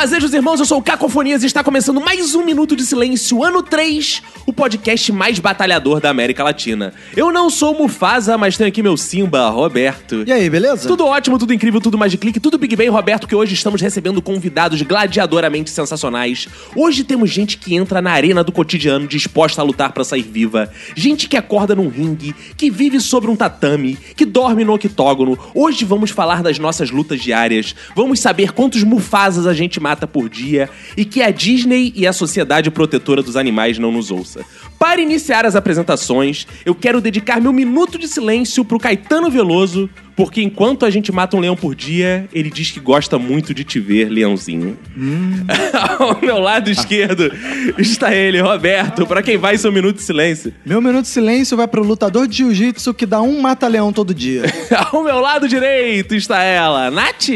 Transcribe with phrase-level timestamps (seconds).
[0.00, 3.62] Fazejos irmãos, eu sou o Cacofonias e está começando mais um Minuto de Silêncio, ano
[3.62, 6.92] 3, o podcast mais batalhador da América Latina.
[7.16, 10.24] Eu não sou Mufasa, mas tenho aqui meu Simba, Roberto.
[10.26, 10.88] E aí, beleza?
[10.88, 13.80] Tudo ótimo, tudo incrível, tudo mais de clique, tudo Big Bang, Roberto, que hoje estamos
[13.80, 16.48] recebendo convidados gladiadoramente sensacionais.
[16.74, 20.68] Hoje temos gente que entra na arena do cotidiano disposta a lutar pra sair viva,
[20.96, 25.38] gente que acorda num ringue, que vive sobre um tatame, que dorme no octógono.
[25.54, 30.28] Hoje vamos falar das nossas lutas diárias, vamos saber quantos Mufasas a gente mata por
[30.28, 34.39] dia e que a Disney e a Sociedade Protetora dos Animais não nos ouça.
[34.78, 39.88] Para iniciar as apresentações, eu quero dedicar meu minuto de silêncio pro Caetano Veloso,
[40.20, 43.64] porque enquanto a gente mata um leão por dia, ele diz que gosta muito de
[43.64, 44.76] te ver, leãozinho.
[45.98, 47.32] Ao meu lado esquerdo
[47.78, 50.52] está ele, Roberto, para quem vai seu minuto de silêncio.
[50.62, 54.42] Meu minuto de silêncio vai pro lutador de jiu-jitsu que dá um mata-leão todo dia.
[54.92, 57.30] Ao meu lado direito está ela, Nath.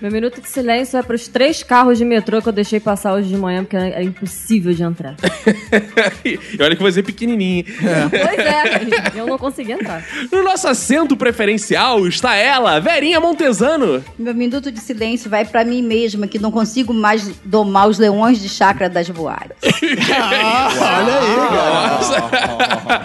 [0.00, 3.12] Meu minuto de silêncio é para os três carros de metrô que eu deixei passar
[3.12, 5.14] hoje de manhã, porque é impossível de entrar.
[6.24, 7.66] e olha que você é pequenininho.
[8.10, 10.02] pois é, eu não consegui entrar.
[10.32, 14.04] No nosso assento preferencial está ela, Verinha Montesano.
[14.18, 18.40] Meu minuto de silêncio vai pra mim mesma, que não consigo mais domar os leões
[18.40, 19.56] de chácara das boates.
[19.62, 23.02] Olha aí, cara.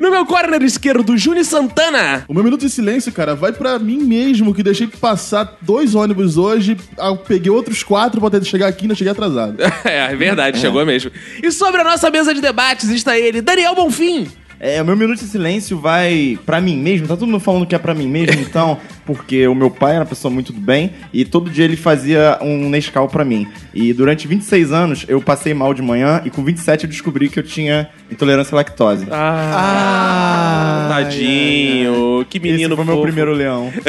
[0.00, 2.24] No meu corner esquerdo, Júnior Santana.
[2.28, 6.36] O meu minuto de silêncio, cara, vai pra mim mesmo, que deixei passar dois ônibus
[6.36, 9.56] hoje, eu peguei outros quatro pra tentar chegar aqui e não cheguei atrasado.
[9.84, 11.10] É, é verdade, chegou mesmo.
[11.42, 14.26] E sobre a nossa mesa de debates está ele, Daniel Bonfim.
[14.60, 17.06] É, o meu minuto de silêncio vai pra mim mesmo.
[17.06, 20.00] Tá todo mundo falando que é pra mim mesmo, então, porque o meu pai era
[20.00, 23.46] uma pessoa muito do bem e todo dia ele fazia um Nescau pra mim.
[23.72, 27.38] E durante 26 anos eu passei mal de manhã e com 27 eu descobri que
[27.38, 29.06] eu tinha intolerância à lactose.
[29.10, 32.26] Ah, tadinho.
[32.28, 33.02] Que menino Esse foi meu fofo.
[33.06, 33.72] primeiro leão.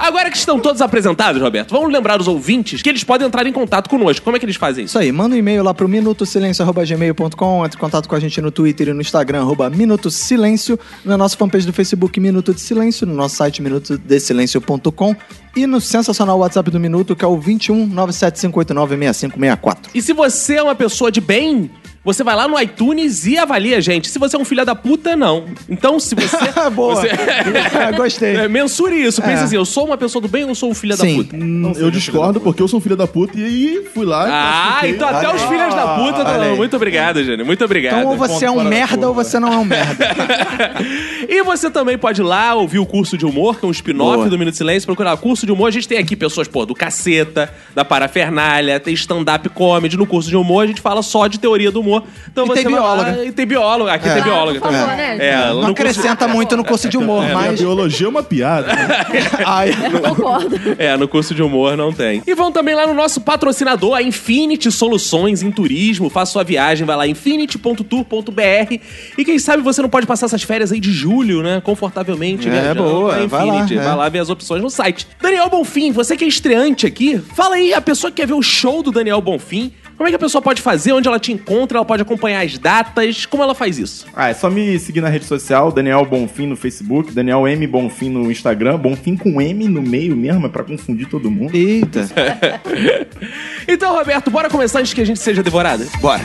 [0.00, 3.52] Agora que estão todos apresentados, Roberto, vamos lembrar os ouvintes que eles podem entrar em
[3.52, 4.24] contato conosco.
[4.24, 4.92] Como é que eles fazem isso?
[4.92, 8.50] Isso aí, manda um e-mail lá pro minutosilencio.gmail.com, entre em contato com a gente no
[8.50, 13.06] Twitter e no Instagram, arroba Minuto Silêncio, na nossa fanpage do Facebook Minuto de Silêncio,
[13.06, 15.14] no nosso site minutodesilencio.com
[15.56, 19.90] e no sensacional WhatsApp do Minuto, que é o 21 97589 6564.
[19.94, 21.70] E se você é uma pessoa de bem,
[22.02, 24.08] você vai lá no iTunes e avalia a gente.
[24.08, 25.44] Se você é um filho da puta, não.
[25.68, 26.36] Então, se você.
[26.72, 26.94] Boa.
[26.94, 27.10] você-
[27.94, 28.36] Gostei.
[28.36, 29.20] É, mensure isso.
[29.20, 29.44] Pense É.
[29.44, 31.18] assim: eu sou uma pessoa do bem ou sou um filho Sim.
[31.18, 31.36] da puta?
[31.36, 34.22] Hum, eu discordo porque eu sou um filho da puta e fui lá.
[34.24, 34.90] Ah, classifiquei.
[34.96, 36.30] então até os filhos da puta.
[36.30, 36.56] olha aí.
[36.56, 37.44] Muito obrigado, Jânio.
[37.44, 37.98] Muito obrigado.
[37.98, 40.06] Então, ou você é um merda ou você não é um merda.
[41.28, 44.28] E você também pode ir lá ouvir o curso de humor, que é um spin-off
[44.28, 44.86] do Minuto Silêncio.
[44.86, 45.68] Procurar curso de humor.
[45.68, 49.96] A gente tem aqui pessoas, pô, do caceta, da parafernália, tem stand-up comedy.
[49.96, 52.02] No curso de humor a gente fala só de teoria do humor.
[52.30, 53.24] Então E você tem vai lá- bióloga.
[53.24, 53.92] E tem bióloga.
[53.92, 54.14] Aqui É.
[54.14, 55.16] tem bióloga Ah, por favor, também.
[55.18, 55.26] né?
[55.26, 57.60] É, Não curso- acrescenta muito no curso de humor, A mas.
[57.60, 58.68] biologia é uma piada.
[59.46, 59.70] Ai,
[60.02, 60.56] Concordo.
[60.78, 62.22] É, no curso de humor não tem.
[62.26, 66.08] E vão também lá no nosso patrocinador, a Infinity Soluções em Turismo.
[66.10, 68.78] Faça sua viagem, vai lá, infinity.tour.br.
[69.18, 71.60] E quem sabe você não pode passar essas férias aí de julho, né?
[71.62, 72.48] Confortavelmente.
[72.48, 73.78] É, viajando boa, pra vai lá, Infinity.
[73.78, 73.82] é.
[73.82, 75.06] Vai lá ver as opções no site.
[75.30, 78.42] Daniel Bonfim, você que é estreante aqui, fala aí, a pessoa que quer ver o
[78.42, 80.92] show do Daniel Bonfim, como é que a pessoa pode fazer?
[80.92, 81.78] Onde ela te encontra?
[81.78, 83.26] Ela pode acompanhar as datas?
[83.26, 84.06] Como ela faz isso?
[84.12, 88.10] Ah, é só me seguir na rede social, Daniel Bonfim no Facebook, Daniel M Bonfim
[88.10, 91.54] no Instagram, Bonfim com M no meio mesmo, é pra confundir todo mundo.
[91.54, 92.08] eita.
[93.68, 95.86] Então, Roberto, bora começar antes que a gente seja devorada?
[96.00, 96.24] Bora.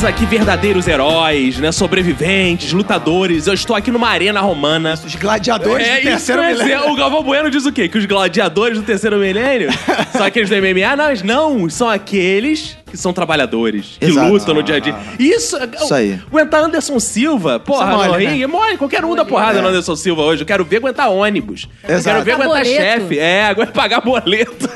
[0.00, 1.70] Temos aqui verdadeiros heróis, né?
[1.70, 3.46] Sobreviventes, lutadores.
[3.46, 4.94] Eu estou aqui numa arena romana.
[4.94, 6.90] Os gladiadores É do terceiro ia milênio.
[6.90, 7.86] O Galvão Bueno diz o quê?
[7.86, 9.68] Que os gladiadores do terceiro milênio
[10.12, 10.96] são aqueles do MMA?
[10.96, 14.28] Não, não, são aqueles que são trabalhadores, que Exato.
[14.28, 14.94] lutam no dia a dia.
[15.18, 16.20] Isso, Isso aí.
[16.30, 18.30] Aguentar Anderson Silva, porra, Isso é mole, no né?
[18.30, 18.76] ringue, é mole.
[18.76, 20.42] Qualquer um dá porrada no Anderson Silva hoje.
[20.42, 21.68] Eu quero ver aguentar ônibus.
[21.86, 22.24] Eu Exato.
[22.24, 22.82] quero ver Pagar aguentar boleto.
[23.00, 23.18] chefe.
[23.18, 24.68] É, aguenta pagar boleto.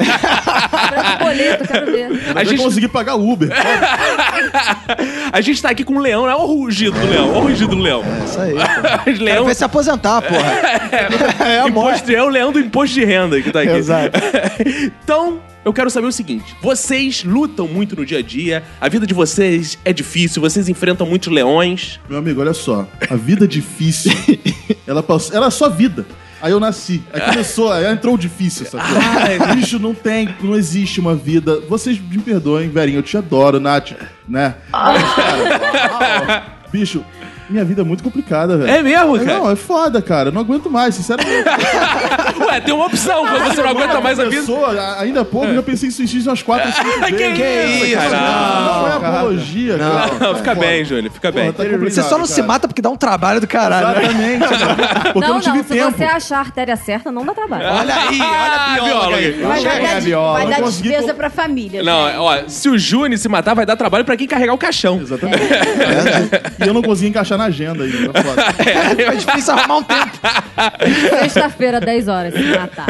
[1.21, 2.09] Boleto, quero ver.
[2.35, 3.51] a gente, conseguir pagar Uber.
[5.33, 6.35] a gente tá aqui com um leão, né?
[6.35, 8.03] Olha o rugido do leão, olha o rugido do leão.
[8.25, 8.53] Isso aí.
[8.55, 8.61] pô.
[9.11, 10.45] Os Quero leão, ver se aposentar, porra.
[11.45, 11.99] É a morte.
[11.99, 13.71] imposto, é o leão do imposto de renda que tá aqui.
[13.71, 14.19] Exato.
[15.03, 19.07] então, eu quero saber o seguinte: vocês lutam muito no dia a dia, a vida
[19.07, 21.99] de vocês é difícil, vocês enfrentam muitos leões.
[22.09, 22.87] Meu amigo, olha só.
[23.09, 24.13] A vida difícil,
[24.87, 26.07] ela, passou, ela é só vida.
[26.43, 27.03] Aí eu nasci.
[27.11, 28.85] Aí começou, aí entrou o difícil, sabe?
[29.57, 31.61] Bicho, não tem, não existe uma vida.
[31.71, 33.93] Vocês me perdoem, Verinho, eu te adoro, Nath,
[34.29, 34.55] né?
[34.71, 37.03] Mas, cara, bicho,
[37.49, 38.71] minha vida é muito complicada, velho.
[38.71, 39.39] É mesmo, cara?
[39.39, 40.29] Não, é foda, cara.
[40.29, 41.45] Eu não aguento mais, sinceramente.
[42.49, 44.43] Ué, tem uma opção, quando você não aguenta mais a vida.
[44.43, 47.83] Começou, a- ainda há pouco, eu pensei em suicídio umas quatro, cinco Que vezes.
[47.89, 48.63] isso, Cara, cara?
[48.65, 50.11] Não, é apologia, cara.
[50.21, 51.53] Não, fica bem, Júlio, fica bem.
[51.53, 52.47] Porra, tá complicado, Você só não se cara.
[52.49, 54.01] mata porque dá um trabalho do caralho.
[54.13, 54.35] né?
[54.37, 54.95] Exatamente.
[55.15, 55.97] Porque eu não, não tive não, se tempo.
[55.97, 57.65] você achar a artéria certa, não dá trabalho.
[57.67, 59.31] Olha aí, olha a Ah, bióloga aí.
[59.33, 60.33] Vai Chega, dar, des- Viola.
[60.33, 61.83] vai Não dar consegui despesa pra família.
[61.83, 65.01] Não, ó, se o Júnior se matar, vai dar trabalho pra quem carregar o caixão.
[65.01, 65.43] Exatamente.
[66.65, 68.13] E eu não consegui encaixar na agenda ainda.
[68.13, 68.45] tá foda.
[69.05, 70.19] É difícil arrumar um tempo.
[71.21, 72.87] Sexta-feira, 10 horas, se matar.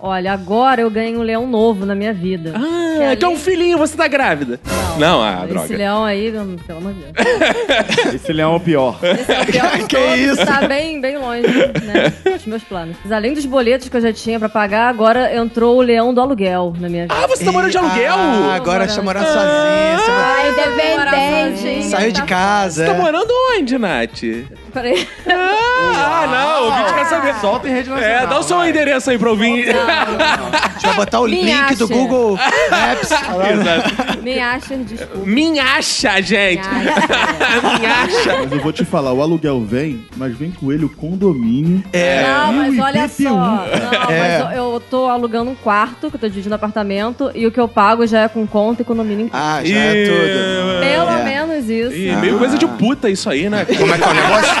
[0.00, 2.52] Olha, agora eu ganhei um leão novo na minha vida.
[2.54, 4.60] Ah, que é um filhinho, você tá grávida.
[4.98, 5.76] Não, ah, Esse droga.
[5.76, 6.30] leão aí,
[6.66, 8.14] pelo amor de Deus.
[8.14, 8.98] Esse leão é o pior.
[9.02, 10.46] Esse é o pior de Que todos, isso?
[10.46, 12.12] Tá bem, bem longe, né?
[12.32, 12.96] Dos meus planos.
[13.02, 16.20] Mas além dos boletos que eu já tinha pra pagar, agora entrou o leão do
[16.20, 17.14] aluguel na minha vida.
[17.16, 18.14] Ah, você tá morando de aluguel?
[18.16, 19.98] Ah, agora está morando sozinha.
[19.98, 21.84] você vai- Ai, independente.
[21.90, 22.84] Saiu de casa.
[22.86, 23.00] Você tá é.
[23.00, 24.22] morando onde, Nath?
[24.74, 25.08] Peraí.
[25.26, 27.34] Ah, não, o vídeo quer saber.
[27.36, 28.16] Solta em rede nacional.
[28.22, 29.74] É, dá o seu endereço aí pra eu vir.
[29.74, 31.94] A gente vai botar o Me link do acha.
[31.94, 32.36] Google
[32.70, 33.10] Maps.
[33.52, 34.22] Exato.
[34.22, 35.26] Me acha, desculpa.
[35.26, 36.68] Minhacha, gente.
[36.68, 38.36] Minhacha.
[38.44, 41.82] Mas eu vou te falar, o aluguel vem, mas vem com ele o condomínio.
[41.92, 42.22] É.
[42.22, 43.22] Não, E mas olha IPTU?
[43.24, 43.30] só.
[43.34, 43.64] Não,
[44.10, 44.40] É.
[44.48, 47.60] mas eu, eu tô alugando um quarto, que eu tô dividindo apartamento, e o que
[47.60, 49.30] eu pago já é com conta e condomínio.
[49.32, 50.80] Ah, já é tudo.
[50.80, 51.24] Pelo É.
[51.24, 51.92] menos isso.
[51.94, 53.64] Ih, meio coisa de puta isso aí, né?
[53.64, 54.54] Como é que é o negócio?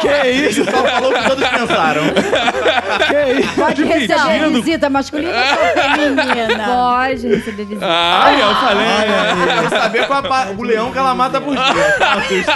[0.00, 0.64] que isso?
[0.64, 2.02] Só falou que todos pensaram.
[2.04, 3.54] Que isso?
[3.54, 6.64] Pode receber visita masculina ou feminina?
[6.66, 7.86] Pode receber visita.
[7.86, 9.68] Ai, eu falei.
[9.70, 11.64] Quer saber qual a o leão que ela mata por dia.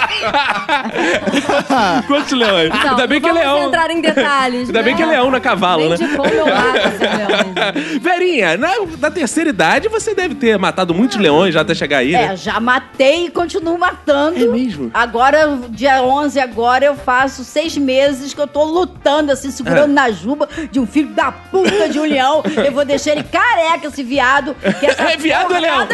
[2.07, 2.69] Quantos leões?
[2.69, 3.67] Não, Ainda bem não que é vamos leão.
[3.67, 4.67] entrar em detalhes.
[4.69, 4.97] Ainda bem né?
[4.97, 5.95] que é leão na cavalo, né?
[5.95, 7.99] de eu leões.
[8.01, 8.69] Verinha, na,
[8.99, 12.35] na terceira idade você deve ter matado muitos leões já até chegar aí, É, né?
[12.37, 14.43] já matei e continuo matando.
[14.43, 14.89] É mesmo?
[14.93, 19.51] Agora, dia 11 agora, eu faço seis meses que eu tô lutando, assim, É.
[19.51, 22.41] segurando na juba de um filho da puta de um leão.
[22.65, 24.53] Eu vou deixar ele careca, esse viado.
[24.79, 25.87] Que essa É viado porra- leão?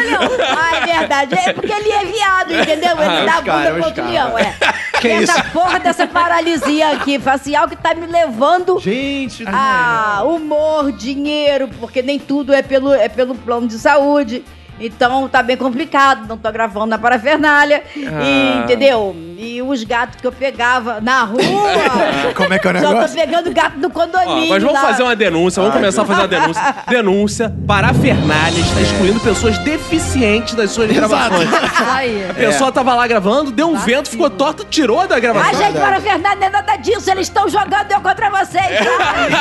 [0.58, 1.36] Ah, é verdade.
[1.36, 2.92] É porque ele é viado, entendeu?
[2.92, 4.56] Ele Ah, dá cara, bunda pro outro leão, é.
[5.02, 5.52] Que essa isso?
[5.52, 12.18] porra dessa paralisia aqui facial que tá me levando Gente, ah, humor, dinheiro, porque nem
[12.18, 14.44] tudo é pelo, é pelo plano de saúde.
[14.80, 17.83] Então tá bem complicado, não tô gravando na parafernália.
[17.95, 18.62] E, Ah.
[18.63, 19.16] entendeu?
[19.38, 21.42] E os gatos que eu pegava na rua.
[22.36, 23.16] Como é que é o Só tô negócio?
[23.16, 24.50] pegando gato no Ó, condomínio.
[24.50, 24.88] mas vamos lá.
[24.88, 26.75] fazer uma denúncia, vamos começar a fazer uma denúncia.
[26.89, 31.50] Denúncia, parafernália está excluindo pessoas deficientes das suas gravações.
[32.30, 35.54] A pessoa tava lá gravando, deu um vento, ficou torta, tirou da A gravação.
[35.62, 37.10] gente, parafernália, não é nada disso.
[37.10, 38.66] Eles estão jogando eu contra vocês.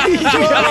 [0.03, 0.63] Filho da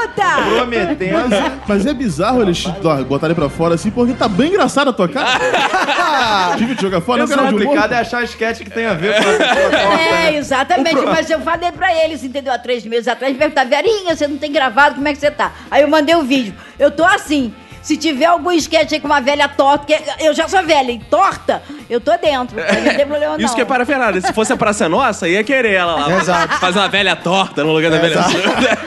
[0.00, 0.42] puta!
[0.56, 1.60] prometendo.
[1.66, 5.08] Mas é bizarro eles ó, botarem pra fora assim, porque tá bem engraçado a tua
[5.08, 5.40] cara.
[6.58, 7.50] Tive de jogar fora, O não humor.
[7.52, 9.38] complicado é achar a sketch que tem a ver com a pessoa
[9.70, 10.36] torta, É, né?
[10.36, 11.00] exatamente.
[11.06, 12.52] Mas eu falei pra eles, entendeu?
[12.52, 15.30] Há três meses atrás, me perguntaram, Verinha, você não tem gravado, como é que você
[15.30, 15.52] tá?
[15.70, 16.54] Aí eu mandei o vídeo.
[16.78, 17.52] Eu tô assim.
[17.82, 20.98] Se tiver algum sketch aí com uma velha torta, que eu já sou velha e
[20.98, 22.56] torta, eu tô dentro.
[22.60, 23.44] Não tem problema não.
[23.44, 24.20] Isso que é parafernália.
[24.20, 26.20] Se fosse a Praça Nossa, ia querer ela lá.
[26.20, 26.56] Exato.
[26.60, 28.78] Fazer uma velha torta no lugar da velha surda.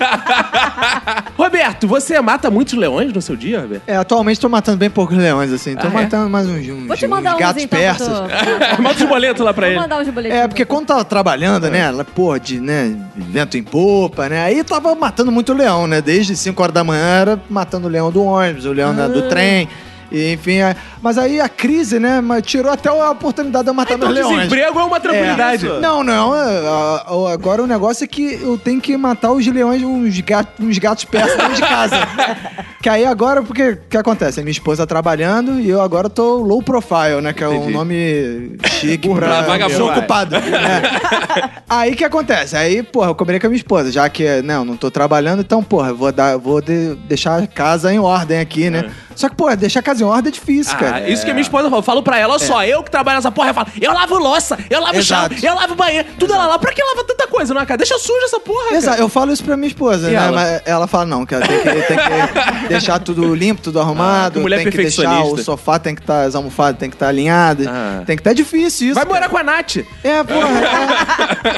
[1.37, 3.83] Roberto, você mata muitos leões no seu dia, Roberto?
[3.87, 5.75] É, atualmente tô matando bem poucos leões, assim.
[5.75, 5.93] Tô Ah, é?
[5.93, 7.79] matando mais uns, uns, Vou te mandar uns uns gatos então.
[7.79, 8.07] persas.
[8.07, 8.23] Tô...
[8.81, 9.79] Manda os boletos lá pra Vou ele.
[9.81, 10.37] mandar uns boletos.
[10.37, 14.63] É, porque quando tava trabalhando, né, ela, porra, de, né, vento em popa, né, aí
[14.63, 18.23] tava matando muito leão, né, desde 5 horas da manhã era matando o leão do
[18.23, 19.69] ônibus, o leão né, do trem,
[20.13, 24.07] E, enfim, é- mas aí a crise, né, tirou até a oportunidade de matar Então
[24.09, 24.35] meus leões.
[24.49, 25.65] desemprego é uma tranquilidade.
[25.81, 26.35] Não, não.
[26.35, 30.77] é, Agora o negócio é que eu tenho que matar os leões, uns gatos, uns
[30.77, 31.95] gatos persas dentro de casa.
[32.81, 34.41] que aí agora, porque o que acontece?
[34.41, 37.33] Minha esposa trabalhando e eu agora tô low profile, né?
[37.33, 39.79] Que é um nome chique pra vagabundo.
[39.79, 40.35] desocupado.
[40.35, 41.61] É.
[41.69, 42.55] Aí que acontece?
[42.55, 45.63] Aí, porra, eu combinei com a minha esposa, já que não, não tô trabalhando, então,
[45.63, 48.91] porra, vou, dar, vou de- deixar a casa em ordem aqui, né?
[49.15, 51.09] Só que, porra, deixar a casa em ordem é difícil, Ah, cara.
[51.09, 51.79] isso que a minha esposa fala.
[51.79, 54.17] Eu falo pra ela, olha só, eu que trabalho nessa porra, eu falo, eu lavo
[54.17, 55.35] louça, eu lavo Exato.
[55.39, 56.59] chão, eu lavo banheiro, tudo ela lá.
[56.59, 57.77] Pra que lava tanta coisa, não, cara?
[57.77, 58.75] Deixa suja essa porra, cara.
[58.77, 60.17] Exato, eu falo isso pra minha esposa, E né?
[60.25, 60.31] ela?
[60.31, 64.33] Mas ela fala, não, que ela tem que, tem que deixar tudo limpo, tudo arrumado,
[64.35, 67.07] que mulher tem que deixar o sofá, tem que estar, as almofadas tem que estar
[67.07, 68.03] alinhadas, Ah.
[68.05, 68.95] tem que estar difícil isso.
[68.95, 69.15] Vai cara.
[69.15, 69.77] morar com a Nath.
[70.03, 70.47] É, porra,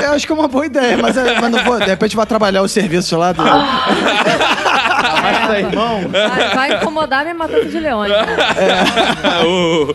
[0.01, 2.15] é, eu acho que é uma boa ideia, mas, é, mas não vou, de repente
[2.15, 3.43] vai trabalhar o serviço lá do...
[5.60, 6.01] Irmão.
[6.10, 8.12] Vai, vai incomodar minha matata de leões.
[8.12, 8.25] né?
[9.46, 9.94] O-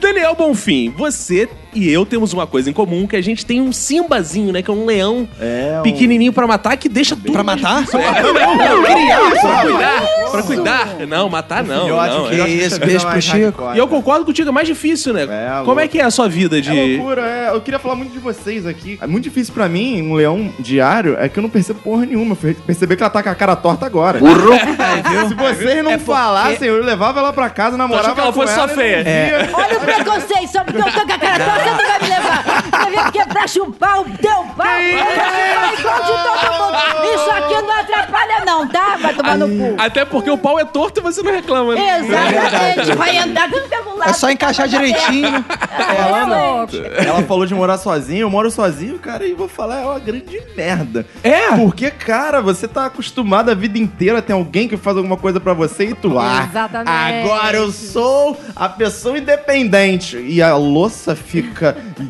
[0.00, 3.72] Daniel Bonfim, você e eu temos uma coisa em comum, que a gente tem um
[3.72, 4.62] simbazinho, né?
[4.62, 7.82] Que é um leão É, um- pequenininho pra matar, que deixa tudo Pra matar?
[7.82, 10.02] É, pra criar, pra cuidar.
[10.30, 10.88] Pra cuidar.
[11.08, 11.88] Não, matar não.
[11.88, 12.42] Eu acho não, que- é.
[12.42, 13.62] acho isso, beijo pro Chico.
[13.74, 15.22] E eu concordo contigo, é mais difícil, né?
[15.22, 15.80] É, Como louco.
[15.80, 16.70] é que é a sua vida de...
[16.70, 17.50] É loucura, é.
[17.54, 18.98] Eu queria falar muito de vocês aqui.
[19.00, 22.32] É muito difícil pra mim, um leão diário, é que eu não percebo porra nenhuma.
[22.32, 24.18] Eu fui perceber que ela tá com a cara torta agora.
[24.18, 24.52] Burro!
[25.28, 28.54] Se vocês não falassem, eu levava ela pra casa, namorava achou que ela com fosse
[28.54, 29.04] só feia?
[29.52, 32.08] Olha o preconceito, só porque eu tô com a cara torta, você não vai me
[32.08, 32.44] levar.
[32.66, 34.66] Você vem aqui é pra chupar o teu pau?
[34.66, 37.14] Eu vou chupar igual de todo mundo.
[37.14, 38.96] Isso aqui não atrapalha não, tá?
[38.96, 39.74] Vai tomar no cu.
[39.78, 41.98] Até porque o pau é torto e você não reclama, né?
[42.00, 44.10] Exatamente, vai andar com o pelo lado.
[44.10, 45.44] É só encaixar direitinho.
[45.76, 46.76] Ela, louco.
[46.76, 50.42] ela falou de morar sozinha, eu moro sozinho, cara, e vou falar, é uma grande
[50.56, 51.06] merda.
[51.22, 51.52] É?
[51.56, 55.52] Porque, cara, você tá acostumado a vida inteira, tem alguém que faz alguma coisa pra
[55.52, 57.26] você e tu, ah, Exatamente.
[57.28, 60.16] agora eu sou a pessoa independente.
[60.16, 61.55] E a louça fica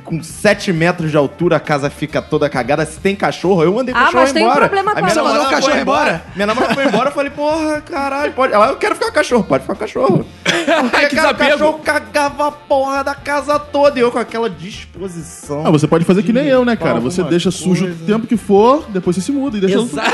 [0.04, 2.84] com 7 metros de altura, a casa fica toda cagada.
[2.86, 4.60] Se tem cachorro, eu mandei o Ah, cachorro mas tem um embora.
[4.68, 6.22] problema Aí com minha a namorada Mandou o cachorro foi embora?
[6.34, 8.52] Minha namorada foi embora, eu falei, porra, caralho, pode.
[8.52, 10.26] Ela, eu quero ficar com o cachorro, pode ficar com o cachorro.
[10.90, 14.48] Porque, Que cara, o cachorro cagava a porra da casa toda e eu com aquela
[14.50, 15.64] disposição.
[15.66, 16.98] Ah, você pode fazer que nem eu, né, cara?
[17.00, 19.78] Você deixa sujo o tempo que for, depois você se muda e deixa.
[19.78, 20.10] Exato.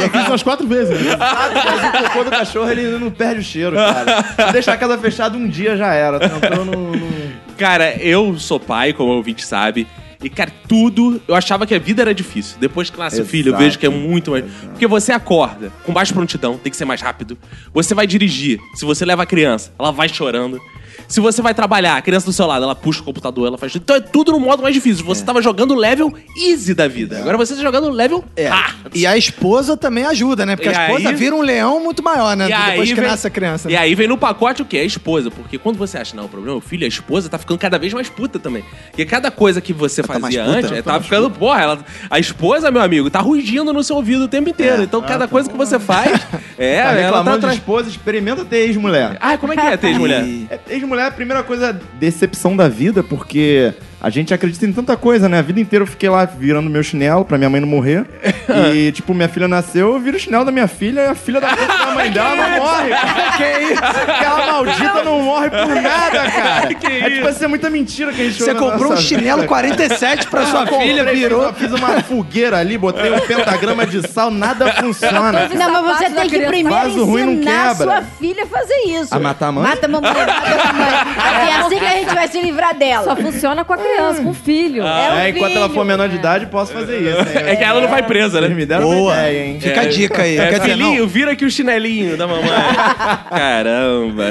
[0.00, 1.12] Já fiz umas quatro vezes, né?
[1.14, 4.22] Exato, mas o cocô do cachorro ele não perde o cheiro, cara.
[4.48, 6.18] Se deixar a casa fechada um dia já era.
[6.20, 6.92] Tentou no.
[6.92, 7.17] no-
[7.58, 9.86] Cara, eu sou pai, como o ouvinte sabe.
[10.22, 11.20] E, cara, tudo.
[11.28, 12.56] Eu achava que a vida era difícil.
[12.58, 13.30] Depois que nasce Exato.
[13.30, 14.44] filho, eu vejo que é muito mais.
[14.70, 17.36] Porque você acorda com baixa prontidão, tem que ser mais rápido.
[17.72, 18.58] Você vai dirigir.
[18.74, 20.60] Se você leva a criança, ela vai chorando.
[21.08, 23.72] Se você vai trabalhar, a criança do seu lado, ela puxa o computador, ela faz
[23.72, 23.82] tudo.
[23.82, 25.04] Então é tudo no modo mais difícil.
[25.06, 27.18] Você tava jogando level easy da vida.
[27.18, 28.46] Agora você tá jogando level É.
[28.48, 28.76] hard.
[28.94, 30.54] E a esposa também ajuda, né?
[30.54, 32.46] Porque E a esposa aí- vira um leão muito maior, né?
[32.50, 33.70] E Depois que vem- nasce a criança.
[33.70, 33.78] E né?
[33.78, 34.78] aí vem no pacote o quê?
[34.78, 35.30] A esposa.
[35.30, 37.78] Porque quando você acha, não, o problema é o filho, a esposa tá ficando cada
[37.78, 38.62] vez mais puta também.
[38.90, 40.56] Porque cada coisa que você Ela tá fazia puta?
[40.58, 41.78] antes, Ela é, tá tava mais ficando, porra, ela,
[42.10, 44.82] a esposa, meu amigo, tá rugindo no seu ouvido o tempo inteiro.
[44.82, 46.20] então cada coisa que você faz,
[46.58, 47.54] é, tá ela tá atrás.
[47.56, 49.16] esposa, experimenta ter ex-mulher.
[49.20, 50.22] Ah, como é que é ter mulher?
[50.50, 54.96] É, Ex-mulher é a primeira coisa, decepção da vida, porque a gente acredita em tanta
[54.96, 55.38] coisa, né?
[55.38, 58.04] A vida inteira eu fiquei lá virando meu chinelo pra minha mãe não morrer.
[58.74, 61.40] e, tipo, minha filha nasceu, eu viro o chinelo da minha filha e a filha
[61.40, 62.90] da, da mãe dela não morre.
[63.36, 63.82] que isso?
[63.84, 66.74] Aquela maldita não morre por nada, cara.
[66.74, 69.48] Que é tipo, isso é muita mentira que a gente Você comprou um chinelo vida.
[69.48, 71.42] 47 pra sua filha, virou.
[71.42, 75.48] uma- Fiz uma fogueira ali, botei um pentagrama de sal, nada funciona.
[75.48, 77.84] Não, mas você tem que primeiro Faz o ruim, não ensinar a quebra.
[77.84, 79.14] sua filha a fazer isso.
[79.14, 79.64] A matar a mãe?
[79.64, 80.88] Mata a mamãe, mata a mamãe.
[81.18, 83.04] Assim, é assim que a gente vai se livrar dela.
[83.04, 84.82] Só funciona com a criança, com filho.
[84.82, 87.18] É o É, enquanto ela for menor de idade, posso fazer isso.
[87.48, 88.48] É que ela não vai presa, né?
[88.48, 89.12] me deram Boa.
[89.12, 89.60] uma ideia, hein?
[89.60, 90.38] Fica a dica aí.
[90.38, 90.86] É, Quer dizer, não.
[90.88, 92.48] filhinho, vira aqui o chinelinho da mamãe.
[93.30, 94.24] Caramba.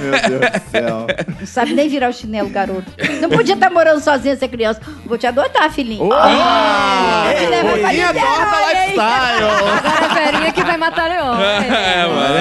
[0.00, 1.06] Meu Deus do céu.
[1.40, 2.84] Não sabe nem virar o chinelo, garoto.
[3.20, 4.80] Não podia estar morando sozinha essa criança.
[5.04, 6.08] Vou te adotar, filhinho.
[6.08, 8.86] Bolinha Niterói, torta hein?
[8.88, 9.44] lifestyle.
[9.44, 11.34] Agora a Verinha que vai matar leão.
[11.74, 12.34] É, mano.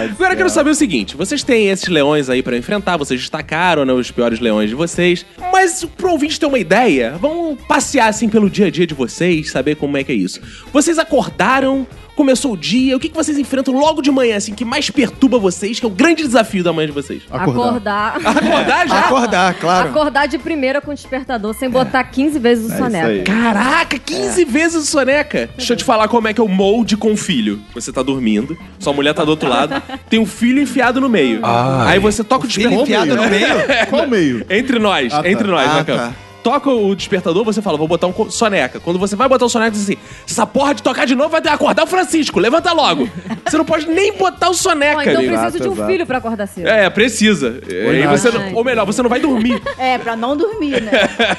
[0.00, 0.10] aí.
[0.10, 3.84] Agora eu quero saber o seguinte: vocês têm esses leões aí pra enfrentar, vocês destacaram
[3.84, 8.28] né, os piores leões de vocês, mas pro ouvinte ter uma ideia, vamos passear assim
[8.28, 10.40] pelo dia a dia de vocês, saber como é que é isso.
[10.72, 11.86] Vocês acordaram,
[12.16, 15.38] começou o dia, o que, que vocês enfrentam logo de manhã, assim, que mais perturba
[15.38, 17.22] vocês, que é o grande desafio da manhã de vocês?
[17.30, 18.16] Acordar.
[18.16, 18.36] Acordar.
[18.36, 18.98] Acordar já?
[19.00, 19.88] Acordar, claro.
[19.90, 23.06] Acordar de primeira com o despertador, sem botar 15 vezes o É isso soneca.
[23.08, 23.22] aí.
[23.22, 25.48] Caraca, 15 vezes o soneca.
[25.56, 27.60] Deixa eu te falar como é que é o molde com o filho.
[27.74, 31.40] Você tá dormindo, sua mulher tá do outro lado, tem um filho enfiado no meio.
[31.42, 31.94] Ai.
[31.94, 33.04] Aí você toca o Filho despertador.
[33.04, 33.66] enfiado no meio?
[33.90, 34.46] Qual meio?
[34.48, 35.28] Entre nós, Ah, tá.
[35.30, 36.12] entre nós, Ah, né, tá.
[36.46, 38.78] Toca o despertador, você fala, vou botar um soneca.
[38.78, 41.28] Quando você vai botar o soneca, diz assim: se essa porra de tocar de novo,
[41.30, 43.08] vai ter que acordar o Francisco, levanta logo.
[43.44, 45.28] você não pode nem botar o Bom, soneca então ali.
[45.28, 45.90] preciso de um exato.
[45.90, 46.68] filho pra acordar cedo.
[46.68, 47.60] É, precisa.
[47.68, 49.60] É, e você não- ou melhor, você não vai dormir.
[49.76, 50.90] É, pra não dormir, né?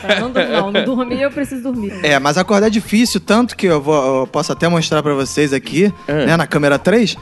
[0.02, 1.94] Pra não, não, não dormir, eu preciso dormir.
[2.04, 5.54] É, mas acordar é difícil, tanto que eu, vou, eu posso até mostrar pra vocês
[5.54, 7.16] aqui, né, na câmera 3,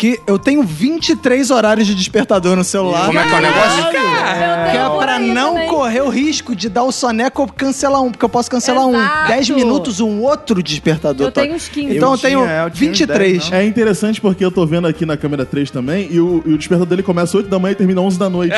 [0.00, 3.04] que eu tenho 23 horários de despertador no celular.
[3.04, 3.84] Como é que é o negócio?
[3.84, 5.68] Eu Que é tenho por pra não também.
[5.68, 8.94] correr o risco de dar o soneca ou cancelar um, porque eu posso cancelar um.
[8.96, 9.28] Exato.
[9.28, 11.26] 10 minutos, um outro despertador.
[11.26, 11.56] Eu tenho toca.
[11.56, 11.96] uns 15.
[11.98, 13.32] Então eu, Eu tenho tinha, eu tinha uns 23.
[13.32, 13.58] 10, não.
[13.58, 16.56] É interessante porque eu tô vendo aqui na câmera 3 também, e o, e o
[16.56, 18.54] despertador dele começa 8 da manhã e termina 11 da noite.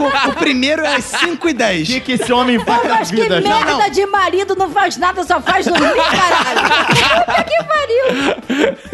[0.00, 1.88] O, o primeiro é às 5 e 10.
[1.88, 3.90] O que, que esse homem faz na Mas que merda gente?
[3.92, 6.60] de marido não faz nada, só faz dormir, caralho.
[7.26, 8.84] Puta que pariu.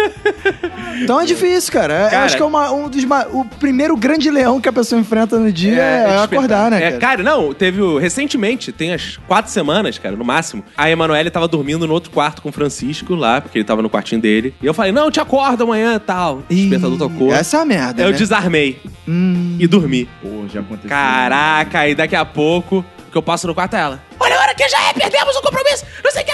[1.02, 1.94] Então é difícil, cara.
[1.94, 4.72] É- eu Cara- acho que é uma- um dos o primeiro grande leão que a
[4.72, 6.24] pessoa enfrenta no dia é, despertar.
[6.24, 6.76] acordar, né?
[6.78, 6.98] É, cara?
[6.98, 10.64] cara, não, teve recentemente, tem as quatro semanas, cara, no máximo.
[10.76, 13.90] A Emanuele tava dormindo no outro quarto com o Francisco lá, porque ele tava no
[13.90, 14.54] quartinho dele.
[14.62, 16.38] E eu falei, não, te acordo amanhã e tal.
[16.50, 17.32] O despertador tocou.
[17.32, 18.02] Essa é a merda.
[18.02, 18.16] Eu né?
[18.16, 19.56] desarmei Hum.
[19.58, 20.08] e dormi.
[20.22, 20.89] Pô, já aconteceu.
[20.90, 24.02] Caraca, e daqui a pouco, que eu passo no quarto é ela.
[24.18, 26.30] Olha a hora que já é, perdemos o compromisso, não sei o que.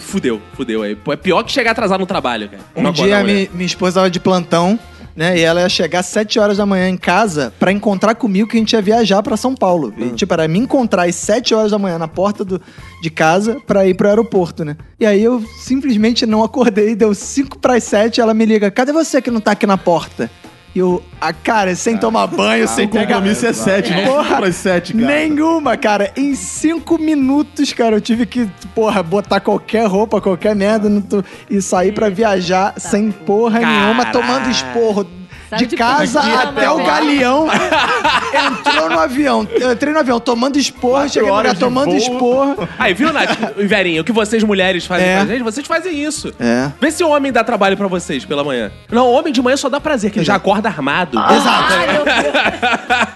[0.00, 0.96] Fudeu, fudeu aí.
[1.08, 2.62] É pior que chegar atrasado no trabalho, cara.
[2.76, 3.40] Um dia acordar amanhã.
[3.40, 4.78] mi- minha esposa tava de plantão,
[5.14, 5.36] né?
[5.38, 8.56] E ela ia chegar às 7 horas da manhã em casa pra encontrar comigo que
[8.56, 9.92] a gente ia viajar pra São Paulo.
[9.98, 12.60] E, tipo, era me encontrar às 7 horas da manhã na porta do,
[13.02, 14.76] de casa pra ir pro aeroporto, né?
[14.98, 19.20] E aí eu simplesmente não acordei, deu 5 pras 7 ela me liga: cadê você
[19.22, 20.30] que não tá aqui na porta?
[20.74, 23.14] E eu, a cara, sem tomar banho, sem O pegar.
[23.16, 25.06] compromisso é 7, não Porra, 5 pras 7, cara.
[25.06, 26.12] Nenhuma, cara.
[26.16, 31.24] Em cinco minutos, cara, eu tive que, porra, botar qualquer roupa, qualquer merda no tu-
[31.48, 34.12] e sair pra viajar sem porra nenhuma, Caralho.
[34.12, 35.06] tomando esporro.
[35.54, 37.46] Sai De de casa até o galeão.
[38.34, 39.46] Entrou no avião.
[39.52, 41.96] Eu entrei no avião tomando esporro, Quatro cheguei no lugar tomando voo.
[41.96, 42.68] esporro.
[42.78, 43.38] Aí, viu, Nath?
[43.56, 45.16] Verinha, o que vocês mulheres fazem É.
[45.16, 46.32] pra gente, vocês fazem isso.
[46.40, 46.70] É.
[46.80, 48.70] Vê se o homem dá trabalho pra vocês pela manhã.
[48.90, 51.18] Não, homem de manhã só dá prazer, que ele já acorda armado.
[51.18, 51.72] Exato.
[51.74, 52.34] Ai, meu Deus.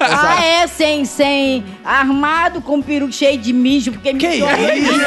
[0.00, 4.48] Ah, é, sem, sem armado, com um peru cheio de mijo, porque me Que mijou.
[4.48, 4.98] isso?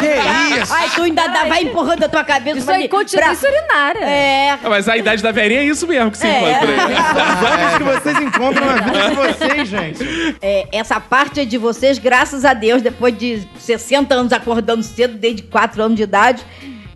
[0.00, 0.72] Que isso?
[0.74, 3.46] Ai, tu ainda dá, vai empurrando a tua cabeça Isso aí mim- continua pra- isso
[3.46, 4.00] urinária.
[4.04, 4.50] É.
[4.62, 6.40] Ah, Mas a idade da Verinha é isso mesmo que se É.
[6.50, 6.94] encontra aí.
[7.34, 10.36] Os homens que vocês encontram na vida de vocês, gente.
[10.42, 15.16] É, essa parte é de vocês, graças a Deus, depois de 60 anos acordando cedo,
[15.16, 16.44] desde 4 anos de idade,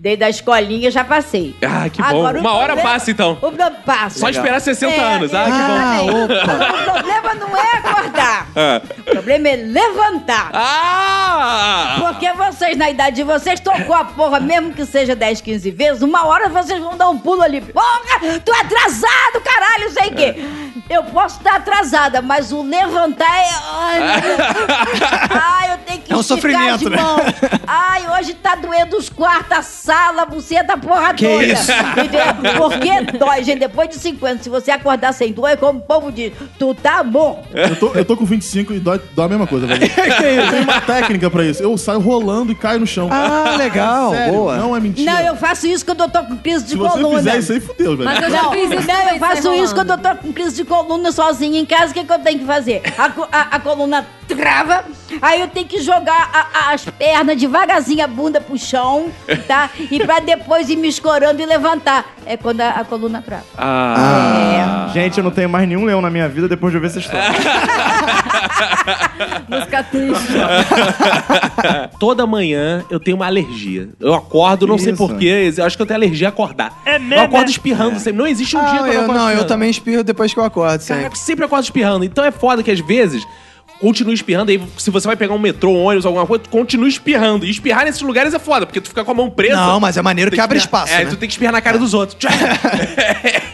[0.05, 1.57] desde a escolinha, já passei.
[1.63, 2.09] Ah, que bom.
[2.09, 3.39] Agora, Uma hora problema- passa, então.
[3.41, 3.51] O
[3.87, 4.19] passa.
[4.19, 5.33] Só esperar 60 É, anos.
[5.33, 5.51] Ah, que
[6.13, 6.29] bom.
[6.43, 6.75] Ah.
[6.75, 8.47] O problema não é acordar.
[8.55, 8.83] Ah.
[8.99, 10.51] O problema é levantar.
[10.53, 11.97] Ah!
[12.01, 16.03] Porque vocês, na idade de vocês, tocou a porra, mesmo que seja 10, 15 vezes,
[16.03, 17.62] uma hora vocês vão dar um pulo ali.
[17.62, 20.35] Porra, tu é atrasado, caralho, sei o quê.
[20.90, 23.49] Eu posso estar atrasada, mas o levantar é...
[23.73, 25.01] Ai, meu Deus.
[25.31, 26.99] Ai, eu tenho que É um esticar sofrimento, as né?
[27.67, 29.62] Ai, hoje tá doendo os quartos, a
[29.94, 31.44] sala, a buceta, a porra Que toda.
[31.44, 31.70] isso?
[31.72, 32.24] Entendeu?
[32.57, 33.61] Porque dói, gente.
[33.61, 37.02] Depois de 50, se você acordar sem dor, é como o povo diz, tu tá
[37.02, 37.44] bom.
[37.54, 39.85] Eu tô, eu tô com 25 e dói, dói a mesma coisa, velho.
[40.24, 41.62] Eu tenho uma técnica pra isso.
[41.62, 43.09] Eu saio rolando e caio no chão.
[43.11, 44.11] Ah, legal.
[44.11, 44.57] Sério, boa.
[44.57, 45.12] Não é mentira.
[45.12, 47.18] Não, eu faço isso quando eu tô com crise de Se você coluna.
[47.18, 48.04] fizer isso aí, fudeu, velho.
[48.04, 50.57] Mas eu já Não, fiz isso não, eu faço isso quando eu tô com crise
[50.57, 51.90] de coluna sozinha em casa.
[51.90, 52.83] O que, que eu tenho que fazer?
[52.98, 53.04] A,
[53.38, 54.85] a- a coluna trava,
[55.20, 59.07] aí eu tenho que jogar a- a- as pernas devagarzinho, a bunda pro chão,
[59.46, 59.68] tá?
[59.90, 62.05] E pra depois ir me escorando e levantar.
[62.27, 63.44] É quando a, a coluna trava.
[63.57, 64.90] Ah.
[64.92, 67.25] Gente, eu não tenho mais nenhum leão na minha vida depois de ouvir essa história.
[69.49, 70.33] Música triste.
[71.99, 73.88] Toda manhã eu tenho uma alergia.
[74.01, 75.07] Eu acordo, não sei Isso.
[75.07, 76.73] porquê, eu acho que eu tenho alergia a acordar.
[76.85, 77.14] É mesmo?
[77.14, 78.18] Eu acordo espirrando sempre.
[78.18, 80.33] Não existe um dia Ah, que eu não eu, acordo não, eu também espirro depois
[80.33, 81.05] que eu acordo, Cara, sempre.
[81.07, 82.05] eu sempre acordo espirrando.
[82.05, 83.25] Então é foda que às vezes
[83.85, 84.51] continua espirrando.
[84.51, 87.44] Aí se você vai pegar um metrô, um ônibus, alguma coisa, tu continua espirrando.
[87.44, 89.57] E espirrar nesses lugares é foda, porque tu fica com a mão presa.
[89.57, 91.11] Não, mas é maneiro Tem que abre espaço, É, né?
[91.11, 92.16] tu tem que espirrar na cara dos outros.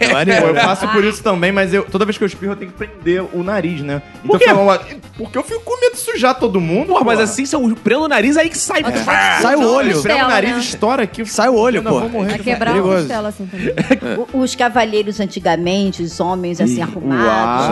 [0.01, 0.47] É maneiro.
[0.47, 2.77] eu passo por isso também, mas eu, toda vez que eu espirro eu tenho que
[2.79, 4.01] prender o nariz, né?
[4.25, 4.45] Por quê?
[4.45, 4.81] eu fico lá-
[5.17, 6.89] porque eu fico com medo de sujar todo mundo.
[6.89, 8.83] Porra, mas assim, se eu prendo o nariz, aí que sai.
[9.43, 9.91] Sai o olho.
[9.93, 10.59] Esfrega o nariz, né?
[10.61, 11.25] estoura aqui.
[11.27, 12.01] Sai o olho, pô.
[12.01, 13.75] vou morrer Vai quebrar uma costela assim também.
[14.33, 17.67] O- Os cavalheiros antigamente, os homens assim arrumados,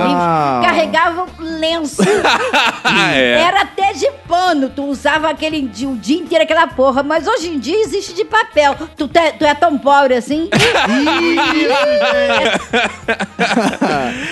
[0.67, 2.03] carregavam lenço.
[3.15, 3.41] é.
[3.41, 7.59] Era até de pano, tu usava aquele o dia inteiro aquela porra, mas hoje em
[7.59, 8.75] dia existe de papel.
[8.97, 10.49] Tu, te- tu é tão pobre assim?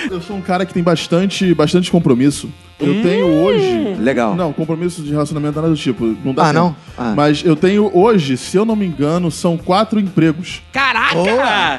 [0.09, 2.49] Eu sou um cara que tem bastante, bastante compromisso.
[2.79, 3.01] Eu Hum.
[3.01, 3.95] tenho hoje.
[3.99, 4.35] Legal.
[4.35, 6.15] Não, compromisso de relacionamento nada do tipo.
[6.23, 6.59] Não dá Ah, tempo.
[6.59, 6.75] não?
[6.95, 7.13] Ah.
[7.15, 10.61] Mas eu tenho hoje, se eu não me engano, são quatro empregos.
[10.71, 11.15] Caraca!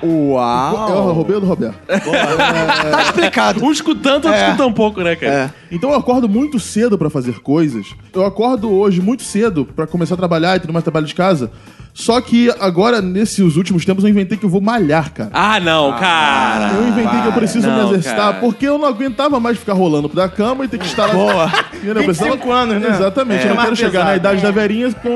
[0.02, 1.12] Eu Uau!
[1.12, 1.78] roubei o do Roberto.
[1.86, 3.64] Tá explicado.
[3.64, 4.46] Um escutando, outro É.
[4.46, 5.32] escuta um pouco, né, cara?
[5.32, 5.50] É.
[5.70, 7.94] Então eu acordo muito cedo pra fazer coisas.
[8.14, 11.52] Eu acordo hoje muito cedo pra começar a trabalhar e tudo mais, trabalho de casa.
[11.98, 15.30] Só que agora, nesses últimos tempos, eu inventei que eu vou malhar, cara.
[15.32, 16.72] Ah, não, cara.
[16.74, 18.34] Eu inventei que eu preciso Não, me exercitar, cara.
[18.34, 21.12] porque eu não aguentava mais ficar rolando da cama e ter que estar lá.
[21.12, 21.52] Boa!
[21.84, 22.32] Eu precisava...
[22.32, 22.88] 25 anos, né?
[22.90, 23.44] Exatamente, É.
[23.44, 25.08] eu não quero Mais chegar na idade da verinha com...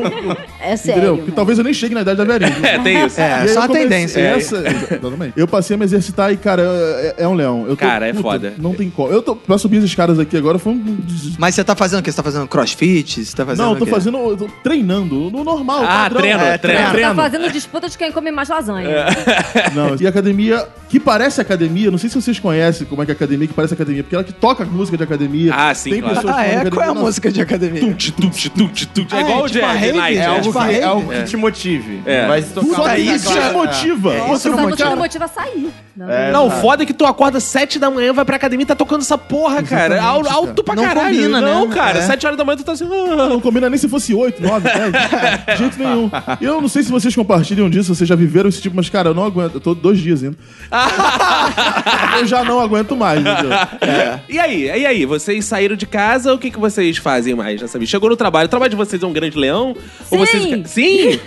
[0.60, 0.76] É Entendeu?
[0.78, 1.16] sério.
[1.18, 2.52] Porque talvez eu nem chegue na idade da verinha.
[2.62, 3.20] É, tem isso.
[3.20, 4.20] E É, aí só eu a comecei tendência.
[4.20, 5.32] Essa, exatamente.
[5.36, 7.62] Eu passei a me exercitar e, cara, é, é um leão.
[7.66, 8.54] Eu tô- Cara, é foda.
[8.58, 9.10] Não tem como.
[9.12, 10.78] Eu tô, pra subir as escadas aqui agora foi um.
[11.00, 12.12] des- Mas você tá fazendo o quê?
[12.12, 13.24] Você tá fazendo crossfit?
[13.24, 13.90] Você tá fazendo Não, eu tô quê?
[13.90, 14.18] fazendo.
[14.18, 15.82] Eu tô treinando, no normal.
[15.82, 16.20] Ah, padrão.
[16.20, 16.71] treino, É, treino.
[16.76, 17.14] Tá treino.
[17.14, 19.06] fazendo disputa de quem come mais lasanha.
[19.74, 23.14] Não, e academia, que parece academia, não sei se vocês conhecem como é que é
[23.14, 25.52] academia, que parece academia, porque ela que toca música de academia.
[25.54, 26.16] Ah, sim, Tem claro.
[26.16, 26.70] pessoas que Ah, falam é?
[26.70, 27.80] Qual é a música de academia?
[27.80, 29.14] Tut, tut, tut, tut.
[29.14, 29.94] É Ah, igual é o tipo a Jazz?
[29.96, 30.16] Night.
[30.16, 30.26] É né?
[30.26, 31.16] algo, Tipo, que, é algo é.
[31.18, 32.02] que te motive.
[32.04, 32.26] É.
[32.26, 34.14] Vai se tocar Só que aquela- isso te motiva.
[34.14, 34.96] É, Você isso não motiva.
[34.96, 35.70] motiva a sair.
[35.94, 38.66] Não, É, o foda é que tu acorda sete da manhã, vai pra academia e
[38.66, 40.02] tá tocando essa porra, cara.
[40.02, 41.14] Al- Alto pra Não caralho.
[41.16, 41.52] combina, né?
[41.52, 41.98] não, cara.
[41.98, 42.02] É.
[42.02, 42.86] Sete horas da manhã tu tá assim.
[42.90, 43.28] ah.
[43.28, 44.92] Não combina nem se fosse 8, 9, 10.
[44.92, 46.10] De jeito nenhum.
[46.40, 49.14] Eu não sei se vocês compartilham disso, vocês já viveram esse tipo, mas, cara, eu
[49.14, 49.54] não aguento.
[49.54, 50.36] Eu tô dois dias indo.
[52.18, 53.50] eu já não aguento mais, entendeu?
[54.28, 54.64] E aí?
[54.64, 55.04] E aí?
[55.04, 57.90] Vocês saíram de casa, o que, que vocês fazem mais nessa vida?
[57.90, 58.46] Chegou no trabalho.
[58.46, 59.76] O trabalho de vocês é um grande leão?
[60.10, 60.38] Ou Sim.
[60.38, 60.70] vocês...
[60.70, 61.20] Sim!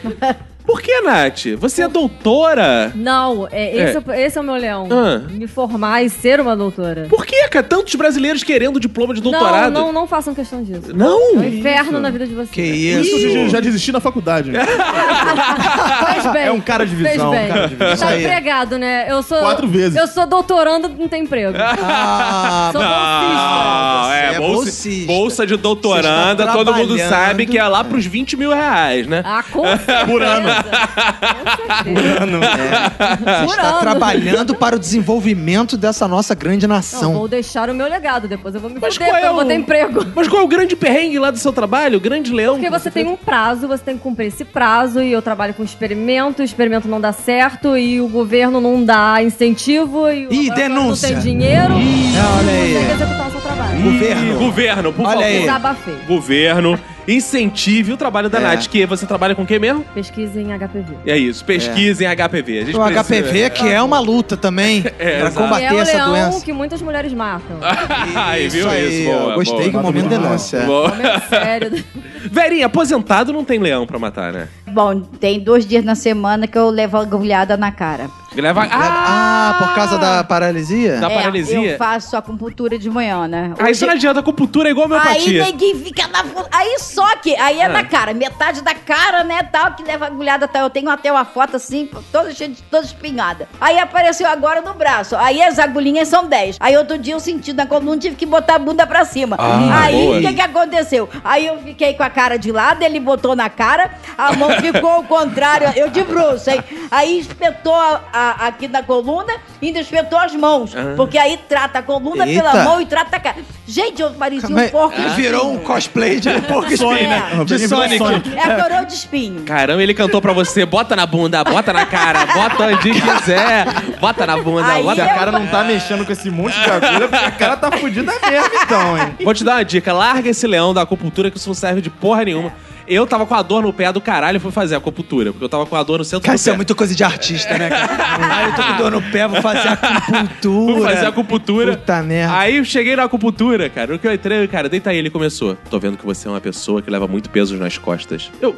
[0.66, 1.46] Por que, Nath?
[1.60, 2.92] Você é doutora?
[2.96, 4.22] Não, é, esse, é.
[4.26, 4.88] esse é o meu leão.
[4.92, 5.22] Ah.
[5.30, 7.06] Me formar e ser uma doutora.
[7.10, 7.64] Por que, cara?
[7.64, 9.72] Tantos brasileiros querendo diploma de doutorado.
[9.72, 10.94] Não, não, não façam questão disso.
[10.96, 11.36] Não?
[11.36, 12.50] É um inferno na vida de vocês.
[12.50, 13.16] Que isso?
[13.16, 14.52] isso eu já desisti na faculdade.
[14.52, 14.66] né?
[14.66, 16.46] Faz bem.
[16.46, 17.46] É um cara de Fez visão, bem.
[17.46, 18.08] um cara de visão.
[18.08, 19.06] Tá empregado, né?
[19.10, 19.40] Eu sou.
[19.40, 19.96] Quatro vezes.
[19.96, 21.56] Eu sou doutorando, não tem emprego.
[21.58, 25.08] Ah, Sou Não, Você é, é bolsa, bolsista.
[25.08, 29.22] bolsa de doutoranda, todo mundo sabe que é lá pros 20 mil reais, né?
[29.24, 29.64] Ah, com.
[30.08, 30.50] Por ano.
[30.64, 33.46] Com certeza.
[33.46, 33.80] Por está ano.
[33.80, 37.14] trabalhando para o desenvolvimento dessa nossa grande Não, nação.
[37.14, 39.34] vou deixar o meu legado, depois eu vou me Mas fuder, qual porque é eu
[39.36, 40.06] vou o- ter emprego.
[40.16, 41.98] Mas qual é o grande perrengue lá do seu trabalho?
[41.98, 42.56] O grande leão?
[42.56, 45.54] Porque que você tem um prazo, você tem que cumprir esse prazo, e eu trabalho
[45.54, 50.34] com experimento, o experimento não dá certo, e o governo não dá incentivo, e o
[50.34, 51.10] Ih, denúncia.
[51.10, 52.74] não tem dinheiro, É, olha não aí.
[52.74, 53.76] consegue executar o seu trabalho.
[53.80, 54.40] Ih, Governo.
[54.40, 55.24] Governo, por Olha favor.
[55.26, 55.40] aí.
[55.42, 55.96] Desabafei.
[56.08, 58.42] Governo, incentive o trabalho da É.
[58.42, 59.84] Nath, que você trabalha com o quê mesmo?
[59.94, 60.96] Pesquisa em HPV.
[61.06, 62.60] É isso, pesquisa em HPV.
[62.60, 65.32] A gente O precisa- HPV, que é uma luta também, É, para exato.
[65.36, 66.46] Que é combater o essa leão doença.
[66.46, 67.58] que muitas mulheres matam.
[68.16, 69.12] Ai, viu aí, isso?
[69.12, 69.70] Boa, eu gostei boa.
[69.72, 70.64] que o momento denúncia.
[70.64, 71.84] Momento sério.
[72.32, 74.48] Verinha, aposentado não tem leão pra matar, né?
[74.68, 78.10] Bom, tem dois dias na semana que eu levo agulhada na cara.
[78.36, 78.68] Leva...
[78.70, 81.00] Ah, por causa da paralisia?
[81.00, 81.72] Da É, paralisia?
[81.72, 83.54] Eu faço acupuntura de manhã, né?
[83.60, 85.46] Ah, isso não adianta, acupuntura é igual Aí homeopatia.
[85.46, 86.24] ninguém fica na.
[86.52, 87.36] Aí só que.
[87.38, 87.70] Aí é Ah.
[87.70, 89.44] na cara, metade da cara, né?
[89.44, 90.64] Tal, que leva agulhada tal.
[90.64, 93.48] Eu tenho até uma foto assim, toda cheia de toda espinhada.
[93.60, 95.16] Aí apareceu agora no braço.
[95.16, 96.58] Aí as agulhinhas são 10.
[96.60, 99.36] Aí outro dia eu senti na coluna, tive que botar a bunda pra cima.
[99.40, 101.10] Ah, aí o que, que aconteceu?
[101.24, 104.90] Aí eu fiquei com a cara de lado, ele botou na cara, a mão ficou
[104.90, 106.64] ao contrário, eu de bruxo, hein?
[106.92, 110.76] Aí espetou a- a- aqui na coluna e ainda espetou as mãos.
[110.76, 110.94] Ah.
[110.96, 112.44] Porque aí trata a coluna Eita.
[112.44, 113.38] pela mão e trata a cara.
[113.68, 114.96] Gente, eu parecia um Mas porco.
[115.16, 117.10] virou um cosplay de porco espinho.
[117.10, 117.24] né?
[117.46, 118.04] De Sonic.
[118.36, 119.44] É a coroa de espinho.
[119.44, 123.66] Caramba, ele cantou pra você, bota na bunda, bota na cara, bota onde quiser,
[124.00, 126.70] bota na bunda, Aí bota Se a cara não tá mexendo com esse monte de
[126.70, 129.16] agulha, porque a cara tá fudida mesmo, então, hein?
[129.24, 131.90] Vou te dar uma dica, larga esse leão da acupuntura que isso não serve de
[131.90, 132.54] porra nenhuma.
[132.88, 135.44] Eu tava com a dor no pé do caralho e fui fazer a acupuntura, porque
[135.44, 136.58] eu tava com a dor no centro Cara, do isso é pé.
[136.58, 137.96] muito coisa de artista, né, cara?
[138.36, 140.74] Ah, eu tô com dor no pé, vou fazer acupuntura.
[140.74, 141.78] Fui fazer a acupuntura.
[141.78, 142.38] Puta merda.
[142.38, 143.94] Aí eu cheguei na acupuntura, cara.
[143.94, 145.56] No que eu entrei, cara, deita aí, ele começou.
[145.70, 148.32] Tô vendo que você é uma pessoa que leva muito peso nas costas.
[148.42, 148.56] Eu.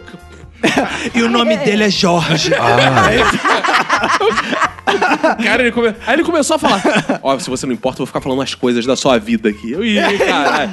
[1.14, 2.52] E o nome dele é Jorge.
[5.44, 5.88] Cara, ele come...
[6.06, 6.82] aí ele começou a falar:
[7.22, 9.72] Ó, se você não importa, eu vou ficar falando as coisas da sua vida aqui.
[9.72, 10.72] Eu ia, caralho.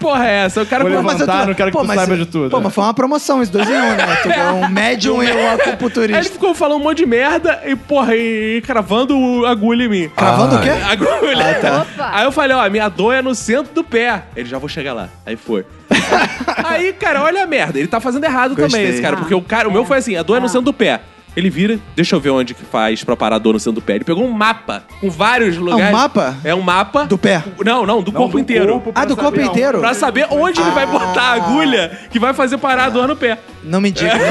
[0.00, 0.62] Porra, é essa?
[0.62, 2.50] O cara Vou levantar, não quero que tu saiba de tudo.
[2.50, 4.16] Pô, mas foi uma promoção, os dois em um, né?
[4.22, 6.24] Tu é um médium e um Aí ele acupunturista.
[6.24, 10.08] ficou falando um monte de merda e, porra, e, e cravando o agulha em mim.
[10.16, 10.70] Cravando o quê?
[10.70, 11.82] Agulha.
[11.82, 12.10] Opa.
[12.12, 14.24] Aí eu falei, ó, minha dor é no centro do pé.
[14.36, 15.08] Ele já vou chegar lá.
[15.24, 15.64] Aí foi.
[16.64, 17.78] Aí, cara, olha a merda.
[17.78, 18.68] Ele tá fazendo errado Gostei.
[18.68, 19.16] também, esse cara.
[19.16, 21.00] Porque o cara, o meu foi assim, a dor é no centro do pé.
[21.34, 23.82] Ele vira, deixa eu ver onde que faz pra parar a dor no centro do
[23.82, 23.94] pé.
[23.94, 25.90] Ele pegou um mapa com vários lugares.
[25.90, 26.36] mapa?
[26.44, 27.04] É um mapa.
[27.04, 27.42] Do pé?
[27.64, 28.82] Não, não, do corpo inteiro.
[28.94, 29.78] Ah, do corpo inteiro?
[29.80, 30.86] Pra saber onde ele vai Ah.
[30.88, 33.38] botar a agulha que vai fazer parar a dor no pé.
[33.64, 34.12] Não me diga.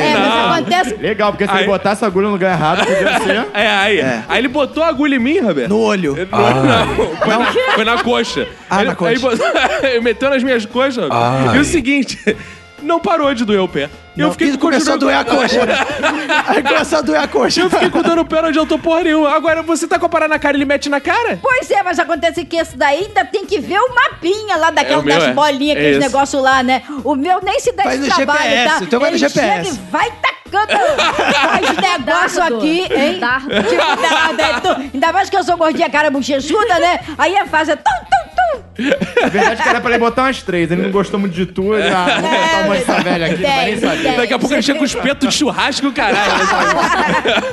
[0.00, 0.94] É, mas acontece.
[0.96, 3.46] Legal, porque se Aí- ele botasse a agulha no lugar errado, podia ser.
[3.52, 3.98] É, aí.
[4.00, 4.22] É.
[4.28, 5.68] Aí ele botou a agulha em mim, Roberto.
[5.68, 6.16] No olho.
[6.30, 8.48] Não, não, foi, na, foi na coxa.
[8.68, 9.10] Ah, ele, na coxa.
[9.12, 9.46] Aí botou-
[10.02, 11.04] meteu nas minhas coxas.
[11.54, 12.18] E o seguinte,
[12.82, 13.90] não parou de doer o pé.
[14.20, 15.60] Eu Não, fiquei começou a doer a coxa.
[16.48, 17.60] Aí começou a doer a coxa.
[17.62, 19.30] Eu fiquei com dor no pé, não adiantou porra nenhuma.
[19.34, 21.38] Agora, você tá com a parada na cara, ele mete na cara?
[21.42, 24.72] Pois é, mas acontece que esse daí ainda tem que ver o mapinha lá É,
[24.72, 25.32] daquelas meu das é.
[25.32, 26.06] bolinhas, É aqueles esse.
[26.06, 26.82] negócios lá, né?
[27.04, 28.84] O meu nem se dá esse trabalho, GPS, tá?
[28.84, 29.64] o teu vai no GPS.
[29.64, 32.56] chega e vai tacando faz negócio Dardo.
[32.58, 33.18] aqui, hein?
[33.20, 33.48] Dardo.
[33.48, 37.00] Tipo, dardo, é ainda mais que eu sou gordinha, cara bochechuda, né?
[37.16, 38.19] Aí é fácil, é tum, tum.
[39.22, 40.70] Na verdade, que era pra ele botar umas três.
[40.70, 41.74] Ele não gostou muito de tu.
[41.74, 44.16] Ele, ah, vou botar uma dessa velha aqui, não vai nem saber.
[44.16, 46.30] Daqui a pouco ele chega com os petos de churrasco, caralho.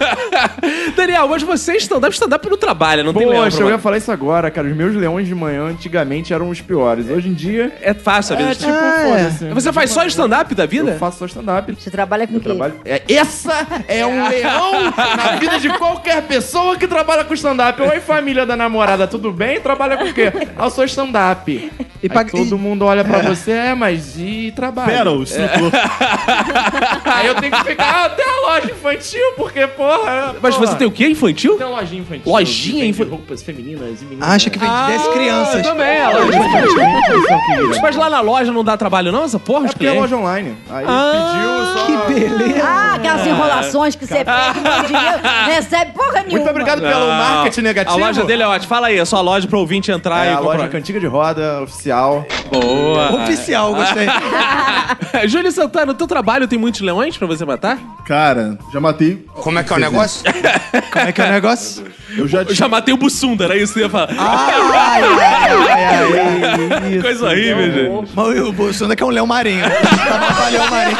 [0.96, 3.78] Daniel, mas você é stand-up, stand-up não trabalha, não tem leão Poxa, pra eu ia
[3.78, 3.98] falar.
[3.98, 4.68] isso agora, cara.
[4.68, 7.10] Os meus leões de manhã antigamente eram os piores.
[7.10, 7.72] Hoje em dia.
[7.82, 8.52] É fácil a vida.
[8.52, 9.46] É tipo, Ah, foda-se.
[9.50, 10.92] Você faz só stand-up da vida?
[10.92, 11.76] Eu faço só stand-up.
[11.78, 12.46] Você trabalha com o quê?
[12.50, 12.76] Trabalho.
[12.86, 17.82] É, essa é um leão na vida de qualquer pessoa que trabalha com stand-up.
[17.82, 19.60] Oi, família da namorada, tudo bem?
[19.60, 20.32] Trabalha com o quê?
[20.58, 21.97] Eu sou stand-up stand-up.
[22.02, 24.90] E paga- todo mundo olha pra você, é, mas e trabalho?
[24.92, 25.72] Pera, o instrutor.
[27.06, 30.36] Aí eu tenho que ficar ah, até a loja infantil, porque, porra.
[30.42, 30.68] Mas porra.
[30.68, 31.08] você tem o quê?
[31.08, 31.56] Infantil?
[31.58, 32.32] Tem uma lojinha infantil.
[32.32, 33.12] Lojinha vende infantil?
[33.16, 34.30] roupas femininas e meninas.
[34.30, 35.62] Acha que vem de 10 crianças.
[35.62, 36.40] também, a loja
[37.82, 40.16] Mas lá na loja não dá trabalho não, essa porra É de porque é loja
[40.18, 40.56] online.
[40.70, 41.88] Aí Ah, pediu só...
[42.08, 42.64] Que beleza.
[42.64, 46.30] Ah, aquelas enrolações que você pega um monte de dinheiro, recebe porra nenhuma.
[46.32, 47.08] Muito obrigado pelo Não.
[47.08, 47.98] marketing negativo.
[47.98, 48.68] A loja dele é ótima.
[48.68, 50.58] Fala aí, a sua loja pro ouvinte entrar é e a comprar.
[50.58, 51.87] loja Cantiga de Roda, oficial.
[52.52, 53.24] Boa.
[53.24, 54.08] Oficial, gostei.
[55.28, 57.78] Júlio Santana, o teu trabalho tem muitos leões pra você matar?
[58.06, 59.26] Cara, já matei.
[59.34, 60.24] Como é que é o negócio?
[60.92, 61.86] Como é que é o negócio?
[62.18, 64.10] Eu já Eu já matei o Bussunda, era isso que eu ia falar.
[64.18, 66.20] Ai, ai, ai,
[66.72, 67.02] ai, isso.
[67.02, 68.12] Coisa horrível, gente.
[68.16, 69.64] Mas o Bolsonaro que é um leão marinho.
[70.52, 70.98] Leão marinho.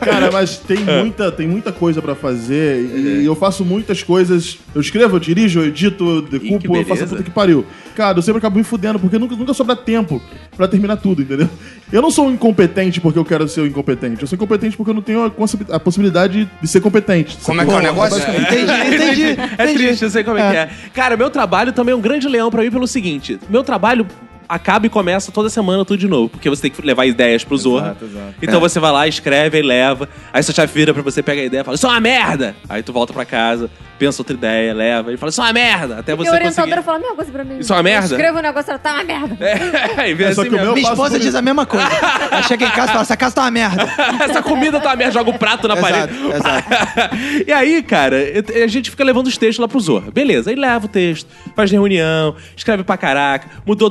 [0.00, 4.58] Cara, mas tem muita, tem muita coisa pra fazer e eu faço muitas coisas.
[4.74, 7.64] Eu escrevo, eu dirijo, eu edito, eu decupo, eu faço puta que pariu.
[7.96, 10.20] Cara, eu sempre acabo me fudendo porque nunca, nunca sobra tempo
[10.56, 11.48] pra terminar tudo, entendeu?
[11.92, 14.22] Eu não sou um incompetente porque eu quero ser um incompetente.
[14.22, 17.38] Eu sou incompetente porque eu não tenho a, a possibilidade de ser competente.
[17.42, 18.18] Como é que é o negócio?
[18.18, 19.22] Entendi, entendi.
[19.58, 19.74] É entendi.
[19.74, 20.50] triste, eu sei como é.
[20.50, 20.70] que é.
[20.92, 24.06] Cara, meu trabalho também é um grande leão pra mim pelo seguinte: meu trabalho
[24.48, 27.56] acaba e começa toda semana tudo de novo, porque você tem que levar ideias pro
[27.56, 27.96] Zorra.
[28.00, 28.34] Exato, exato.
[28.42, 30.08] Então você vai lá, escreve, aí leva.
[30.32, 32.54] Aí sua chefe vira pra você, pega a ideia e fala: Isso é uma merda!
[32.68, 35.98] Aí tu volta pra casa, pensa outra ideia, leva e fala: Isso é uma merda!
[35.98, 36.82] Até E você a orientadora conseguir.
[36.84, 37.58] fala a mesma coisa pra mim.
[37.58, 38.06] Isso é uma merda?
[38.06, 39.36] Eu escrevo um negócio, ela tá uma merda.
[39.44, 41.86] É, e vem É, só assim que o meu- Minha esposa diz a mesma coisa.
[42.30, 43.84] Ela chega em casa e fala: essa casa tá uma merda.
[44.24, 46.12] Essa comida tá uma merda, joga o prato na parede.
[46.34, 46.68] exato.
[47.46, 48.16] e aí, cara,
[48.62, 50.10] a gente fica levando os textos lá pro Zorra.
[50.10, 53.90] Beleza, aí leva o texto, faz reunião, escreve pra caraca, mudou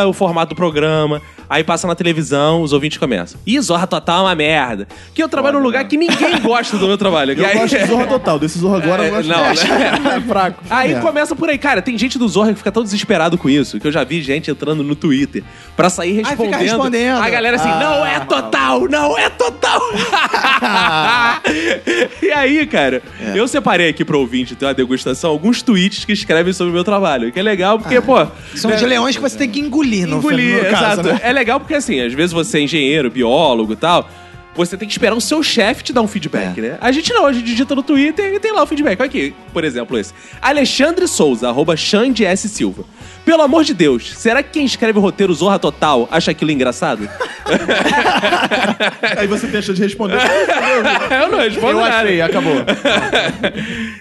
[0.00, 1.20] todo o formato do programa.
[1.48, 3.38] Aí passa na televisão, os ouvintes começam.
[3.46, 4.88] Ih, Zorra Total é uma merda.
[5.14, 7.32] Que eu trabalho num lugar que ninguém gosta do meu trabalho.
[7.32, 8.38] Eu E aí- gosto de Zorra Total.
[8.38, 9.54] Desse Zorra agora eu gosto não, né?
[10.16, 10.62] É fraco.
[10.70, 11.00] Aí É.
[11.00, 11.82] começa por aí, cara.
[11.82, 14.50] Tem gente do Zorra que fica tão desesperado com isso que eu já vi gente
[14.50, 15.44] entrando no Twitter
[15.76, 16.60] pra sair fica respondendo.
[16.60, 17.22] respondendo.
[17.22, 17.78] A galera assim, Ah.
[17.80, 19.80] não é total, não é total.
[22.22, 23.38] e aí, cara, É.
[23.38, 26.84] eu separei aqui pro ouvinte ter uma degustação alguns tweets que escrevem sobre o meu
[26.84, 27.30] trabalho.
[27.32, 28.16] Que é legal porque, pô.
[28.16, 28.30] Ah.
[28.54, 31.08] São né, de leões que você tem que engolir no, engolir, no caso, exato.
[31.08, 31.20] né?
[31.22, 34.08] É legal porque, assim, às vezes você é engenheiro, biólogo e tal.
[34.56, 36.62] Você tem que esperar o seu chefe te dar um feedback, É.
[36.62, 36.78] né?
[36.80, 39.00] A gente não, a gente digita no Twitter e tem lá o feedback.
[39.00, 40.14] Olha aqui, por exemplo, esse.
[40.40, 42.48] Alexandre Souza, arroba Xande S.
[42.48, 42.84] Silva.
[43.24, 47.08] Pelo amor de Deus, será que quem escreve o roteiro Zorra Total acha aquilo engraçado?
[49.16, 50.18] Aí você deixa de responder.
[51.22, 51.96] Eu não respondo Eu nada.
[51.98, 52.54] achei, acabou.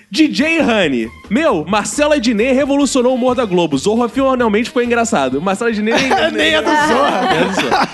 [0.09, 1.09] DJ Honey.
[1.29, 3.77] Meu, Marcelo Adnet revolucionou o humor da Globo.
[3.77, 5.41] Zorra finalmente ficou engraçado.
[5.41, 7.29] Marcelo Adnet nem, Nem é do Zorra.
[7.33, 7.89] é do Zorra.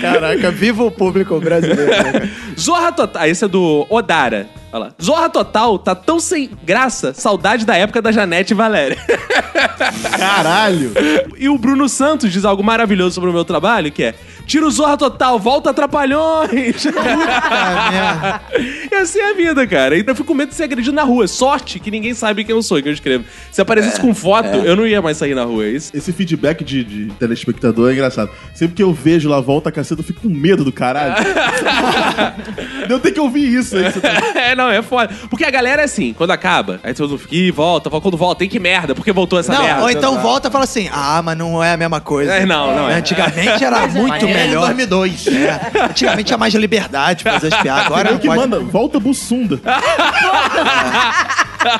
[0.00, 1.90] Caraca, viva o público brasileiro.
[1.90, 2.30] né?
[2.58, 3.22] Zorra Total.
[3.22, 4.46] Ah, esse é do Odara.
[4.76, 4.92] Olha lá.
[5.02, 8.98] Zorra Total tá tão sem graça, saudade da época da Janete e Valéria.
[10.18, 10.92] Caralho.
[11.38, 14.14] e o Bruno Santos diz algo maravilhoso sobre o meu trabalho, que é
[14.46, 16.84] Tira o Zorra Total, volta Trapalhões!
[16.84, 18.40] Merda.
[18.90, 19.96] e assim é a vida, cara.
[19.96, 21.26] E eu fico com medo de ser agredido na rua.
[21.26, 23.24] Sorte que ninguém sabe quem eu sou, que eu escrevo.
[23.50, 25.64] Se aparecesse com foto, eu não ia mais sair na rua.
[25.64, 25.90] É isso?
[25.94, 28.30] Esse feedback de, de telespectador é engraçado.
[28.54, 31.14] Sempre que eu vejo lá volta a caceta, eu fico com medo do caralho.
[32.88, 33.76] eu tenho que ouvir isso.
[33.76, 35.12] Aí, tá- é, não, é foda.
[35.28, 38.16] Porque a galera é assim, quando acaba, aí todo mundo fica, "Ih, volta, volta, quando
[38.16, 39.82] volta, tem que merda, porque voltou essa Não, merda.
[39.82, 42.32] ou então volta e fala assim: ah, mas não é a mesma coisa.
[42.32, 42.94] É, não, não é.
[42.94, 44.66] Antigamente era muito melhor.
[44.66, 45.26] 2002.
[45.28, 47.86] É, antigamente tinha mais liberdade pra fazer as piadas.
[47.86, 48.40] Agora não que pode.
[48.40, 49.60] manda, volta Bussunda.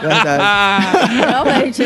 [0.01, 0.43] Verdade.
[1.17, 1.83] Realmente.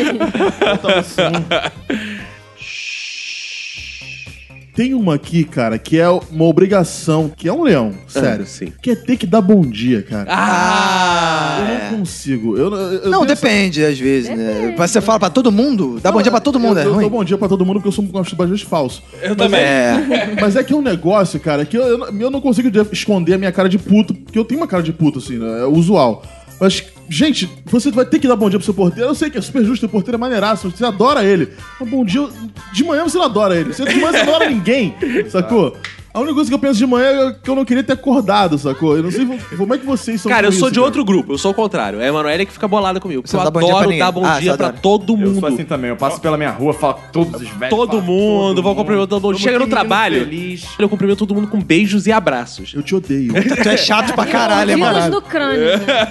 [4.81, 8.45] Tem uma aqui, cara, que é uma obrigação, que é um leão, sério.
[8.47, 8.73] sim.
[8.81, 10.25] Que é ter que dar bom dia, cara.
[10.29, 11.57] Ah!
[11.59, 12.57] eu não consigo.
[12.57, 14.73] Eu, eu- Não, tenho essa- depende, às vezes, né?
[14.75, 15.99] Você fala pra todo mundo?
[16.01, 17.01] Dá bom dia pra todo mundo, eu, é eu ruim?
[17.01, 19.03] dou bom dia pra todo mundo porque eu sou um bastante falso.
[19.21, 19.59] Eu também.
[19.59, 20.35] É.
[20.41, 22.81] Mas é que é um negócio, cara, que eu, eu, não- eu não consigo de-
[22.91, 25.61] esconder a minha cara de puto, porque eu tenho uma cara de puto, assim, né?
[25.61, 26.23] É usual.
[26.59, 29.09] Mas, gente, você vai ter que dar bom dia pro seu porteiro.
[29.09, 31.49] Eu sei que é super justo, o porteiro é maneiraço, você adora ele.
[31.79, 32.27] Mas bom dia,
[32.73, 33.73] de manhã você não adora ele.
[33.73, 34.95] Você de manhã você não adora ninguém,
[35.29, 35.75] sacou?
[36.13, 38.57] A única coisa que eu penso de manhã é que eu não queria ter acordado,
[38.57, 38.97] sacou?
[38.97, 39.25] Eu não sei
[39.57, 41.53] como é que vocês são Cara, eu sou isso, de outro grupo, eu sou o
[41.53, 42.01] contrário.
[42.01, 43.21] É a Emanuele que fica bolada comigo.
[43.25, 45.39] Você eu não dá bom dia pra adoro dar Ah, dia pra todo Eu mundo.
[45.39, 45.89] sou assim também.
[45.89, 47.69] Eu passo pela minha rua, falo com todos os velhos.
[47.69, 49.33] Todo falo, mundo, vou cumprimentar todo mundo.
[49.35, 50.65] Todo Chega no trabalho, Feliz.
[50.77, 52.73] eu cumprimento todo mundo com beijos e abraços.
[52.75, 53.31] Eu te odeio.
[53.61, 55.11] Tu é chato pra caralho, Vírus mano.
[55.11, 55.61] do crânio.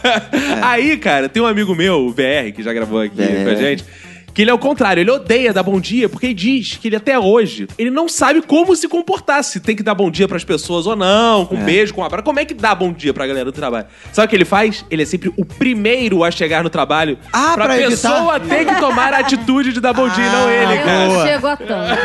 [0.63, 3.85] Aí, cara, tem um amigo meu, o VR, que já gravou aqui com a gente.
[4.33, 6.97] Que ele é o contrário, ele odeia dar bom dia, porque ele diz que ele
[6.97, 10.45] até hoje, ele não sabe como se comportar, se tem que dar bom dia pras
[10.45, 12.25] pessoas ou não, com beijo, com abraço.
[12.25, 13.87] Como é que dá bom dia pra galera do trabalho?
[14.13, 14.85] Sabe o que ele faz?
[14.91, 18.75] Ele é sempre o primeiro a chegar no trabalho Ah, pra, pra pessoa ter que
[18.81, 21.09] tomar a atitude de dar bom dia, não ele, Eu cara.
[21.09, 22.01] não chego a tanto.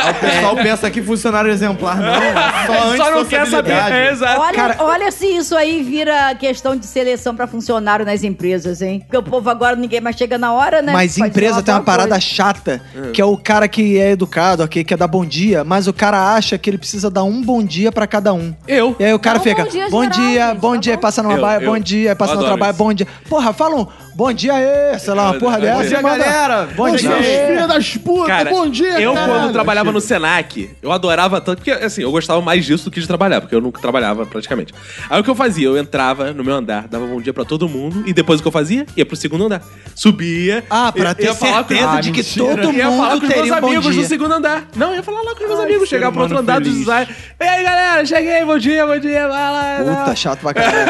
[0.10, 2.14] O pessoal pensa que funcionário exemplar não.
[2.14, 3.72] é Só, Só não quer saber.
[3.72, 4.40] É, exato.
[4.40, 9.00] Olha, olha se isso aí vira questão de seleção pra funcionário nas empresas, hein?
[9.00, 10.92] Porque o povo agora ninguém mais chega na hora, né?
[10.92, 12.20] Mas Pode empresa tem uma parada coisa.
[12.20, 15.92] chata, que é o cara que é educado, ok, quer dar bom dia, mas o
[15.92, 18.54] cara acha que ele precisa dar um bom dia pra cada um.
[18.66, 18.94] Eu.
[18.98, 20.94] E aí o cara um fica, bom dia bom geral, dia, gente, bom tá dia,
[20.94, 21.00] bom?
[21.00, 21.70] passa numa Eu, baia, eu.
[21.70, 22.78] bom dia, passa no trabalho, isso.
[22.78, 23.06] bom dia.
[23.28, 25.74] Porra, fala um bom dia aí, sei lá, uma Eu- porra eu- dessa.
[25.76, 26.68] bom e dia, manda, galera.
[26.76, 27.10] Bom dia.
[27.22, 31.70] Filhos das putas, Cara, bom dia, eu quando trabalhava no Senac, eu adorava tanto, porque
[31.70, 34.72] assim, eu gostava mais disso do que de trabalhar, porque eu nunca trabalhava praticamente.
[35.08, 35.66] Aí o que eu fazia?
[35.66, 38.48] Eu entrava no meu andar, dava bom dia pra todo mundo, e depois o que
[38.48, 38.86] eu fazia?
[38.96, 39.62] Ia pro segundo andar.
[39.94, 40.64] Subia.
[40.70, 42.62] Ah, pra ter ia falar com- certeza Ah, de que mentira.
[42.62, 44.64] todo ia falar mundo com os meus um amigos no segundo andar.
[44.76, 47.08] Não, ia falar lá com os meus Ai, amigos, chegar pro outro andar do design.
[47.40, 49.76] E aí, galera, cheguei, bom dia, bom dia, vai lá.
[50.04, 50.86] Puta, chato pra caralho.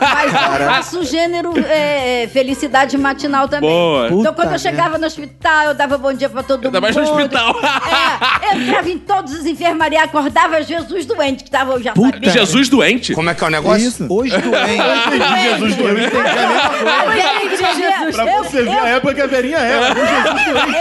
[0.00, 3.68] Mas eu faço gênero é, felicidade matinal também.
[3.70, 4.06] Boa.
[4.06, 6.82] Então, Puta quando eu chegava no hospital, eu dava bom dia pra todo Ainda mundo.
[6.82, 7.56] mais no hospital.
[7.60, 12.12] É, eu entrava em todas as enfermarias, acordava Jesus doente, que tava, eu já Puta.
[12.16, 12.30] sabia.
[12.30, 13.14] Jesus doente?
[13.14, 13.88] Como é que é o negócio?
[13.88, 14.06] Isso.
[14.10, 15.48] Hoje doente.
[15.50, 16.16] Jesus doente.
[16.16, 19.94] A velha que devia- Pra você ver a época que a Verinha era.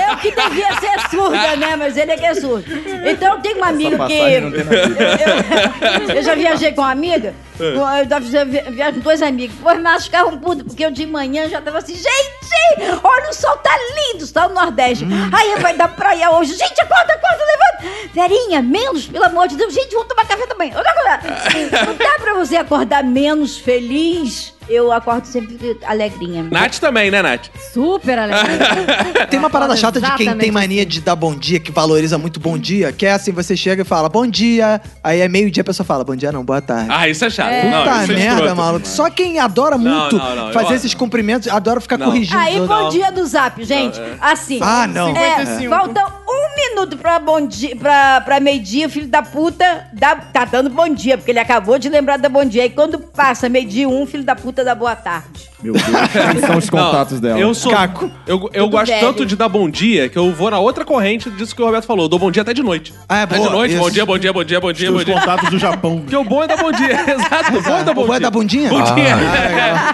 [0.09, 1.75] Eu que devia ser surda, né?
[1.75, 2.65] Mas ele é que é surdo.
[3.09, 4.13] Então eu tenho uma amiga que.
[4.13, 4.33] tem.
[4.35, 7.33] Eu, eu- eu já viajei com uma amiga.
[7.57, 9.55] com- Eu viajei com dois amigos.
[9.57, 13.57] Depois me ficavam putos, porque eu de manhã já tava assim, gente, olha o sol
[13.57, 15.05] tá lindo, está no Nordeste.
[15.33, 16.53] Aí vai dar praia hoje.
[16.55, 17.97] Gente, acorda, acorda, levanta.
[18.13, 19.73] Verinha, menos, pelo amor de Deus.
[19.73, 20.71] Gente, vamos tomar café também.
[20.73, 20.83] Não
[21.95, 24.53] dá pra você acordar menos feliz.
[24.69, 26.43] Eu acordo sempre alegrinha.
[26.51, 27.47] Nath também, né, Nath?
[27.73, 28.47] Super alegre.
[29.29, 32.39] Tem uma parada chata de quem tem mania de dar bom dia, que valoriza muito
[32.39, 35.61] bom dia, que é assim, você chega e fala bom dia, aí é meio dia
[35.61, 36.87] a pessoa fala bom dia não, boa tarde.
[36.89, 37.51] Ah, isso é chato.
[37.51, 37.69] É.
[37.69, 38.55] Não, Puta isso é merda, escroto.
[38.55, 38.87] maluco.
[38.87, 42.07] Só quem adora Não, muito não, não, fazer esses cumprimentos, adora ficar Não.
[42.07, 42.37] corrigindo.
[42.39, 43.99] Aí, bom dia do zap, gente.
[44.21, 44.59] Assim.
[44.61, 45.15] Ah, não.
[45.15, 45.69] É, 55.
[45.69, 50.69] falta um minuto pra, bom dia, pra, pra meio-dia, filho da puta dá, tá dando
[50.69, 52.65] bom dia, porque ele acabou de lembrar da bom dia.
[52.65, 55.47] E quando passa meio-dia, um filho da puta dá boa tarde.
[55.61, 55.85] Meu Deus,
[56.31, 57.39] quem são os contatos Não, dela?
[57.39, 57.71] Eu sou.
[57.71, 58.11] Caco.
[58.27, 58.99] Eu, eu gosto velho.
[59.07, 61.85] tanto de dar bom dia que eu vou na outra corrente disso que o Roberto
[61.85, 62.05] falou.
[62.05, 62.93] Eu dou bom dia até de noite.
[63.09, 63.81] Ah, é até boa, de noite, isso.
[63.83, 65.13] bom dia, bom dia, bom dia, bom dia, bom Os dia.
[65.15, 65.99] contatos do Japão.
[66.05, 66.91] Porque o bom é dar bom dia.
[67.11, 68.19] Exato, o bom é dar bom O bom é dia.
[68.27, 68.69] dar bundinha?
[68.69, 69.15] Bom dia.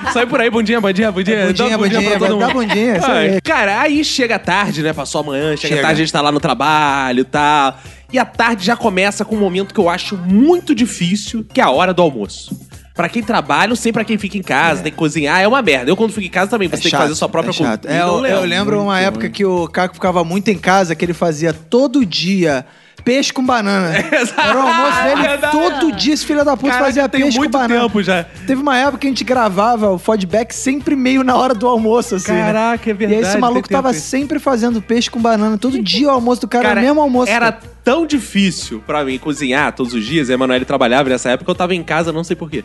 [0.06, 1.45] Ah, Sai por aí, bom dia, bom dia, bom dia.
[1.47, 2.54] Bom dia, bom dia, pra todo dá mundo.
[2.54, 3.39] bom dia, Ai.
[3.41, 4.91] Cara, aí chega tarde, né?
[4.93, 5.82] Passou amanhã, chega, Chega.
[5.82, 7.78] tarde, a gente tá lá no trabalho e tal.
[8.12, 11.63] E a tarde já começa com um momento que eu acho muito difícil, que é
[11.63, 12.56] a hora do almoço.
[12.93, 15.62] Pra quem trabalha, não sei pra quem fica em casa, tem que cozinhar, é uma
[15.63, 15.89] merda.
[15.89, 17.82] Eu quando fico em casa também, você tem que fazer sua própria é comida.
[17.91, 21.13] É, eu, eu lembro uma época que o Caco ficava muito em casa, que ele
[21.13, 22.63] fazia todo dia
[23.03, 23.93] peixe com banana.
[23.99, 24.39] Exato.
[24.41, 25.51] Era o almoço dele, Verdade.
[25.57, 27.81] todo dia esse filho da puta Caraca, fazia peixe muito com banana.
[27.81, 28.23] tempo já.
[28.45, 32.15] Teve uma época que a gente gravava o feedback sempre meio na hora do almoço,
[32.15, 32.31] assim.
[32.31, 32.45] né?
[32.45, 35.57] Caraca, é E aí verdade, esse maluco tava tempo sempre fazendo peixe com banana.
[35.57, 37.31] Todo dia o almoço do cara, Cara, era o mesmo almoço.
[37.31, 37.63] Era cara.
[37.83, 40.29] tão difícil pra mim cozinhar todos os dias.
[40.29, 42.63] A Emanuele trabalhava nessa época, eu tava em casa, não sei porquê.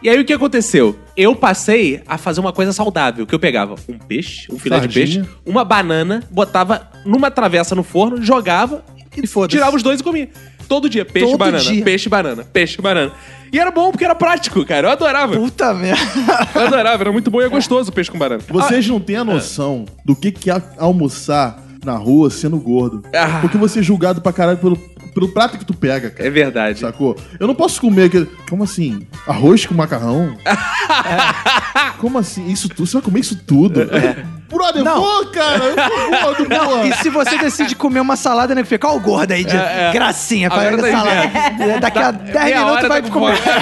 [0.00, 0.96] E aí o que aconteceu?
[1.16, 4.82] Eu passei a fazer uma coisa saudável, que eu pegava um peixe, um filé de
[4.82, 5.24] Sardinha.
[5.24, 8.84] peixe, uma banana, botava numa travessa no forno, jogava
[9.24, 10.28] e, tirava os dois e comia.
[10.68, 11.82] Todo dia, peixe, Todo banana, dia.
[11.82, 13.12] peixe, banana, peixe, banana.
[13.50, 14.88] E era bom porque era prático, cara.
[14.88, 15.34] Eu adorava.
[15.34, 16.02] Puta merda.
[16.54, 18.42] Eu adorava, era muito bom e é gostoso o peixe com banana.
[18.48, 23.02] Vocês não têm a noção do que, que é almoçar na rua sendo gordo.
[23.14, 23.38] Ah.
[23.40, 26.28] Porque você é julgado pra caralho pelo, pelo prato que tu pega, cara.
[26.28, 26.80] É verdade.
[26.80, 27.16] Sacou?
[27.40, 28.26] Eu não posso comer aquele.
[28.48, 29.00] Como assim?
[29.26, 30.36] Arroz com macarrão?
[31.98, 32.46] Como assim?
[32.48, 32.86] Isso tudo?
[32.86, 33.80] Você vai comer isso tudo?
[34.50, 35.00] Brother, Não.
[35.00, 35.64] vou, cara.
[35.64, 36.86] Eu gordo, porra.
[36.86, 38.64] E se você decide comer uma salada, né?
[38.64, 39.92] Fica, ó o gordo aí de É, é.
[39.92, 41.80] gracinha, Agora faz tá salada.
[41.80, 43.36] Daqui a 10 meia minutos vai tá com comer.
[43.36, 43.58] fome.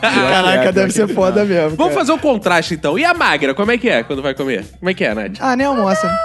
[0.00, 1.76] Caraca, deve ser foda mesmo.
[1.76, 2.06] Vamos cara.
[2.06, 2.98] fazer um contraste então.
[2.98, 4.64] E a magra, como é que é quando vai comer?
[4.78, 5.38] Como é que é, Nath?
[5.40, 6.08] Ah, nem almoça.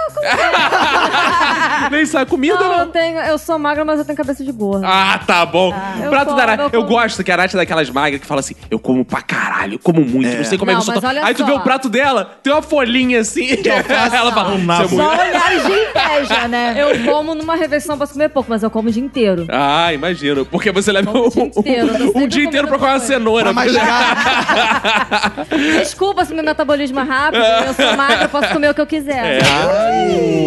[1.90, 2.88] Nem sabe comida, Não, eu, não.
[2.88, 4.86] tenho, eu sou magra, mas eu tenho cabeça de gorda.
[4.88, 5.74] Ah, tá bom.
[6.02, 6.60] eu Prato como, da Nath.
[6.72, 9.20] eu Eu, gosto que a Nath é daquelas magras que fala assim: eu como pra
[9.22, 11.08] caralho, eu como muito, não sei como é Não, que eu sou.
[11.08, 11.46] olha Aí tu só.
[11.46, 13.48] vê o prato dela, tem uma folhinha assim.
[13.64, 16.74] Ela fala: Um "Isso é Só olhares de inveja, né?
[16.78, 19.46] Eu como numa refeição, posso comer pouco, mas eu como o dia inteiro.
[19.48, 20.44] Ah, imagino.
[20.44, 23.52] Porque você leva um, dia inteiro, um sempre dia inteiro pra comer uma cenoura.
[23.52, 25.46] Mastigar.
[25.80, 28.86] Desculpa se meu metabolismo é rápido, eu sou magra, eu posso comer o que eu
[28.86, 29.42] quiser.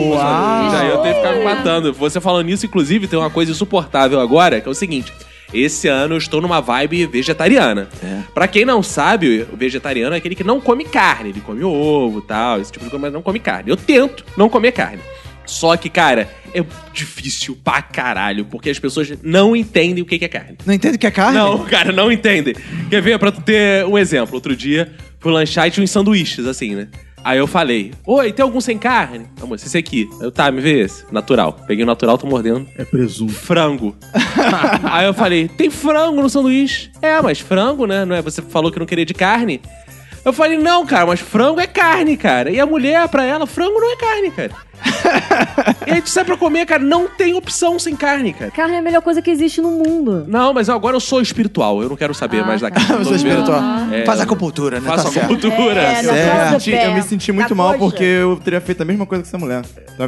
[0.09, 0.71] Uau.
[0.71, 1.93] Já eu tenho que ficar me matando.
[1.93, 5.11] Você falando nisso, inclusive, tem uma coisa insuportável agora, que é o seguinte.
[5.53, 7.87] Esse ano eu estou numa vibe vegetariana.
[8.33, 11.29] Pra quem não sabe, o vegetariano é aquele que não come carne.
[11.29, 13.69] Ele come ovo e tal, esse tipo de coisa, mas não come carne.
[13.69, 15.01] Eu tento não comer carne.
[15.45, 20.27] Só que, cara, é difícil pra caralho, porque as pessoas não entendem o que é
[20.27, 20.57] carne.
[20.65, 21.37] Não entende o que é carne?
[21.37, 22.53] Não, cara, não entendem.
[22.89, 23.17] Quer ver?
[23.17, 24.35] Pra tu ter um exemplo.
[24.35, 26.89] Outro dia, fui lanchar e tinha uns sanduíches, assim, né?
[27.23, 29.25] Aí eu falei, oi, tem algum sem carne?
[29.39, 30.09] Não, moça, esse aqui.
[30.21, 31.03] Eu, tá, me vê esse.
[31.11, 31.53] Natural.
[31.67, 32.67] Peguei o natural, tô mordendo.
[32.77, 33.33] É presunto.
[33.33, 33.95] Frango.
[34.89, 36.89] Aí eu falei, tem frango no sanduíche?
[37.01, 38.05] É, mas frango, né?
[38.05, 38.21] Não é?
[38.21, 39.61] Você falou que não queria de carne.
[40.27, 42.51] Eu falei, não, cara, mas frango é carne, cara.
[42.51, 44.51] E a mulher, pra ela, frango não é carne, cara.
[45.87, 48.51] e aí tu sai pra comer, cara, não tem opção sem carne, cara.
[48.51, 50.25] Carne é a melhor coisa que existe no mundo.
[50.27, 51.81] Não, mas agora eu sou espiritual.
[51.81, 52.75] Eu não quero saber Ah, mais da tá.
[52.75, 52.97] carne.
[52.99, 53.61] Eu sou espiritual.
[53.89, 54.89] É, Faz acupuntura, né?
[54.89, 55.27] Faço tá a certo.
[55.29, 55.81] cultura.
[55.81, 56.59] É, É.
[56.59, 57.79] pé, eu me senti muito mal coxa.
[57.79, 59.61] porque eu teria feito a mesma coisa que essa mulher.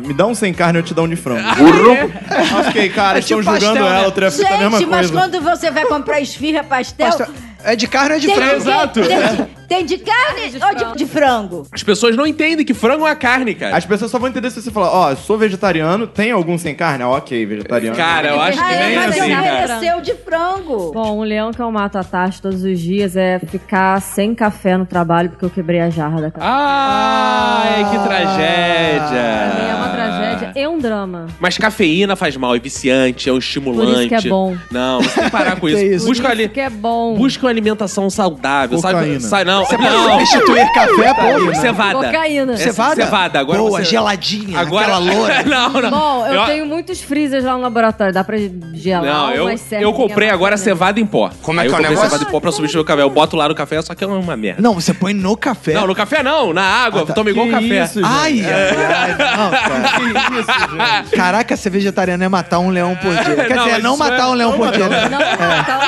[0.05, 1.39] Me dá um sem carne, eu te dou um de frango.
[2.30, 2.67] É.
[2.67, 3.97] ok, cara, É estão tipo julgando pastel, né?
[3.99, 5.13] ela, eu teria feito a mesma Gente, mas coisa.
[5.30, 7.07] quando você vai comprar esfirra, pastel...
[7.07, 8.55] Pastel- É de carne ou é de Tem, frango?
[8.55, 9.01] Exato.
[9.01, 11.68] Tem, de- tem de carne de ou de, de frango?
[11.72, 13.76] As pessoas não entendem que frango é carne, cara.
[13.76, 17.03] As pessoas só vão entender se você falar, ó, sou vegetariano, tem algum sem carne?
[17.03, 17.95] Ah, ok, vegetariano.
[17.97, 19.99] Cara, eu acho que Ah, é, nem mas assim, eu cara.
[20.01, 20.91] de frango.
[20.93, 24.78] Bom, um leão que eu mato a taxa todos os dias é ficar sem café
[24.78, 26.45] no trabalho porque eu quebrei a jarra da café.
[26.49, 29.76] Ai, que Pra mim é tragédia.
[29.76, 31.28] uma tragédia e um drama.
[31.39, 33.91] Mas cafeína faz mal, é viciante, é um estimulante.
[33.91, 34.55] Por isso que é bom.
[34.72, 35.84] Não, você tem que parar com Que isso.
[35.95, 36.05] isso?
[36.07, 36.43] Busca Por ali.
[36.45, 37.16] isso que é bom.
[37.16, 39.19] Busca uma alimentação saudável, Cocaína.
[39.19, 39.21] sabe?
[39.21, 40.19] Sai, não, Você pode não.
[40.19, 41.93] substituir café por Cevada.
[41.95, 42.53] Cocaína.
[42.53, 42.95] É, Cevada?
[42.95, 43.39] Cevada.
[43.39, 43.85] Agora Boa, você...
[43.85, 44.85] geladinha, Agora...
[44.85, 45.43] aquela loura.
[45.43, 45.89] não, não.
[45.89, 48.13] Bom, eu, tenho muitos freezers lá no laboratório.
[48.13, 48.37] Dá pra
[48.73, 51.29] gelar Não, eu, eu comprei agora mas- cevada em pó.
[51.41, 52.09] Como é que eu é o comprei negócio?
[52.11, 53.01] cevada em pó pra substituir o café.
[53.01, 54.61] Eu boto lá no café, só que é uma merda.
[54.61, 55.73] Não, você põe no café.
[55.73, 57.05] Não, no café não, na água.
[57.07, 57.83] Toma igual Que café.
[57.85, 57.99] isso?
[58.03, 61.05] Ai, ai, não, cara.
[61.15, 63.35] Caraca, ser vegetariano é matar um leão por dia.
[63.45, 64.87] Quer Não, dizer, mas não matar é- um leão por dia.
[64.87, 65.09] né?
[65.09, 65.79] Não, não, tá,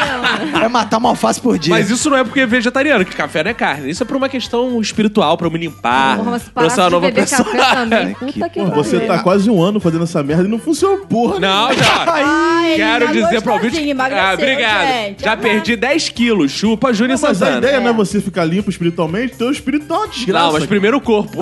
[0.54, 0.62] não.
[0.64, 1.74] É matar uma alface por dia.
[1.74, 3.90] Mas isso não é porque é vegetariano, que café não é carne.
[3.90, 6.18] Isso é por uma questão espiritual, pra eu me limpar.
[6.18, 7.44] Porra, mas se pra eu ser uma nova pessoa.
[7.44, 8.14] café também.
[8.16, 8.74] Puta que pariu.
[8.76, 11.40] você tá quase um ano fazendo essa merda e não funciona porra.
[11.40, 12.06] Não, já.
[12.08, 13.78] Ai, Quero dizer pra ouvinte.
[14.00, 14.88] Ah, obrigado.
[14.88, 15.24] gente.
[15.24, 16.52] Já perdi 10 quilos.
[16.52, 17.58] Chupa Júnior Não, mas a Santana.
[17.68, 20.46] ideia não é você ficar limpo espiritualmente, teu espírito tá uma desgraça.
[20.46, 21.42] Não, mas primeiro o corpo.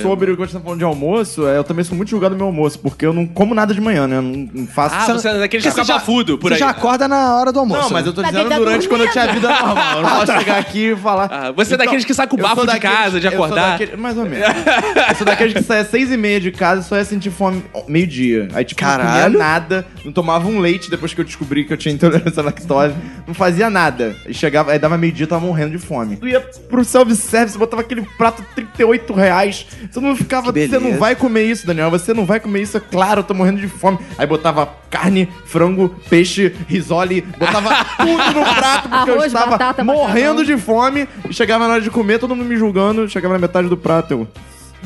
[0.00, 2.38] Sobre o que você tá falando de almoço, é, eu também sou muito julgado no
[2.38, 4.16] meu almoço, porque eu não como nada de manhã, né?
[4.16, 4.94] Eu não, faço.
[4.96, 6.60] Ah, você é daqueles que Você fica já- bafudo por Você aí.
[6.60, 7.82] já acorda na hora do almoço.
[7.82, 8.10] Não, mas né?
[8.10, 9.96] eu tô dizendo ele tá durante quando eu tinha vida normal.
[9.96, 11.28] Eu não posso chegar aqui e falar.
[11.30, 13.32] Ah, você é daqueles que sai com eu bafo sou de daqueles- casa, de eu
[13.32, 13.70] sou acordar?
[13.78, 14.46] daquele- mais ou menos.
[15.08, 17.30] eu sou daqueles que sai às seis e meia de casa e só ia sentir
[17.30, 18.48] fome meio-dia.
[18.54, 19.24] Aí, tipo, não Caralho.
[19.32, 22.44] comia nada, não tomava um leite depois que eu descobri que eu tinha intolerância à
[22.44, 22.94] lactose,
[23.26, 24.14] não fazia nada.
[24.26, 26.16] E chegava, aí dava meio-dia, eu tava morrendo de fome.
[26.16, 29.66] Tu ia pro self-service, botava aquele prato 38 reais.
[29.92, 32.76] Todo mundo ficava, Que você não vai comer isso, Daniel, você não vai comer isso,
[32.76, 33.98] é claro, eu tô morrendo de fome.
[34.18, 39.84] Aí botava carne, frango, peixe, risole, botava tudo no prato porque eu Arroz, estava batata,
[39.84, 40.44] morrendo macarrão.
[40.44, 41.08] de fome.
[41.28, 44.12] E chegava na hora de comer, todo mundo me julgando, chegava na metade do prato,
[44.12, 44.28] eu...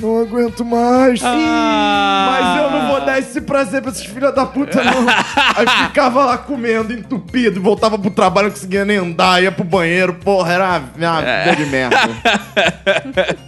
[0.01, 1.21] Não aguento mais.
[1.23, 2.39] Ah.
[2.41, 5.07] Mas eu não vou dar esse prazer pra esses filhos da puta, não.
[5.09, 10.15] Aí ficava lá comendo, entupido, voltava pro trabalho, não conseguia nem andar, ia pro banheiro,
[10.15, 11.45] porra, era uma uma É.
[11.51, 11.97] vida de merda.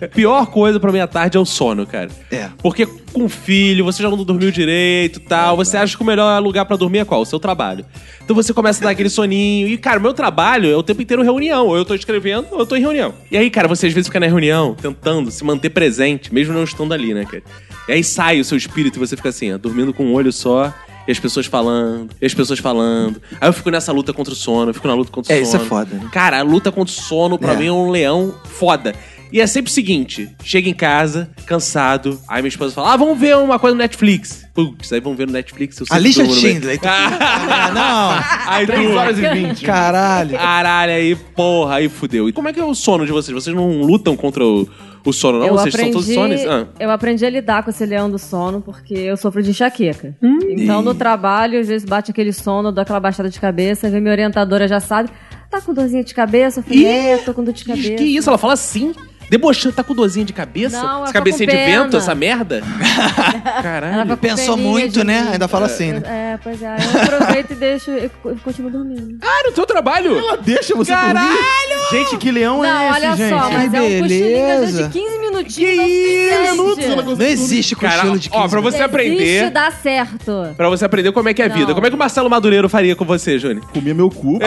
[0.14, 2.08] Pior coisa pra minha tarde é o sono, cara.
[2.30, 2.48] É.
[2.62, 5.56] Porque com filho, você já não dormiu direito e tal.
[5.56, 7.20] Você acha que o melhor lugar pra dormir é qual?
[7.20, 7.84] O seu trabalho.
[8.24, 9.68] Então você começa a dar aquele soninho.
[9.68, 11.66] E, cara, meu trabalho é o tempo inteiro reunião.
[11.66, 13.12] Ou eu tô escrevendo, ou eu tô em reunião.
[13.30, 16.64] E aí, cara, você às vezes fica na reunião tentando se manter presente, mesmo não
[16.64, 17.42] estando ali, né, cara?
[17.88, 20.32] E aí sai o seu espírito e você fica assim, ó, dormindo com um olho
[20.32, 20.72] só.
[21.06, 23.20] E as pessoas falando, e as pessoas falando.
[23.40, 25.44] Aí eu fico nessa luta contra o sono, eu fico na luta contra o É,
[25.44, 25.56] sono.
[25.56, 26.08] isso é foda, né?
[26.12, 27.56] Cara, a luta contra o sono, pra É.
[27.56, 28.94] mim, é um leão foda.
[29.32, 33.18] E é sempre o seguinte: chega em casa, cansado, aí minha esposa fala: Ah, vamos
[33.18, 34.46] ver uma coisa no Netflix.
[34.54, 35.80] Putz, aí vamos ver no Netflix.
[35.80, 36.12] Eu A meio.
[36.34, 36.78] Schindler.
[36.84, 39.60] Ah, Aí 3 tu- horas e 20.
[39.62, 39.66] não.
[39.66, 40.36] Caralho.
[40.38, 42.28] Caralho, aí, porra, aí fudeu.
[42.28, 43.34] E como é que é o sono de vocês?
[43.34, 44.68] Vocês não lutam contra o,
[45.10, 45.46] o sono, não?
[45.46, 46.46] eu vocês aprendi, são todos sones?
[46.46, 46.66] Ah.
[46.78, 50.16] eu aprendi a lidar com esse leão do sono porque eu sofro de enxaqueca.
[50.22, 50.38] Hum.
[50.48, 54.12] Então no trabalho, às vezes bate aquele sono, dou aquela baixada de cabeça, vem minha
[54.12, 55.10] orientadora já sabe,
[55.50, 56.60] tá com dorzinha de cabeça?
[56.60, 57.94] Eu falei, é, tô com dor de cabeça.
[57.94, 58.28] Que isso?
[58.28, 58.92] Ela fala assim?
[59.32, 60.76] Debochando, tá com dorzinha de cabeça?
[60.82, 62.60] Não, Essa tá cabecinha de vento, essa merda?
[62.62, 64.10] Ela Caralho.
[64.10, 65.30] com Pensou muito, né?
[65.32, 66.02] Ainda fala assim, né?
[66.04, 66.76] É, pois é.
[66.76, 69.16] Eu aproveito e deixo, eu co- continuo dormindo.
[69.22, 70.18] Ah, no teu trabalho?
[70.18, 71.30] Ela deixa você Caralho!
[71.30, 71.42] dormir.
[71.90, 73.30] Gente, que leão Não, é esse, olha gente?
[73.30, 74.82] só, mas Que é um cochilinho beleza.
[74.84, 75.54] de 15 minutinhos.
[75.54, 76.50] Que não isso?
[76.52, 77.04] Minutos, ela existe.
[77.04, 79.50] consegue Não existe Cara, cochilo de 15 ó, pra você Existe, aprender...
[79.50, 80.54] dá certo.
[80.58, 81.68] Pra você aprender como é que é a vida.
[81.68, 81.74] Não.
[81.74, 83.64] Como é que o Marcelo Madureiro faria com você, Júnior?
[83.72, 84.38] Comia meu cu.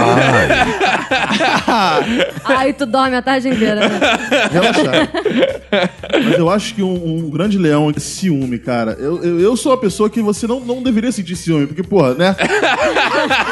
[2.45, 3.99] Aí tu dorme a tarde inteira, né?
[6.23, 8.93] Mas eu acho que um, um grande leão é ciúme, cara.
[8.99, 12.13] Eu, eu, eu sou a pessoa que você não, não deveria sentir ciúme, porque, porra,
[12.13, 12.35] né?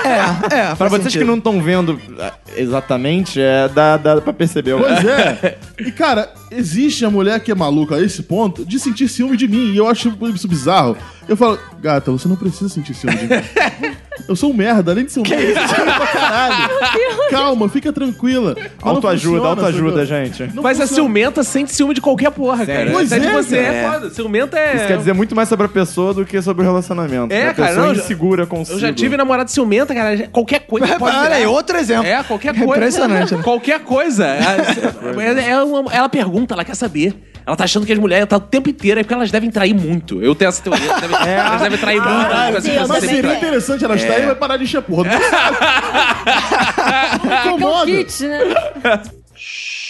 [0.04, 0.66] É, é.
[0.68, 1.22] Pra faz vocês sentido.
[1.22, 4.76] que não estão vendo ah, exatamente, é, dá, dá pra perceber.
[4.78, 5.58] Pois é.
[5.80, 9.48] E, cara, existe a mulher que é maluca a esse ponto de sentir ciúme de
[9.48, 9.74] mim.
[9.74, 10.98] E eu acho isso bizarro.
[11.28, 13.34] Eu falo, gata, você não precisa sentir ciúme de mim.
[14.28, 16.70] Eu sou um merda, além de ser um merda, eu sou pra caralho.
[17.32, 18.56] Calma, fica tranquila.
[18.82, 20.44] Autoajuda, autoajuda, gente.
[20.54, 21.04] Não Mas a funciona.
[21.04, 22.92] ciumenta sente ciúme de qualquer porra, cara.
[22.92, 23.94] Pois Essa de é, você é, cara.
[23.94, 24.14] foda.
[24.14, 24.76] Ciumenta é...
[24.76, 27.34] Isso quer dizer muito mais sobre a pessoa do que sobre o relacionamento.
[27.34, 28.78] É, a cara, pessoa não, insegura consigo.
[28.78, 30.28] Eu já tive namorada ciumenta, cara.
[30.32, 31.52] Qualquer coisa pode Olha aí, virar.
[31.52, 32.06] outro exemplo.
[32.06, 32.72] É, qualquer coisa.
[32.76, 33.44] Impressionante, né?
[33.44, 34.26] Qualquer coisa.
[34.28, 37.14] É- é ela pergunta, ela quer saber.
[37.46, 39.74] Ela tá achando que as mulheres tá o tempo inteiro, é porque elas devem trair
[39.74, 40.22] muito.
[40.22, 40.86] Eu tenho essa teoria.
[40.86, 42.58] Elas devem, elas devem trair muito.
[42.58, 45.12] Assim, Deus, você Mas seria interessante ela estar aí e vai parar de encher porra.
[47.24, 47.86] Não É incomoda.
[47.86, 48.40] kit, né?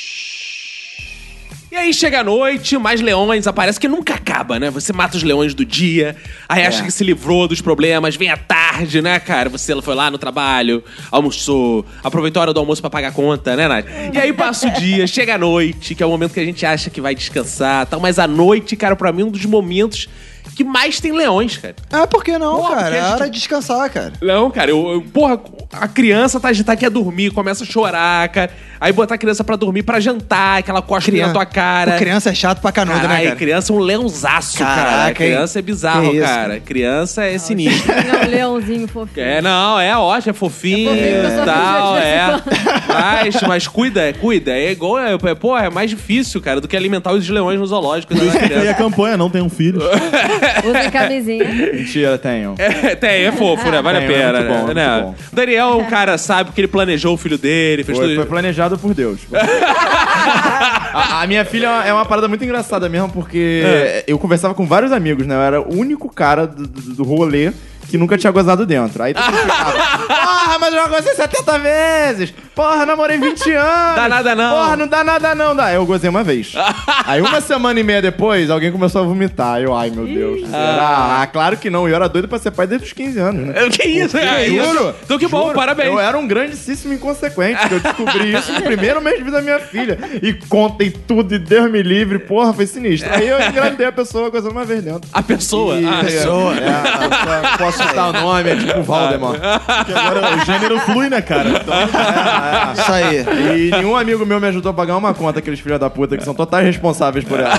[1.73, 4.69] E aí chega a noite, mais leões, aparece que nunca acaba, né?
[4.69, 6.15] Você mata os leões do dia,
[6.47, 9.49] aí acha que se livrou dos problemas, vem à tarde, né, cara?
[9.49, 13.55] Você foi lá no trabalho, almoçou, aproveitou a hora do almoço pra pagar a conta,
[13.55, 13.87] né, Nath?
[14.13, 16.63] E aí passa o dia, chega a noite, que é o momento que a gente
[16.63, 20.07] acha que vai descansar tal, mas a noite, cara, pra mim é um dos momentos
[20.55, 21.73] que mais tem leões, cara.
[21.91, 22.81] Ah, por que não, Porra, cara?
[22.83, 24.13] porque a É gente- hora de descansar, cara.
[24.21, 25.39] Não, cara, eu, eu- porra,
[25.71, 28.51] a criança tá agitada, quer dormir, começa a chorar, cara.
[28.83, 31.93] Aí botar a criança pra dormir, pra jantar, que ela costa Crian- na tua cara.
[31.93, 33.35] Pô, criança é chato pra canudo, né, Caralho, cara?
[33.37, 34.75] criança é um leãozaço, cara.
[34.83, 35.31] Caraca, hein?
[35.31, 36.59] Criança é bizarro, Que cara.
[36.59, 37.89] Criança é sinistro.
[37.93, 39.25] É um leãozinho fofinho.
[39.25, 42.41] É, não, é ótimo, é fofinho É e tal, é.
[42.87, 44.51] Mas, mas cuida, cuida.
[44.51, 47.65] É igual, é, é, pô, é mais difícil, cara, do que alimentar os leões no
[47.65, 48.13] zoológico.
[48.13, 48.73] Né, que tem a criança.
[48.73, 49.83] campanha, não tenham filhos.
[50.63, 51.45] Usem camisinha.
[51.45, 52.55] Mentira, tenho.
[52.57, 53.81] É, tem, é fofo, né?
[53.81, 54.89] Vale a Tem, é pena, muito bom, é né?
[54.91, 55.15] muito bom.
[55.31, 58.15] Daniel é um cara, sabe, porque ele planejou o filho dele, fez Foi, tudo.
[58.17, 59.21] foi planejado por Deus.
[59.33, 64.03] a, a minha filha é uma parada muito engraçada mesmo, porque É.
[64.07, 65.35] eu conversava com vários amigos, né?
[65.35, 67.51] Eu era o único cara do, do, do rolê
[67.89, 69.01] que nunca tinha gozado dentro.
[69.03, 69.71] Aí todo mundo ficava,
[70.07, 72.33] porra, mas eu já gozei 70 vezes!
[72.55, 73.95] Porra, namorei 20 anos!
[73.95, 74.55] Dá nada não.
[74.55, 75.55] Porra, não dá nada não.
[75.55, 75.73] Dá.
[75.73, 76.53] Eu gozei uma vez.
[77.05, 79.59] Aí uma semana e meia depois, alguém começou a vomitar.
[79.59, 81.19] Eu, ai meu Deus, será?
[81.21, 81.87] Ah, claro que não.
[81.89, 83.53] Eu era doido pra ser pai desde os 15 anos, né?
[83.71, 84.63] Que isso, é isso.
[84.65, 84.95] Juro.
[85.03, 85.55] Então que bom, Juro.
[85.55, 85.87] parabéns.
[85.89, 89.41] Eu era um grandíssimo inconsequente, porque eu descobri isso no primeiro mês de vida da
[89.43, 89.97] minha filha.
[90.21, 93.11] E contei tudo, e Deus me livre, porra, foi sinistro.
[93.11, 95.09] Aí eu engravidei a pessoa coisa uma vez dentro.
[95.11, 95.75] A pessoa.
[95.79, 96.53] E- Ah, pessoa.
[96.55, 99.33] É, a- posso citar o nome, é tipo Valdemar.
[99.77, 101.49] Porque agora o gênero flui, né, cara?
[101.49, 101.73] Então,
[102.77, 103.25] Isso aí.
[103.67, 106.23] E nenhum amigo meu me ajudou a pagar uma conta, aqueles filhos da puta que
[106.23, 107.53] são totais responsáveis por ela.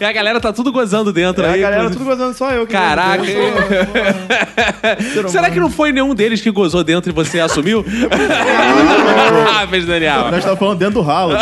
[0.00, 1.60] E a galera tá tudo gozando dentro É, a aí.
[1.60, 2.04] galera inclusive.
[2.04, 2.66] tudo gozando só eu.
[2.66, 3.24] que Caraca.
[3.24, 3.52] eu
[5.22, 7.84] sou- Será que não foi nenhum deles que gozou dentro e você assumiu?
[9.60, 10.26] ah, fez Daniel.
[10.30, 11.34] nós estamos falando dentro do ralo.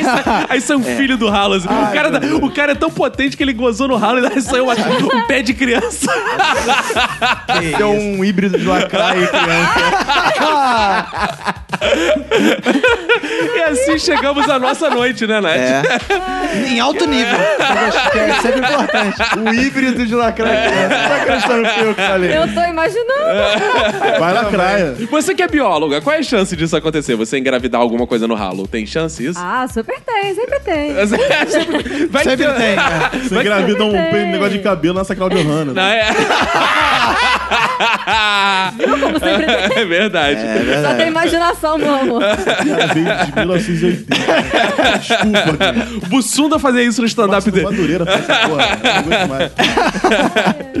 [0.00, 1.54] Aí, sa- aí saiu um filho do ralo.
[1.54, 1.66] assim.
[1.66, 4.40] o, cara, tá- o cara é tão potente que ele gozou no ralo e aí
[4.40, 4.74] saiu uma-
[5.14, 6.10] um pé de criança.
[7.76, 9.80] Ser um híbrido de lacraia e criança.
[13.56, 15.56] e assim chegamos à nossa noite, né, Nath?
[15.56, 15.82] É.
[16.68, 17.38] Em alto nível.
[18.12, 19.16] Que é sempre importante.
[19.38, 20.94] O híbrido de lacraia e criança.
[20.96, 22.36] Você tá acreditando que eu que falei?
[22.36, 23.10] Eu tô imaginando.
[24.18, 24.94] Vai na praia.
[25.10, 27.14] Você que é bióloga, qual é a chance disso acontecer?
[27.16, 28.66] Você engravidar alguma coisa no ralo?
[28.66, 29.38] Tem chance isso?
[29.40, 30.94] Ah, super tem, sempre tem.
[32.10, 32.76] Vai Sempre ter- tem?
[33.22, 34.26] Você Vai- engravida um Tem.
[34.32, 35.72] negócio de cabelo nessa Claudio Hanna.
[35.72, 36.06] Não, é...
[39.00, 39.78] Como sempre tem.
[39.82, 40.40] é verdade.
[40.40, 40.86] verdade.
[40.88, 42.22] Só tem imaginação, meu amor.
[42.94, 44.14] De 1980.
[44.98, 45.76] Desculpa, cara.
[46.02, 47.64] O Bussunda fazia isso no stand-up Nossa, dele.
[47.64, 48.78] Madureira faz essa porra.
[48.82, 49.50] Não aguento mais.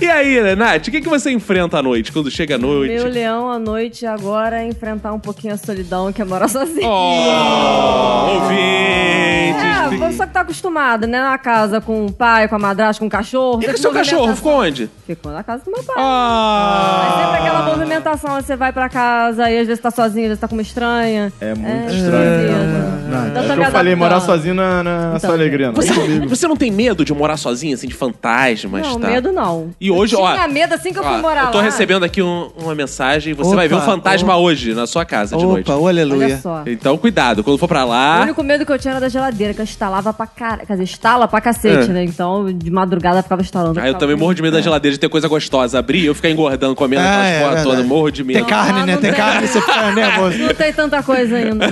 [0.00, 2.94] E aí, né, Nath, o que, que você enfrenta à noite, quando chega a noite?
[2.94, 6.88] Meu leão à noite agora é enfrentar um pouquinho a solidão que é morar sozinho.
[6.88, 9.62] Oh, ouvintes!
[9.62, 11.20] É, você que tá acostumado, né?
[11.20, 13.60] Na casa com o pai, com a madrasta, com o cachorro.
[13.62, 14.88] E o seu cachorro ficou onde?
[15.06, 15.96] Ficou na casa do meu pai.
[15.96, 17.40] Mas sempre Ah!
[17.40, 20.54] aquela movimentação, você vai pra casa e às vezes tá sozinho, às vezes tá com
[20.54, 21.32] uma estranha.
[21.40, 22.44] É muito É, estranho.
[22.44, 22.90] esquisito.
[23.10, 25.66] Não, Então é me eu falei, morar sozinho na, na Então, sua alegria.
[25.68, 25.74] Não.
[25.74, 29.08] Você não, você não tem medo de morar sozinho, assim, de fantasmas, Não, tá?
[29.08, 29.70] medo não.
[29.80, 30.32] E hoje, eu ó.
[30.32, 31.64] tinha medo assim que eu fui Ó, morar eu tô lá.
[31.64, 33.34] recebendo aqui um- uma mensagem.
[33.34, 34.42] Você Opa, vai ver um fantasma opa.
[34.42, 35.68] hoje na sua casa de noite.
[35.70, 36.26] Opa, aleluia.
[36.26, 36.62] Olha só.
[36.66, 37.42] Então, cuidado.
[37.42, 38.20] Quando for pra lá.
[38.30, 40.66] Único medo que eu tinha era da geladeira, que eu instalava pra caralho.
[40.66, 41.92] Quer dizer, instala pra cacete, É.
[41.92, 42.04] né?
[42.04, 43.78] Então, de madrugada eu ficava instalando.
[43.80, 45.78] Ah, eu também morro de medo da geladeira de ter coisa gostosa.
[45.78, 47.82] Abrir e eu ficar engordando, comendo Ah, aquelas é porra toda.
[47.84, 48.38] Morro de medo.
[48.40, 48.96] Tem carne, Ah, né?
[48.96, 50.38] Tem carne, você fica nervoso.
[50.38, 51.54] Não tem tanta coisa ainda.
[51.54, 51.70] não.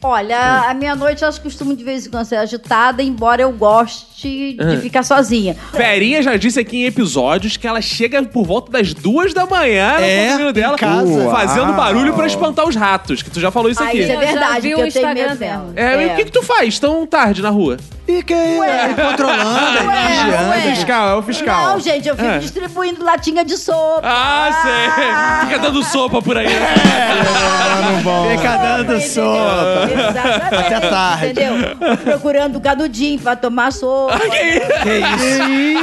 [0.02, 4.09] Olha, a minha noite eu costumo de vez em quando ser agitada, embora eu goste
[4.28, 4.80] de Ah.
[4.80, 5.56] ficar sozinha.
[5.72, 9.94] Verinha já disse aqui em episódios que ela chega por volta das duas da manhã
[9.98, 11.30] no É, condomínio dela, em casa.
[11.30, 11.74] fazendo Uau.
[11.76, 13.22] barulho pra espantar os ratos.
[13.22, 13.98] Que tu já falou isso Ah, aqui.
[13.98, 15.72] isso é Eu já verdade, vi que o eu tenho Instagram medo dela.
[15.76, 17.76] É, e o que, que tu faz tão tarde na rua?
[18.06, 20.48] Fica aí, é, controlando, é, Ué, vigiando.
[20.50, 20.60] ué.
[20.74, 21.62] Fiscal, é o fiscal.
[21.70, 22.38] Não, gente, eu fico É.
[22.38, 24.00] distribuindo latinha de sopa.
[24.02, 25.46] Ah, sei.
[25.48, 26.48] Fica dando sopa por aí.
[28.36, 29.00] Fica dando Entendeu?
[29.00, 29.88] sopa.
[29.92, 31.26] Exatamente, Até tarde.
[31.30, 31.76] Entendeu?
[32.04, 34.09] Procurando o canudinho pra tomar sopa.
[34.18, 34.98] Que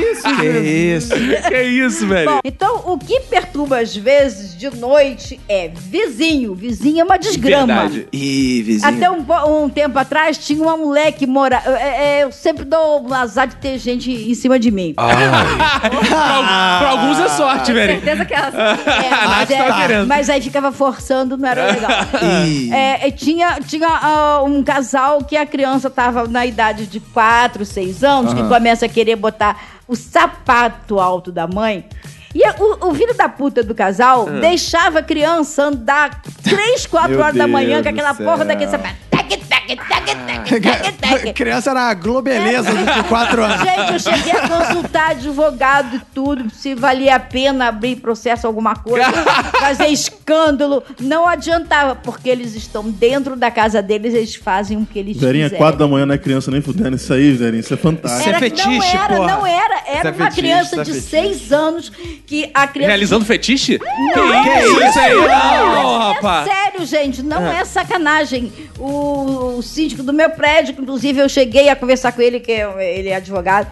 [0.01, 0.23] isso?
[0.35, 1.13] Que isso?
[1.47, 2.31] que isso, velho?
[2.31, 6.55] Bom, então o que perturba às vezes de noite é vizinho.
[6.55, 7.67] Vizinho é uma desgrama.
[7.67, 8.07] Verdade.
[8.11, 8.95] Ih, vizinho.
[8.95, 11.61] Até um, um tempo atrás tinha uma mulher que mora.
[11.65, 14.93] é, é, eu sempre dou azar de ter gente em cima de mim.
[14.97, 17.93] pra, pra alguns é sorte, velho.
[17.93, 18.57] Certeza que é assim.
[19.07, 20.07] É, mas, é- querendo.
[20.07, 21.91] mas aí ficava forçando, não era legal.
[22.73, 27.65] É, é, tinha tinha ah, um casal que a criança tava na idade de 4,
[27.65, 31.85] 6 anos, que começa a querer botar o sapato alto da mãe.
[32.35, 34.39] E o, o filho da puta do casal Ah.
[34.39, 38.69] deixava a criança andar 3, 4 Meu horas da manhã Deus com aquela porra daquele
[38.69, 38.95] sapato.
[41.33, 43.59] Criança era a globeleza de 4 anos.
[43.61, 48.75] Gente, eu cheguei a consultar advogado e tudo, se valia a pena abrir processo alguma
[48.75, 49.11] coisa,
[49.59, 50.83] fazer escândalo.
[50.99, 55.45] Não adiantava, porque eles estão dentro da casa deles, eles fazem o que eles Verinha,
[55.45, 55.57] quiserem.
[55.57, 56.95] 4 da manhã não é criança nem fudendo.
[56.95, 58.21] Isso aí, Verinha, isso é fantástico.
[58.21, 59.27] Isso é Era- fetiche, não era, porra.
[59.31, 59.77] não era.
[59.87, 61.09] Era é uma fetiche, criança é de fetiche.
[61.09, 61.91] 6 anos
[62.25, 62.87] que a criança.
[62.87, 63.79] Realizando fetiche?
[64.15, 64.83] Não, que isso?
[64.83, 66.45] Isso aí não, É rapaz.
[66.49, 68.51] sério, gente, não é sacanagem.
[68.79, 72.51] O, o síndico do meu prédio, que inclusive eu cheguei a conversar com ele, que
[72.51, 73.67] é- ele é advogado.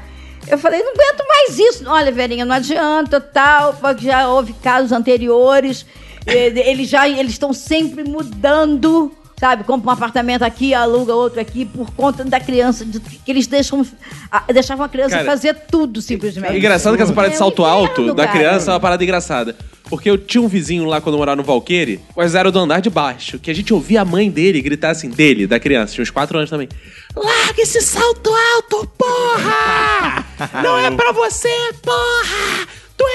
[0.48, 1.84] Eu falei, não aguento mais isso.
[1.88, 5.86] Olha, Verinha, não adianta, tal, porque já houve casos anteriores.
[6.28, 9.12] Eles já eles estão sempre mudando.
[9.38, 13.46] Sabe, compra um apartamento aqui, aluga outro aqui, por conta da criança, de, que eles
[13.48, 13.86] deixam,
[14.32, 16.54] a- deixavam a criança Cara, fazer tudo, simplesmente.
[16.54, 18.38] É engraçado que essa parada de É um salto alto inferno, da cara.
[18.40, 19.54] criança é uma parada engraçada.
[19.90, 22.80] Porque eu tinha um vizinho lá quando eu morava no Valqueire, mas era do andar
[22.80, 26.04] de baixo, que a gente ouvia a mãe dele gritar assim, dele, da criança, tinha
[26.04, 26.68] uns 4 anos também.
[27.16, 30.26] Larga esse salto alto, porra!
[30.62, 31.50] Não é pra você,
[31.82, 32.68] porra!
[32.98, 33.08] Tu é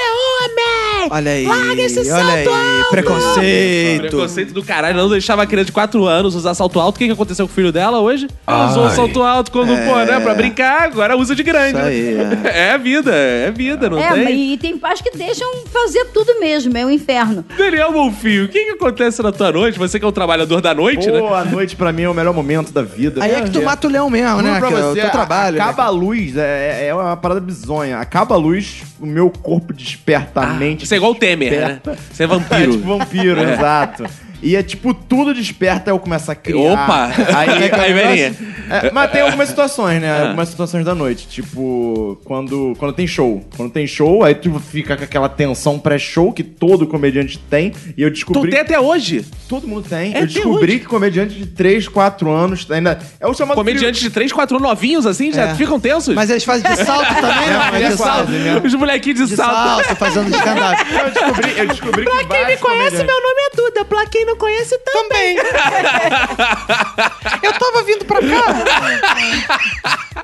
[1.00, 1.08] homem!
[1.10, 2.46] Olha aí, Larga esse olha salto aí,
[2.78, 2.90] alto!
[2.90, 4.00] preconceito.
[4.02, 6.96] Preconceito do caralho, não deixava a criança de 4 anos usar salto alto.
[6.96, 8.28] O que, que aconteceu com o filho dela hoje?
[8.46, 8.94] Ela usou o Ai.
[8.96, 11.78] salto alto quando, pô, né, pra brincar, agora usa de grande.
[11.78, 12.42] Isso aí, né?
[12.74, 12.78] é.
[12.78, 14.52] vida, é vida, não É, tem?
[14.52, 17.42] e tem pais que deixam fazer tudo mesmo, é um inferno.
[17.56, 19.78] Daniel Bonfim, o que, que acontece na tua noite?
[19.78, 21.20] Você que é um trabalhador da noite, né?
[21.20, 23.24] Pô, a noite pra mim é o melhor momento da vida.
[23.24, 24.58] Aí é que tu mata o leão mesmo, né?
[24.58, 25.56] pra Que é o você, teu trabalho.
[25.56, 25.62] né?
[25.62, 27.98] acaba a luz, é, é uma parada bizonha.
[27.98, 30.86] Acaba a luz, o meu corpo desperta a mente.
[30.86, 31.58] Você é igual o Temer, né?
[31.58, 31.98] desperta.
[32.12, 32.72] Você é É vampiro.
[32.72, 34.04] tipo vampiro, exato.
[34.42, 36.72] E é tipo, tudo desperta, eu começo a criar.
[36.72, 37.10] Opa!
[37.36, 38.34] Aí, Aí, Verinha.
[38.70, 40.22] É, mas tem algumas situações, né?
[40.28, 41.26] Algumas situações da noite.
[41.28, 43.44] Tipo, quando, quando tem show.
[43.56, 47.72] Quando tem show, aí tu fica com aquela tensão pré-show que todo comediante tem.
[47.96, 48.50] E eu Tu descobri.
[48.50, 49.24] tem até hoje.
[49.48, 50.14] Todo mundo tem.
[50.14, 50.78] É, eu descobri hoje.
[50.80, 52.98] que comediante de 3, 4 anos ainda.
[53.18, 53.56] É o chamado.
[53.56, 55.54] Comediantes de 3, 4 novinhos, assim, já É.
[55.54, 56.14] ficam tensos.
[56.14, 58.30] Mas eles fazem de salto também, É, Mas é de quase, salto.
[58.30, 58.62] né?
[58.64, 59.84] Os molequinhos de, De salto.
[59.84, 60.82] salto, fazendo stand-up.
[60.92, 63.84] Eu descobri, eu descobri que vários comediantes- nome é Duda.
[63.84, 65.36] Pra quem não conhece, também.
[67.42, 68.54] Eu tava vindo pra cá.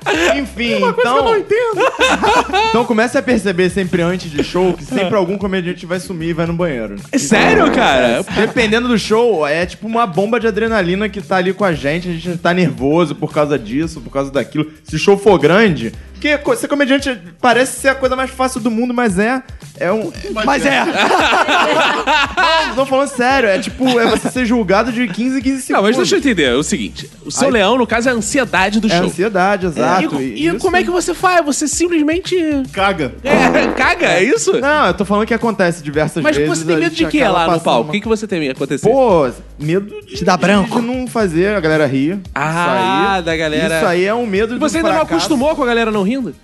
[0.37, 1.35] Enfim, então.
[2.69, 6.33] então comece a perceber sempre antes de show que sempre algum comediante vai sumir e
[6.33, 6.95] vai no banheiro.
[7.11, 8.23] É sério, cara?
[8.35, 12.09] Dependendo do show, é tipo uma bomba de adrenalina que tá ali com a gente,
[12.09, 14.71] a gente tá nervoso por causa disso, por causa daquilo.
[14.83, 18.71] Se o show for grande, porque ser comediante parece ser a coisa mais fácil do
[18.71, 19.41] mundo, mas é.
[19.79, 20.11] É um.
[20.43, 20.83] Mas é.
[22.67, 23.47] Não, tô falando sério.
[23.49, 25.69] É tipo, é você ser julgado de 15 em 15 segundos.
[25.69, 26.43] Não, mas deixa eu entender.
[26.45, 29.05] É o seguinte: o seu Aí- leão, no caso, é a ansiedade do É show.
[29.05, 30.19] ansiedade, exato.
[30.21, 31.45] E, e como é que você faz?
[31.45, 32.35] Você simplesmente.
[32.73, 33.13] Caga.
[33.23, 34.59] É, caga, é isso?
[34.59, 36.57] Não, eu tô falando que acontece diversas Mas vezes.
[36.59, 37.81] você tem medo de quê lá no palco?
[37.81, 38.87] O uma- que, que você tem medo de acontecer?
[38.89, 40.81] Pô, medo de, Te dá branco?
[40.81, 42.19] de não fazer a galera rir.
[42.33, 43.75] Ah, isso aí, da galera.
[43.77, 46.35] Isso aí é um medo de você ainda não acostumou com a galera não rindo?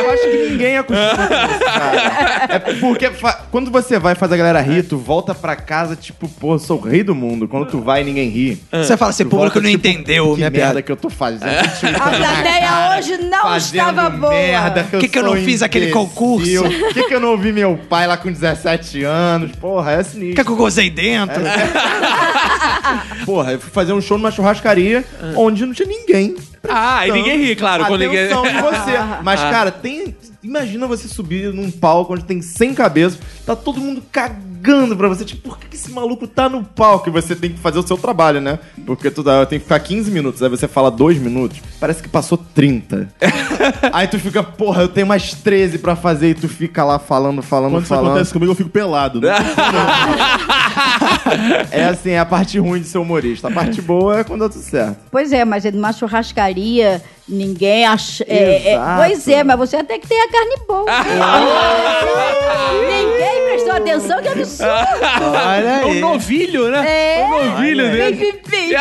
[0.00, 2.46] Eu acho que ninguém acostuma com isso, cara.
[2.48, 6.28] É porque fa- quando você vai fazer a galera rir, tu volta pra casa, tipo,
[6.28, 7.46] pô, sou o rei do mundo.
[7.48, 8.62] Quando tu vai, ninguém ri.
[8.72, 10.82] Você fala assim, Tu público volta, não tipo, entendeu que minha merda piada.
[10.82, 11.44] que eu tô fazendo.
[11.50, 14.32] A plateia hoje não Fazendo estava boa.
[14.32, 16.06] merda, Que que eu sou não fiz aquele imbecil.
[16.06, 16.62] concurso?
[16.62, 19.52] Por que, que eu não ouvi meu pai lá com 17 anos?
[19.56, 20.36] Porra, é sinistro.
[20.36, 21.40] Quer que eu gozei dentro?
[23.24, 25.04] Porra, eu fui fazer um show numa churrascaria
[25.36, 26.36] onde não tinha ninguém.
[26.68, 27.86] Ah, e ninguém ri, claro.
[27.86, 28.24] Quando ninguém...
[28.26, 28.98] Atenção em você.
[29.22, 29.50] Mas, Ah.
[29.50, 30.14] cara, tem.
[30.42, 35.22] Imagina você subir num palco onde tem 100 cabeças, tá todo mundo cagando pra você.
[35.24, 37.08] Tipo, por que que esse maluco tá no palco?
[37.10, 38.58] E você tem que fazer o seu trabalho, né?
[38.86, 42.08] Porque tu dá, tem que ficar 15 minutos, aí você fala 2 minutos, parece que
[42.08, 43.08] passou 30.
[43.92, 47.42] aí tu fica, porra, eu tenho mais 13 pra fazer, e tu fica lá falando,
[47.42, 48.06] falando, Quando isso falando.
[48.12, 49.20] acontece comigo, eu fico pelado.
[49.20, 49.34] Né?
[51.70, 53.48] É assim, é a parte ruim de ser humorista.
[53.48, 54.96] A parte boa é quando dá tudo certo.
[55.10, 58.24] Pois é, mas é numa churrascaria, ninguém acha.
[58.26, 58.96] é, é, Exato.
[59.02, 60.86] pois é, mas você até que tem a carne boa.
[62.88, 64.72] ninguém prestou atenção, que absurdo.
[64.72, 66.00] Olha É um aí.
[66.00, 66.84] novilho, né?
[66.86, 68.40] É, um novilho Bem, dele.
[68.48, 68.74] bem, bem.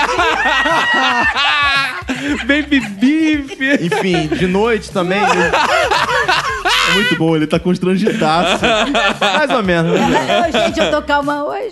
[2.46, 3.58] Baby beef.
[3.82, 5.22] Enfim, de noite também.
[6.90, 8.64] É muito bom, ele tá constrangidaço.
[9.20, 10.00] mais ou menos.
[10.00, 10.48] né?
[10.48, 11.72] Ô, gente, eu tô calma hoje.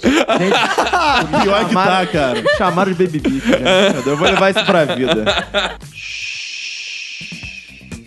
[1.43, 2.43] Pior que tá, cara.
[2.57, 3.45] Chamaram de baby beef.
[3.45, 4.07] gente.
[4.07, 5.25] Eu vou levar isso pra vida.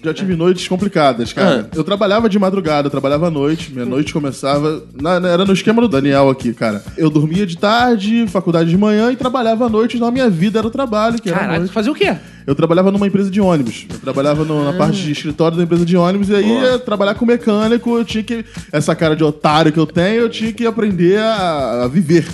[0.02, 1.68] Já tive noites complicadas, cara.
[1.74, 3.70] Eu trabalhava de madrugada, eu trabalhava à noite.
[3.72, 4.82] Minha noite começava.
[5.00, 6.82] na- era no esquema do Daniel aqui, cara.
[6.96, 9.96] Eu dormia de tarde, faculdade de manhã e trabalhava à noite.
[9.96, 11.72] Então a minha vida era o trabalho, que era Caralho, noite.
[11.72, 12.16] fazer o quê?
[12.46, 13.86] Eu trabalhava numa empresa de ônibus.
[13.90, 16.28] Eu trabalhava no- na parte de escritório da empresa de ônibus.
[16.30, 18.44] E aí, ia trabalhar com mecânico, eu tinha que.
[18.72, 22.26] Essa cara de otário que eu tenho, eu tinha que aprender a, a viver.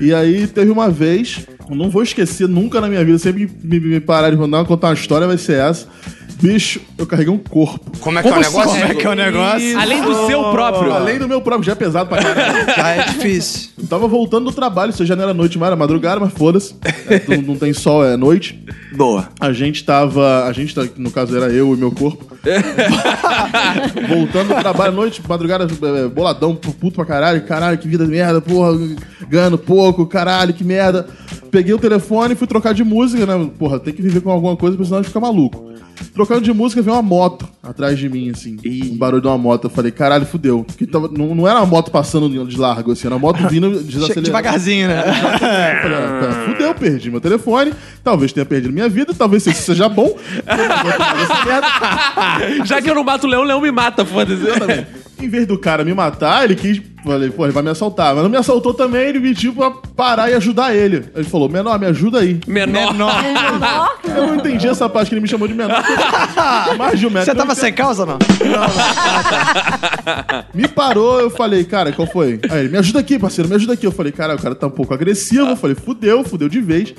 [0.00, 3.78] E aí, teve uma vez, não vou esquecer nunca na minha vida, sempre que me,
[3.78, 5.86] me parar de mandar contar uma história, vai ser essa.
[6.40, 7.98] Bicho, eu carreguei um corpo.
[7.98, 8.70] Como é que é o negócio?
[8.70, 9.78] Como é que é o negócio?
[9.78, 10.92] Além do seu próprio.
[10.92, 12.66] Além do meu próprio, já é pesado pra caralho.
[12.66, 13.70] Já é difícil.
[13.78, 16.74] Eu tava voltando do trabalho, isso já não era noite mais, era madrugada, mas foda-se.
[17.08, 18.62] É, não, não tem sol, é noite.
[18.96, 19.28] Boa.
[19.38, 20.44] A gente tava.
[20.46, 22.30] A gente, tá- no caso, era eu e meu corpo.
[24.08, 27.42] Voltando do trabalho à noite, madrugada, é, boladão, puto pra caralho.
[27.42, 28.78] Caralho, que vida de merda, porra,
[29.28, 31.06] ganhando pouco, caralho, que merda.
[31.50, 33.50] Peguei o telefone e fui trocar de música, né?
[33.58, 35.68] Porra, tem que viver com alguma coisa, porque senão a gente fica maluco.
[36.14, 38.56] Trocando de música, veio uma moto atrás de mim, assim.
[38.92, 39.64] Um barulho de uma moto.
[39.64, 40.64] Eu falei, caralho, fudeu.
[40.64, 43.70] Porque tava, não, não era uma moto passando de largo, assim, era uma moto vindo
[43.82, 44.22] desacelerando.
[44.22, 45.00] Devagarzinho, né?
[45.00, 47.72] Eu falei, ah, tá, fudeu, perdi meu telefone.
[48.02, 50.10] Talvez tenha perdido minha vida, talvez isso seja bom.
[52.64, 54.42] Já que eu não mato o leão, o leão me mata, foda-se.
[55.20, 56.80] Em vez do cara me matar, ele quis.
[57.04, 58.14] Falei, pô, ele vai me assaltar.
[58.14, 61.04] Mas não me assaltou também, ele me pediu pra parar e ajudar ele.
[61.14, 62.40] Ele falou, menor, me ajuda aí.
[62.46, 62.94] Menor.
[64.04, 65.82] Eu não entendi essa parte que ele me chamou de menor.
[66.76, 67.26] Mais de um metro.
[67.26, 68.18] Você tava não sem causa ou não?
[70.52, 72.40] Me parou, eu falei, cara, qual foi?
[72.50, 73.86] Aí ele, me ajuda aqui, parceiro, me ajuda aqui.
[73.86, 75.50] Eu falei, cara, o cara tá um pouco agressivo.
[75.50, 76.94] Eu falei, fudeu, fudeu de vez.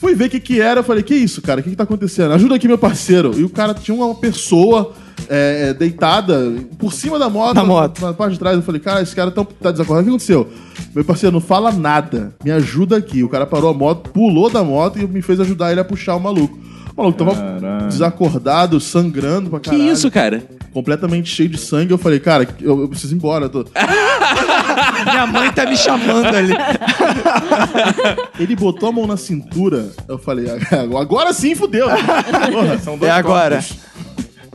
[0.00, 1.82] Fui ver o que que era, eu falei, que isso, cara, o que que tá
[1.82, 2.32] acontecendo?
[2.32, 3.32] Ajuda aqui, meu parceiro.
[3.36, 4.92] E o cara tinha uma pessoa
[5.28, 7.54] é, é, deitada por cima da moto.
[7.54, 8.00] Da moto.
[8.00, 10.02] Na parte de trás, eu falei, cara, esse cara tá, tá desacordado.
[10.02, 10.48] O que aconteceu?
[10.94, 12.32] Meu parceiro, não fala nada.
[12.44, 13.24] Me ajuda aqui.
[13.24, 16.14] O cara parou a moto, pulou da moto e me fez ajudar ele a puxar
[16.14, 16.56] o maluco.
[16.96, 20.42] O maluco tava desacordado, sangrando pra Que caralho isso, cara?
[20.78, 21.90] Completamente cheio de sangue.
[21.92, 23.46] Eu falei, cara, eu, eu preciso ir embora.
[23.46, 23.64] eu tô-
[25.10, 26.52] Minha mãe tá me chamando ali.
[28.38, 29.90] Ele botou a mão na cintura.
[30.08, 30.46] Eu falei,
[30.98, 31.88] agora sim fudeu.
[31.88, 33.56] Porra, são dois É agora.
[33.56, 33.88] copos.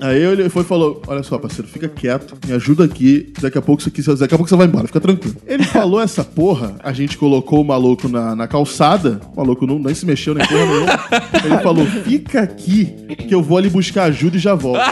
[0.01, 3.31] Aí ele foi e falou: Olha só, parceiro, fica quieto, me ajuda aqui.
[3.39, 5.35] Daqui a pouco você, daqui a pouco você vai embora, fica tranquilo.
[5.47, 9.21] Ele falou essa porra, a gente colocou o maluco na, na calçada.
[9.33, 10.99] O maluco não, nem se mexeu, nem porra nenhuma.
[11.45, 12.85] Ele falou: Fica aqui,
[13.29, 14.81] que eu vou ali buscar ajuda e já volto.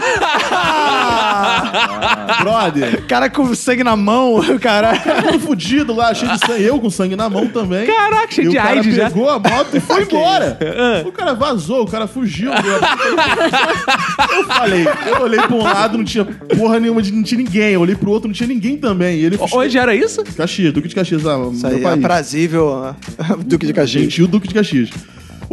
[2.42, 4.92] Brother, Cara com sangue na mão, cara.
[4.98, 6.62] todo fudido lá, cheio de sangue.
[6.64, 7.86] Eu com sangue na mão também.
[7.86, 9.04] Caraca, cheio e de o cara AIDS já.
[9.10, 10.58] pegou a moto e foi embora.
[11.06, 12.50] o cara vazou, o cara fugiu.
[12.52, 17.72] eu falei, eu olhei pra um lado, não tinha porra nenhuma, de- não tinha ninguém.
[17.72, 19.18] Eu olhei pro outro, não tinha ninguém também.
[19.18, 20.22] E ele Onde era isso?
[20.36, 22.04] Caxias, Duque de Caxias, ah, Isso aí é país.
[22.04, 22.94] aprazível.
[23.44, 24.02] Duque de Caxias.
[24.04, 24.90] Gentil Duque de Caxias.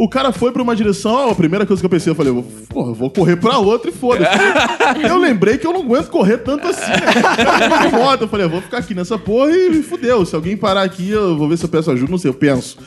[0.02, 2.32] O cara foi pra uma direção, a primeira coisa que eu pensei, eu falei,
[2.70, 4.30] porra, eu vou correr pra outra e foda-se.
[5.06, 6.90] eu lembrei que eu não aguento correr tanto assim.
[6.90, 7.86] Né?
[7.92, 10.24] Eu moto, eu falei, eu vou ficar aqui nessa porra e me fudeu.
[10.24, 12.78] Se alguém parar aqui, eu vou ver se eu peço ajuda, não sei, eu penso.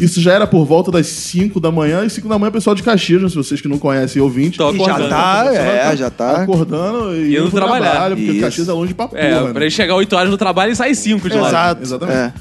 [0.00, 2.74] Isso já era por volta das 5 da manhã, e 5 da manhã o pessoal
[2.74, 4.58] de Caxias, né, se vocês que não conhecem ouvinte.
[4.58, 5.08] Tô E já acordando.
[5.10, 6.42] tá, é, já tá.
[6.42, 7.90] Acordando e Indo indo trabalhar.
[7.92, 8.40] trabalho, porque Isso.
[8.40, 9.52] Caxias é longe pra porra, É, né?
[9.52, 11.48] pra ele chegar 8 horas no trabalho e sair 5 de lá.
[11.48, 11.82] Exato.
[11.82, 12.16] Exatamente.
[12.18, 12.32] É.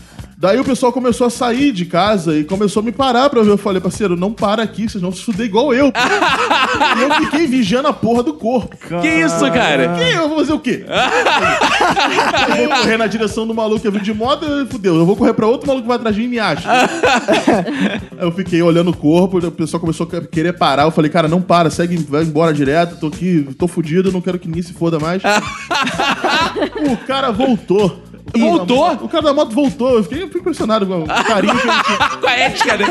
[0.41, 3.49] Daí o pessoal começou a sair de casa e começou a me parar pra ver.
[3.49, 5.91] Eu falei, parceiro, não para aqui, vocês vão se fuder igual eu.
[5.91, 8.77] e eu fiquei vigiando a porra do corpo.
[9.01, 9.97] Que isso, cara?
[9.97, 10.85] Que eu vou fazer o quê?
[12.47, 14.95] eu vou correr na direção do maluco que vindo de moto, e fudeu.
[14.95, 16.69] Eu vou correr pra outro maluco que vai atrás de mim e me acha.
[18.17, 20.83] Eu fiquei olhando o corpo, o pessoal começou a querer parar.
[20.83, 22.97] Eu falei, cara, não para, segue, vai embora direto.
[22.97, 25.21] Tô aqui, tô fudido, não quero que ninguém se foda mais.
[25.21, 28.08] o cara voltou.
[28.37, 28.91] Voltou?
[29.01, 29.95] O cara da moto voltou.
[29.97, 32.09] Eu fiquei impressionado com o carinho que ele tinha.
[32.21, 32.85] Com a ética, né?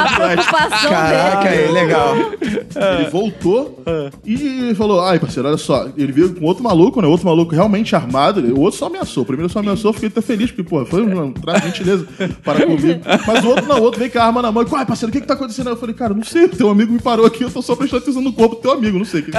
[0.00, 1.62] A preocupação Caraca, dele.
[1.66, 2.16] aí, legal.
[2.40, 3.82] Ele voltou
[4.24, 5.86] e falou: Ai, parceiro, olha só.
[5.96, 7.08] Ele veio com outro maluco, né?
[7.08, 8.40] Outro maluco realmente armado.
[8.54, 9.22] O outro só ameaçou.
[9.22, 12.06] O primeiro só ameaçou, eu fiquei até feliz, porque, pô, foi um trato de gentileza
[12.44, 13.00] para comigo.
[13.26, 14.62] Mas o outro não, o outro veio com a arma na mão.
[14.62, 15.70] E, Ai, parceiro, o que que tá acontecendo?
[15.70, 16.48] Eu falei, cara, não sei.
[16.48, 18.98] Teu amigo me parou aqui, eu tô só prestando atenção no corpo do teu amigo,
[18.98, 19.24] não sei.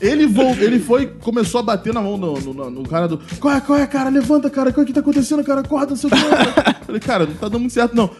[0.00, 3.18] ele, vol- ele foi, começou a bater na mão no, no- no- cara do.
[3.40, 4.08] Qual é, qual é, cara?
[4.10, 4.70] Levanta, cara.
[4.70, 5.60] O que tá acontecendo, cara?
[5.60, 6.18] Acorda, não sei o que.
[6.18, 8.10] Eu Falei, cara, não tá dando muito certo, não.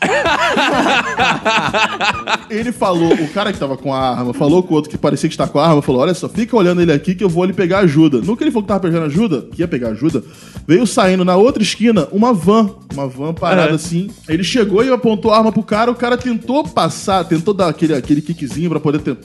[2.51, 5.29] Ele falou, o cara que tava com a arma, falou com o outro que parecia
[5.29, 7.43] que está com a arma, falou: Olha só, fica olhando ele aqui que eu vou
[7.43, 8.21] ali pegar ajuda.
[8.21, 10.23] No que ele falou que tava pegando ajuda, que ia pegar ajuda,
[10.67, 13.75] veio saindo na outra esquina uma van, uma van parada É.
[13.75, 14.11] assim.
[14.29, 17.95] Ele chegou e apontou a arma pro cara, o cara tentou passar, tentou dar aquele,
[17.95, 19.19] aquele kickzinho pra poder tentar.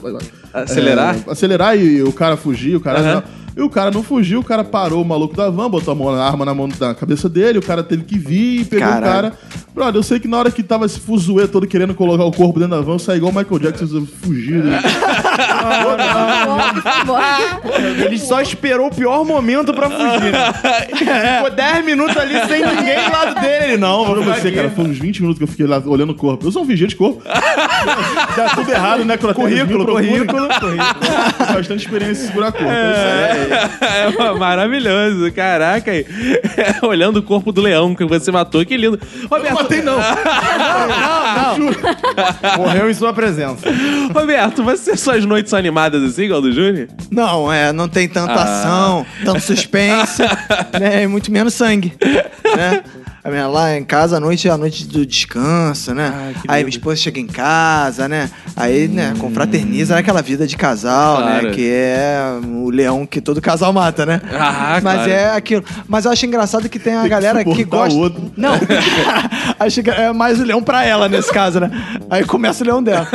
[0.54, 1.16] Acelerar?
[1.28, 3.00] É, acelerar e o cara fugir, o cara.
[3.00, 3.24] Aham.
[3.56, 6.10] E o cara não fugiu, o cara parou o maluco da van, botou a, mão,
[6.10, 9.28] a arma na mão da cabeça dele, o cara teve que vir e pegou Caralho.
[9.28, 9.40] o cara.
[9.74, 12.60] Brother, eu sei que na hora que tava esse fuzuê todo querendo colocar o corpo
[12.60, 14.70] dentro da van, eu saí igual o Michael Jackson fugindo.
[18.06, 20.32] Ele só esperou o pior momento pra fugir.
[20.32, 21.38] né?
[21.38, 23.64] Ficou 10 minutos ali sem ninguém do lado dele.
[23.64, 26.12] Ele, Não, Juro pra você, cara, foi uns 20 minutos que eu fiquei lá olhando
[26.12, 26.46] o corpo.
[26.46, 27.24] Eu sou um vigia de corpo.
[27.26, 29.18] Dá tudo errado, né?
[29.18, 30.48] Currículo, currículo,
[31.54, 32.68] Bastante experiência em segurar corpo.
[32.68, 34.28] É isso aí.
[34.28, 35.92] É maravilhoso, caraca.
[35.92, 36.06] aí.
[36.82, 39.00] Olhando o corpo do leão que você matou, que lindo.
[39.30, 39.98] Roberto, Não matei, não.
[42.58, 43.68] Morreu em sua presença.
[44.14, 46.88] Roberto, você suas noites são animadas assim, igual do Júnior?
[47.12, 50.22] Não, é, não tem tanta ação, tanto suspense,
[50.80, 51.04] né?
[51.04, 51.94] E muito menos sangue,
[52.56, 52.84] né?
[53.24, 56.34] A minha, lá em casa, à noite é a noite do descanso, né?
[56.42, 58.30] Que Aí minha esposa chega em casa, né?
[58.54, 61.48] Aí, né, confraterniza naquela vida de casal, Claro.
[61.48, 61.54] né?
[61.54, 64.22] Que é o leão que todo casal mata, né?
[64.34, 65.10] Ah, Mas claro.
[65.12, 65.64] é aquilo.
[65.88, 67.98] Mas eu acho engraçado que tem a Tem que galera que, suportar gosta.
[67.98, 68.32] outro.
[68.36, 68.56] Não.
[69.58, 71.72] acho que é mais o leão pra ela nesse caso, né?
[72.10, 73.08] Aí começa o leão dela.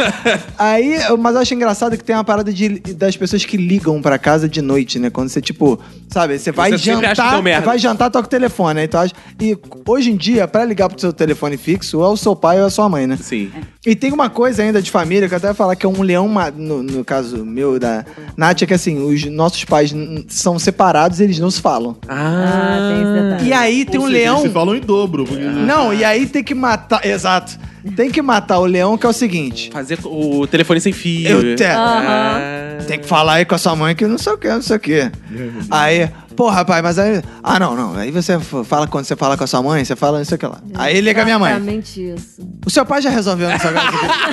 [0.59, 4.19] Aí, mas eu acho engraçado que tem uma parada de, das pessoas que ligam pra
[4.19, 5.11] casa de noite, né?
[5.11, 5.79] Quando você, tipo,
[6.09, 9.13] sabe, você vai Você que jantar, vai jantar, toca o telefone, aí tu acha.
[9.39, 9.57] E
[9.87, 12.65] hoje em dia, pra ligar pro seu telefone fixo, ou é o seu pai ou
[12.65, 13.17] é a sua mãe, né?
[13.21, 13.51] Sim.
[13.87, 16.03] E tem uma coisa ainda de família que eu até ia falar que é um
[16.03, 18.05] leão, no, no caso meu da
[18.37, 19.95] Nath, é que assim, os nossos pais
[20.29, 21.97] são separados e eles não se falam.
[22.07, 23.49] Ah, tem esse detalhe.
[23.49, 24.37] E aí tem um Ou seja, leão.
[24.39, 25.25] Eles se falam em dobro.
[25.25, 27.05] porque- Não, e aí tem que matar.
[27.05, 27.59] Exato.
[27.97, 29.71] Tem que matar o leão, que é o seguinte.
[29.73, 31.29] Fazer o telefone sem fio.
[31.29, 31.65] Eu te...
[31.65, 32.79] Ah.
[32.87, 34.77] Tem que falar aí com a sua mãe que não sei o que, não sei
[34.77, 35.11] o que.
[35.71, 37.21] Aí, pô, rapaz, mas aí.
[37.43, 37.97] Ah, não, não.
[37.97, 40.39] Aí você fala quando você fala com a sua mãe, você fala não sei o
[40.39, 40.59] que lá.
[40.75, 41.51] Aí liga a minha mãe.
[41.53, 42.41] Exatamente isso.
[42.65, 43.89] O seu pai já resolveu isso agora?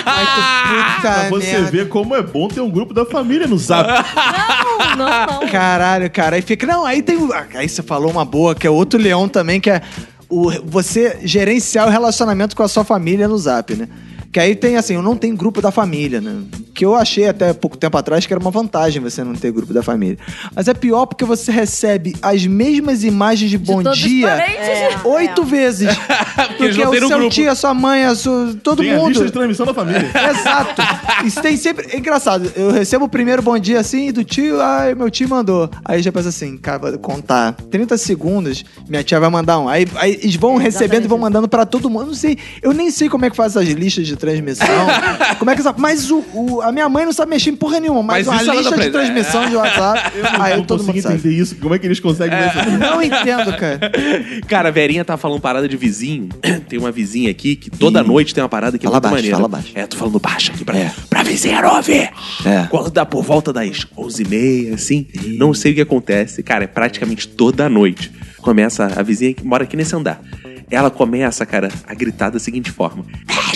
[0.05, 1.71] Ai, tu puta Pra você merda.
[1.71, 3.89] ver como é bom ter um grupo da família no zap.
[3.89, 5.05] Não, não,
[5.41, 5.47] não.
[5.49, 6.35] Caralho, cara.
[6.37, 6.65] Aí fica.
[6.65, 7.17] Não, aí tem.
[7.17, 9.81] o- Aí você falou uma boa, que é outro leão também, que é
[10.29, 13.87] o, você gerenciar o relacionamento com a sua família no zap, né?
[14.35, 16.43] Que aí tem assim, eu não tenho grupo da família, né?
[16.73, 19.73] Que eu achei até pouco tempo atrás que era uma vantagem você não ter grupo
[19.73, 20.17] da família.
[20.53, 24.31] Mas é pior porque você recebe as mesmas imagens de, bom todos os dia.
[24.31, 24.99] É.
[25.05, 25.87] oito vezes.
[26.35, 27.33] Porque eles porque não têm o seu grupo.
[27.33, 29.09] tio, a sua mãe, a sua, todo Tem a mundo.
[29.09, 30.11] lista de transmissão da família.
[30.29, 30.81] Exato.
[31.25, 31.87] Isso tem sempre.
[31.91, 32.51] É engraçado.
[32.55, 35.69] Eu recebo o primeiro bom dia assim do tio, ai, meu tio mandou.
[35.83, 37.53] Aí já pensa assim, cara, vou contar.
[37.71, 39.67] 30 segundos, minha tia vai mandar um.
[39.69, 42.03] Aí, aí eles vão recebendo e vão mandando pra todo mundo.
[42.03, 42.37] Eu não sei.
[42.61, 44.87] Eu nem sei como é que faz essas listas de transmissão.
[45.39, 45.79] como é que sabe?
[45.79, 48.03] Mas o, o- a minha mãe não sabe mexer em porra nenhuma.
[48.03, 50.11] Mas, Mas uma lista dá de transmissão de WhatsApp.
[50.17, 51.15] Eu aí não todo consigo mundo sabe.
[51.15, 51.55] entender isso.
[51.57, 52.77] Como é que eles conseguem ver isso?
[52.77, 53.79] Não entendo, cara.
[54.47, 56.29] Cara, a Verinha tá falando parada de vizinho.
[56.67, 59.15] Tem uma vizinha aqui que toda noite tem uma parada que é Fala muito baixo,
[59.15, 59.35] maneira.
[59.37, 59.71] fala baixo.
[59.75, 60.75] É, tô falando baixo aqui pra,
[61.09, 62.09] pra vizinha não ouvir.
[62.45, 62.67] É.
[62.69, 65.07] Quando dá por volta das 11h30, assim,
[65.37, 66.41] não sei o que acontece.
[66.43, 68.11] Cara, é praticamente toda noite.
[68.41, 70.21] Começa a vizinha que mora aqui nesse andar.
[70.69, 73.03] ela começa, cara, a gritar da seguinte forma: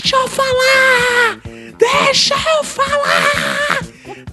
[0.10, 1.40] Deixa eu falar!
[1.78, 3.80] Deixa eu falar!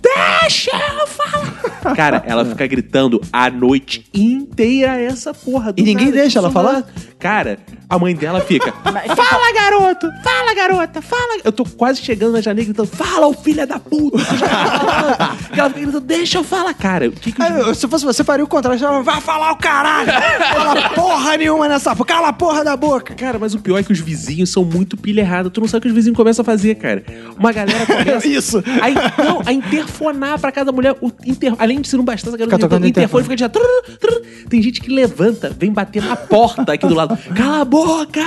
[0.00, 1.94] Deixa eu falar!
[1.94, 5.74] Cara, ela fica gritando a noite inteira essa porra.
[5.74, 6.82] do E ninguém nada, deixa ela falar?
[7.18, 7.58] Cara,
[7.88, 10.06] a mãe dela fica: Fala, garoto!
[10.22, 11.00] Fala, garota!
[11.00, 11.38] Fala!
[11.42, 14.18] Eu tô quase chegando na janela gritando: Fala, ô filha da puta!
[14.18, 17.08] já tá falando." E ela fica gritando: Deixa eu falar, cara.
[17.08, 18.78] O que que eu- se fosse você, faria o contrário.
[18.78, 20.10] Você Vai falar o caralho!
[20.54, 22.06] Fala porra nenhuma nessa porra.
[22.06, 23.14] Cala a porra da boca!
[23.14, 25.48] Cara, mas o pior é que os vizinhos são muito pilha errada.
[25.48, 27.02] Tu não sabe o que os vizinhos começam a fazer, cara.
[27.38, 28.28] Uma galera começa.
[28.28, 28.62] Isso.
[28.80, 28.94] A, in-
[29.24, 30.94] não, a interfonar pra cada mulher.
[31.00, 33.66] O inter- além de ser um bastante, a Fica galera tocando o interfone fica trrr.
[34.50, 37.05] Tem gente que levanta, vem bater na porta aqui do lado.
[37.34, 38.22] Cala a boca!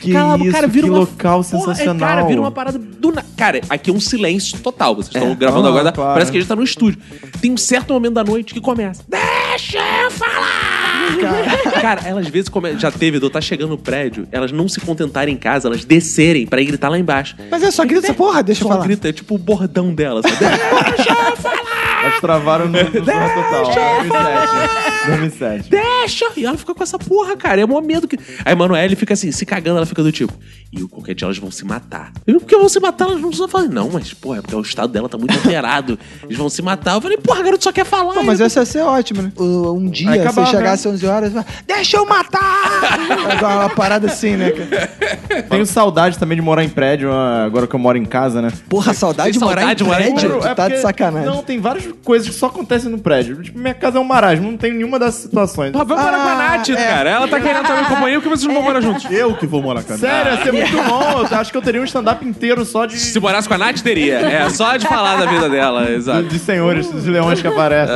[0.00, 0.44] Que Cala a boca!
[0.48, 0.98] isso, Cara, vira que uma.
[1.00, 2.08] local Porra, é, sensacional.
[2.08, 3.12] cara, vira uma parada do.
[3.12, 4.94] na- Cara, aqui é um silêncio total.
[4.94, 6.12] Vocês estão gravando Ah, agora, claro.
[6.14, 7.00] parece que a gente tá no estúdio.
[7.40, 9.02] Tem um certo momento da noite que começa.
[9.08, 11.80] Deixa eu falar!
[11.80, 12.78] Cara, elas às vezes come...
[12.78, 16.46] já teve, Edu, tá chegando no prédio, elas não se contentarem em casa, elas descerem
[16.46, 17.36] pra ir gritar lá embaixo.
[17.50, 18.84] Mas é só grita essa porra, deixa eu Só falar.
[18.86, 20.36] grita, é tipo o bordão dela, sabe?
[20.96, 21.73] Deixa eu falar!
[22.04, 23.64] Elas travaram no, no Total.
[23.64, 25.04] 2007.
[25.06, 25.70] 2007.
[25.70, 26.26] Deixa!
[26.36, 27.60] E ela fica com essa porra, cara.
[27.60, 28.18] É o maior medo que.
[28.44, 30.32] A Emanuele fica assim, se cagando, ela fica do tipo.
[30.72, 32.12] E qualquer dia elas vão se matar.
[32.26, 33.68] Eu, porque vão se matar, elas não precisam falar.
[33.68, 35.98] Não, mas, porra, é porque o estado dela tá muito alterado.
[36.24, 36.94] Eles vão se matar.
[36.94, 38.14] Eu falei, porra, garoto só quer falar.
[38.14, 39.32] Pô, mas essa ia ser ótimo, né?
[39.38, 41.32] Um dia, se chegasse às 11 horas,
[41.66, 42.98] deixa eu matar!
[43.36, 45.42] Igual uma parada assim, né, cara?
[45.42, 48.52] Tenho saudade também de morar em prédio, agora que eu moro em casa, né?
[48.68, 50.40] Porra, saudade de morar saudade de em morar em prédio?
[50.40, 51.28] Tu é tá de sacanagem.
[51.28, 53.42] Não, tem várias coisas que só acontecem no prédio.
[53.42, 55.72] Tipo, minha casa é um marasmo, não tem nenhuma dessas situações.
[55.72, 56.74] Vai morar com a Ah, Nath, é.
[56.76, 57.10] cara.
[57.10, 59.04] Ela tá querendo também companhia porque vocês não vão morar juntos.
[59.10, 61.26] Eu que vou morar com a Sério, ia ser muito bom.
[61.30, 63.80] Eu acho que eu teria um stand-up inteiro só de, Se morasse com a Nath,
[63.80, 64.14] teria.
[64.18, 66.22] É, só de falar da vida dela, exato.
[66.24, 67.94] de, de senhores, de leões que aparecem.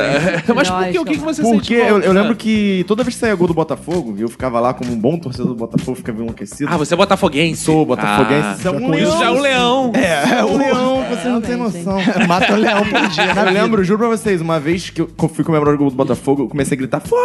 [0.55, 0.99] Mas por que?
[0.99, 3.49] O que, que você Porque sente eu, eu lembro que toda vez que saía gol
[3.49, 6.71] do Botafogo, eu ficava lá como um bom torcedor do Botafogo, ficava enlouquecido.
[6.73, 7.65] Ah, você é botafoguense.
[7.65, 8.67] Sou botafoguense.
[8.67, 9.09] Ah, é um com leão.
[9.09, 9.93] isso já é um leão.
[9.95, 10.59] É, É um o...
[10.59, 11.99] leão, você não tem noção.
[12.29, 15.43] Mata um leão por dia, Eu lembro, juro pra vocês, uma vez que eu fui
[15.45, 17.19] comemorar o gol do Botafogo, eu comecei a gritar Fogo!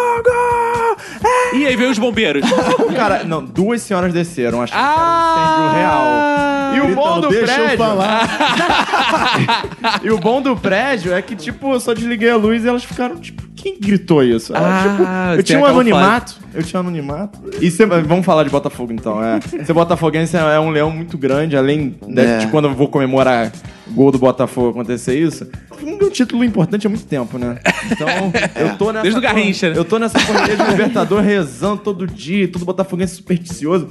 [1.54, 2.44] E aí veio os bombeiros.
[2.52, 2.94] É!
[2.96, 5.36] Cara, não, duas senhoras desceram, acho que Ah!
[5.38, 6.24] era um incêndio real.
[6.74, 7.72] E o bom do Deixa prédio.
[7.74, 8.30] eu falar.
[10.04, 12.84] E o bom do prédio é que, tipo, eu só desliguei a luz e elas
[12.84, 14.56] ficaram, tipo, quem gritou isso?
[14.56, 14.82] Ela, Ah,
[15.30, 16.36] tipo, eu tinha um aquela anonimato.
[16.54, 17.40] Eu tinha um anonimato.
[17.62, 19.24] E cê- vamos falar de Botafogo então.
[19.24, 19.40] É.
[19.64, 22.38] Ser botafoguense é um leão muito grande, além de, É.
[22.40, 23.52] de quando eu vou comemorar
[23.88, 25.48] gol do Botafogo acontecer isso.
[25.82, 27.60] Um título importante há muito tempo, né?
[27.92, 28.08] Então,
[28.56, 29.04] eu tô nessa.
[29.04, 29.78] Desde o Garrincha, né?
[29.78, 33.90] Eu tô nessa correria de Libertador rezando todo dia, todo botafoguense supersticioso.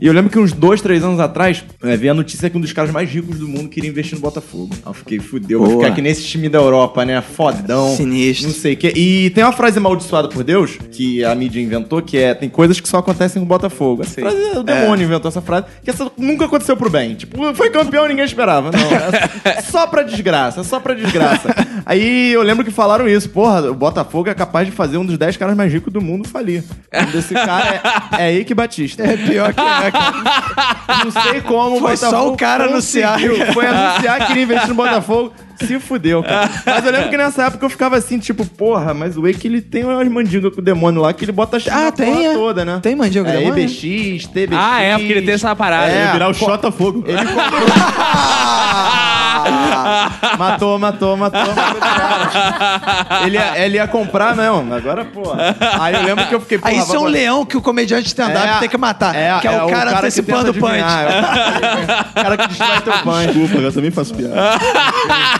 [0.00, 2.60] E eu lembro que uns dois, três anos atrás, é, veio a notícia que um
[2.60, 4.70] dos caras mais ricos do mundo queria investir no Botafogo.
[4.72, 5.80] Aí eu fiquei, fudeu, vou Boa.
[5.80, 7.20] ficar aqui nesse time da Europa, né?
[7.20, 7.94] Fodão.
[7.96, 8.48] Sinistro.
[8.48, 8.92] Não sei o quê.
[8.96, 12.80] E tem uma frase amaldiçoada por Deus, que a mídia inventou, que é: tem coisas
[12.80, 14.02] que só acontecem com o Botafogo.
[14.02, 17.14] Essa frase, o demônio inventou essa frase, que essa nunca aconteceu pro bem.
[17.14, 18.70] Tipo, foi campeão ninguém esperava.
[18.70, 19.33] Não, é
[19.70, 21.54] só pra desgraça, só pra desgraça.
[21.86, 25.18] Aí eu lembro que falaram isso: porra, o Botafogo é capaz de fazer um dos
[25.18, 26.64] 10 caras mais ricos do mundo falir.
[26.92, 29.02] Nome desse cara é, é Eike Batista.
[29.02, 31.04] É pior que é, cara.
[31.04, 33.18] Não sei como Foi o só Botafogo o cara anunciar.
[33.52, 35.32] Foi anunciar que queria investir no Botafogo.
[35.56, 36.50] Se fudeu, cara.
[36.66, 39.60] Mas eu lembro que nessa época eu ficava assim, tipo, porra, mas o Wake ele
[39.60, 42.12] tem umas mandigas com o demônio lá que ele bota a chave Ah, na tem,
[42.14, 42.32] porra é.
[42.34, 42.78] toda, né?
[42.82, 43.64] Tem mandiga com é, demônio?
[43.64, 44.52] EBX, TBX.
[44.58, 45.90] Ah, é, porque ele tem essa parada.
[45.92, 46.02] É.
[46.04, 47.04] Ele Virar o Xota Fogo.
[47.06, 47.68] Ele comprou.
[50.38, 51.76] matou, matou, matou, matou.
[51.76, 53.26] o cara.
[53.26, 54.72] Ele ia, ele ia comprar mesmo.
[54.74, 55.22] Agora, pô.
[55.80, 56.58] Aí eu lembro que eu fiquei.
[56.62, 59.14] Aí isso é um leão que o comediante stand-up É, tem que matar.
[59.14, 60.72] É, que é, o cara, que antecipando o punch.
[60.74, 63.26] é o cara- o cara que destrói teu punch.
[63.26, 64.34] Desculpa, eu também faço piada.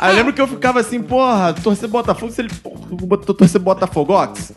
[0.00, 2.48] Aí eu lembro que eu ficava assim, porra, torcer Botafogo, se ele
[3.36, 4.52] torcer Botafogox,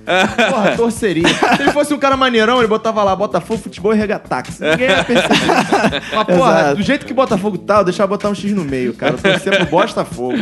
[0.50, 1.28] porra, torceria.
[1.28, 4.62] Se ele fosse um cara maneirão, ele botava lá Botafogo, futebol e regatax.
[4.62, 5.36] Ninguém ia perceber.
[6.16, 6.76] Mas, porra, Exato.
[6.78, 9.16] do jeito que Botafogo tá, eu deixava botar um X no meio, cara.
[9.16, 10.38] Eu torcia pro Botafogo.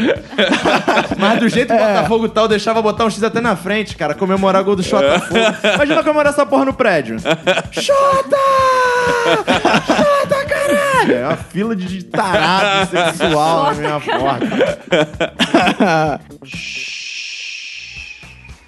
[1.18, 4.14] Mas do jeito que Botafogo tá, eu deixava botar um X até na frente, cara,
[4.14, 5.40] comemorar o gol do Botafogo.
[5.76, 7.18] Imagina comemorar essa porra no prédio.
[7.72, 8.38] Xota!
[9.88, 11.14] Xota, caralho!
[11.16, 14.80] É uma fila de tarado sexual na minha porta.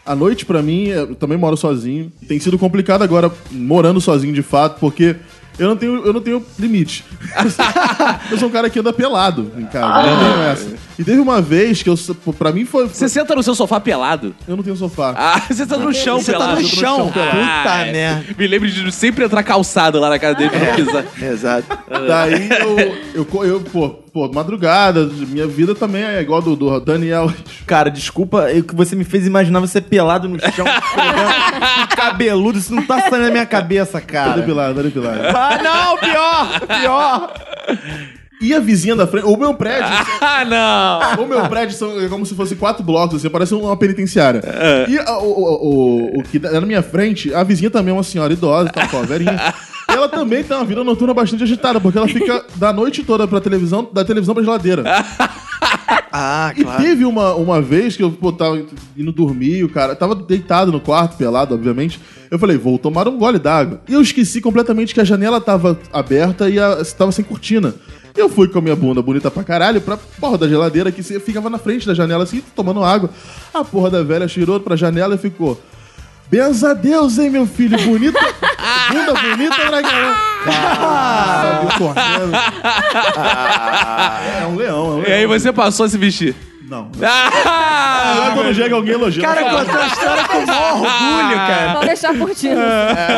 [0.06, 2.12] A noite, pra mim, eu também moro sozinho.
[2.28, 5.16] Tem sido complicado agora, morando sozinho de fato, porque
[5.58, 7.06] eu não tenho, eu não tenho limite.
[8.30, 10.10] eu sou um cara que anda pelado em casa.
[10.10, 10.74] Eu não tenho essa.
[11.00, 11.96] E teve uma vez que eu,
[12.38, 12.86] pra mim foi.
[12.90, 14.36] Você senta no seu sofá pelado?
[14.46, 15.14] Eu não tenho sofá.
[15.16, 16.62] Ah, você tá no chão Você tá pelado.
[16.62, 17.92] no chão, Ah, puta é.
[17.94, 18.26] merda.
[18.38, 21.06] Me lembro de sempre entrar calçado lá na casa dele pra não pisar.
[21.22, 21.78] Exato.
[22.08, 27.34] Daí eu, eu, eu, pô, pô, madrugada, minha vida também é igual do, do Daniel.
[27.66, 30.66] Cara, desculpa, o que você me fez imaginar você pelado no chão,
[31.96, 34.34] cabeludo, isso não tá saindo na minha cabeça, Tá cara.
[34.34, 35.20] depilado, tá depilado.
[35.36, 37.34] Ah, não, pior, pior.
[38.42, 39.88] E a vizinha da frente, o meu prédio,
[40.22, 40.44] Ah,
[41.18, 41.24] não!
[41.24, 44.42] o meu prédio são é como se fosse quatro blocos, assim, parece uma penitenciária.
[44.44, 44.86] É.
[44.90, 47.94] E a- o, o, o, o que tá na minha frente, a vizinha também é
[47.98, 49.54] uma senhora idosa, tá, pô, velhinha.
[49.94, 53.28] E ela também tem uma vida noturna bastante agitada, porque ela fica da noite toda
[53.28, 54.84] pra televisão, da televisão pra geladeira.
[56.16, 56.84] Ah, E claro.
[56.84, 58.62] teve uma, uma vez que eu pô, tava
[58.96, 62.00] indo dormir, o cara tava deitado no quarto, pelado, obviamente.
[62.30, 63.82] Eu falei, vou tomar um gole d'água.
[63.90, 67.74] E eu esqueci completamente que a janela tava aberta e a, tava sem cortina.
[68.16, 71.50] Eu fui com a minha bunda bonita pra caralho pra porra da geladeira que ficava
[71.50, 73.10] na frente da janela assim, tomando água.
[73.52, 75.60] A porra da velha tirou pra janela e ficou.
[76.30, 77.78] Benza a Deus, hein, meu filho?
[77.80, 78.20] Bonita.
[78.92, 80.16] Bunda bonita pra caralho.
[80.48, 82.36] Ah, correndo.
[84.42, 85.04] É um leão, é um leão.
[85.08, 86.36] E aí você passou a se vestir.
[86.70, 86.90] Não.
[87.06, 88.26] Ah!
[88.26, 89.22] Agora quando chega alguém elogia.
[89.24, 91.74] Cara, contou a história com o maior orgulho, cara.
[91.74, 92.60] Pode deixar curtindo.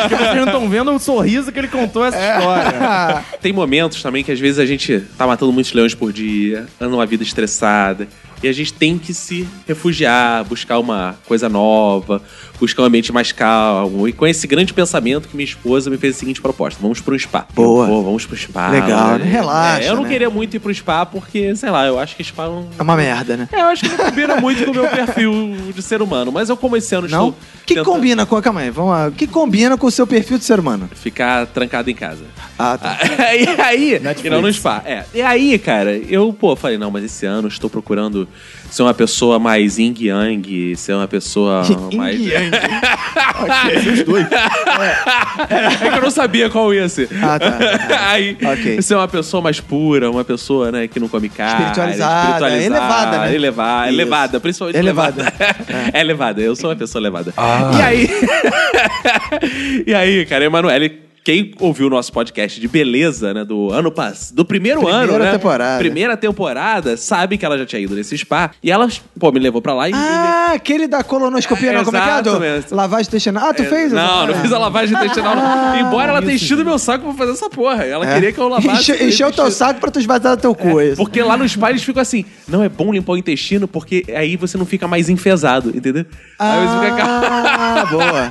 [0.02, 3.24] Porque vocês não estão vendo o sorriso que ele contou essa história.
[3.42, 6.96] Tem momentos também que às vezes a gente tá matando muitos leões por dia, anda
[6.96, 8.08] uma vida estressada.
[8.46, 12.22] E a gente tem que se refugiar, buscar uma coisa nova,
[12.60, 14.08] buscar um ambiente mais calmo.
[14.08, 17.18] E com esse grande pensamento que minha esposa me fez a seguinte proposta: vamos pro
[17.18, 17.48] spa.
[17.56, 17.86] Boa.
[17.88, 18.70] Eu, Pô, vamos pro spa.
[18.70, 19.26] Legal, né?
[19.26, 20.10] Relaxa, É, eu não né?
[20.10, 22.68] queria muito ir pro spa porque, sei lá, eu acho que spa não.
[22.78, 23.50] É uma merda, né?
[23.52, 25.32] É, eu acho que não combina muito com o meu perfil
[25.74, 26.32] de ser humano.
[26.32, 27.30] Mas eu, como esse ano Não?
[27.30, 27.42] Estou.
[27.66, 28.40] que tentando combina com...
[28.44, 29.08] Calma aí, vamos lá.
[29.08, 30.88] O que combina com o seu perfil de ser humano?
[30.94, 32.26] Ficar trancado em casa.
[32.60, 33.00] Ah, tá.
[33.36, 34.24] e aí, Netflix.
[34.26, 34.84] e não no spa.
[34.86, 35.04] É.
[35.16, 38.28] E aí, cara, eu, pô, falei, não, mas esse ano estou procurando
[38.70, 41.64] ser uma pessoa mais yin yang, ser uma pessoa
[41.94, 42.20] mais.
[42.20, 44.26] Os dois.
[45.86, 47.08] É que eu não sabia qual ia ser.
[47.22, 47.58] Ah, tá.
[48.12, 48.82] aí, Ok.
[48.82, 51.54] ser uma pessoa mais pura, uma pessoa, né, que não come carne.
[51.66, 53.36] Espiritualizada, elevada, né?
[53.36, 53.96] Elevada, Isso.
[53.96, 55.22] elevada, principalmente Elevada.
[55.22, 55.66] elevada.
[55.94, 57.34] É elevada, eu sou uma pessoa elevada.
[57.78, 58.10] E aí,
[59.88, 64.36] e aí, cara, Emanuele, quem ouviu o nosso podcast de beleza, né, do ano passado,
[64.36, 65.32] do primeiro Primeira ano, né?
[65.32, 65.80] temporada.
[65.80, 68.52] Primeira temporada, sabe que ela já tinha ido nesse spa.
[68.62, 68.88] E ela,
[69.20, 69.94] pô, me levou pra lá e...
[69.96, 72.22] Ah, aquele da colonoscopia, não, como é que é?
[72.22, 72.76] Do.
[72.76, 73.50] Lavagem intestinal.
[73.50, 73.92] Ah, tu fez?
[73.92, 75.36] Não, não fiz a lavagem intestinal.
[75.36, 75.80] não.
[75.80, 77.84] Embora ela tenha enchido meu saco pra fazer essa porra.
[77.84, 78.14] Ela É.
[78.14, 78.92] queria que eu lavasse.
[78.92, 80.96] Enche- Encheu teu saco pra tu esvaziar teu cu, é.
[80.96, 84.38] Porque lá no spa eles ficam assim, não é bom limpar o intestino porque aí
[84.38, 86.06] você não fica mais enfesado, entendeu?
[86.38, 87.04] aí você fica...
[87.04, 88.30] Ah, boa.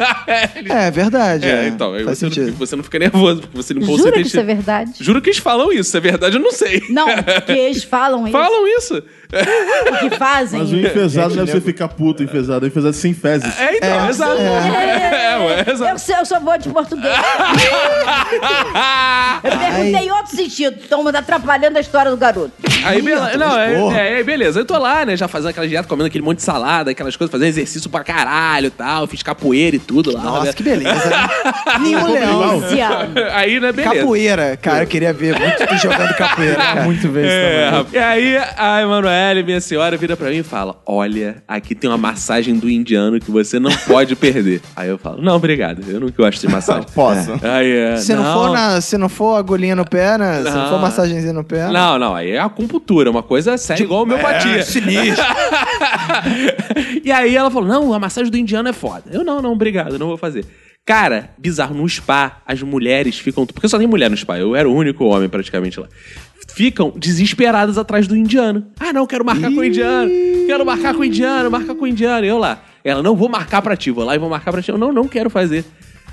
[0.84, 1.45] É, verdade.
[1.45, 2.47] É, então, aí Faz você não, sentido.
[2.53, 4.93] fica, você não fica nervoso porque você limpou o seu Jura que isso é verdade?
[5.01, 6.82] Juro que eles falam isso, se é verdade eu não sei.
[6.91, 7.07] Não,
[7.47, 8.32] que eles falam isso.
[8.32, 9.03] Falam isso.
[9.93, 10.61] O que fazem.
[10.61, 12.66] Mas o enfesado deve ser ficar puto, enfesado.
[12.66, 13.59] Enfesado sem fezes.
[13.59, 14.41] É, então, É, exato.
[14.41, 15.91] É, ué, exato.
[15.91, 17.14] Eu, sei, eu sou boa de português.
[19.43, 20.76] Eu perguntei em outro sentido.
[20.80, 22.53] Estão atrapalhando a história do garoto.
[22.85, 23.37] Aí, beleza.
[23.37, 24.61] Não, é, é, é, beleza.
[24.61, 25.16] Eu tô lá, né?
[25.16, 28.68] Já fazendo aquela dieta, comendo aquele monte de salada, aquelas coisas, fazendo exercício pra caralho
[28.68, 29.07] e tal.
[29.07, 30.22] Fiz capoeira e tudo lá.
[30.22, 30.53] Nossa, né?
[30.53, 31.11] que beleza.
[31.80, 32.62] Nenhum leão.
[32.74, 33.14] Luciano.
[33.32, 33.94] Aí, né, beleza.
[33.96, 36.56] Capoeira, cara, eu queria ver muito tu jogando capoeira.
[36.56, 36.82] cara.
[36.84, 37.86] Muito isso É, também.
[37.92, 41.98] e aí, a Emanuele, minha senhora, vira pra mim e fala: Olha, aqui tem uma
[41.98, 44.60] massagem do indiano que você não pode perder.
[44.76, 46.86] Aí eu falo: Não, obrigado, eu não gosto de massagem.
[46.94, 47.32] Posso.
[47.42, 50.38] Aí, é, Se não, for na, se não for agulhinha no pé, né?
[50.42, 50.68] Se não Não.
[50.70, 51.68] for massagenzinha no pé.
[51.68, 54.62] Não, não, aí é acupuntura, uma coisa séria, igual a homeopatia.
[54.62, 55.24] sinistro.
[57.04, 59.04] e aí ela falou: não, a massagem do indiano é foda.
[59.10, 60.44] Eu, não, não, obrigado, não vou fazer.
[60.87, 63.47] Cara, bizarro, no spa, as mulheres ficam.
[63.47, 65.89] Porque só tem mulher no spa, eu era o único homem praticamente lá.
[66.55, 68.66] Ficam desesperadas atrás do indiano.
[68.78, 70.11] Ah, não, quero marcar com o indiano.
[70.47, 72.26] Quero marcar com o indiano, marcar com o indiano.
[72.26, 72.62] Eu lá.
[72.85, 74.70] Ela, não, vou marcar pra ti, vou lá e vou marcar pra ti.
[74.70, 75.64] Eu, não, não quero fazer.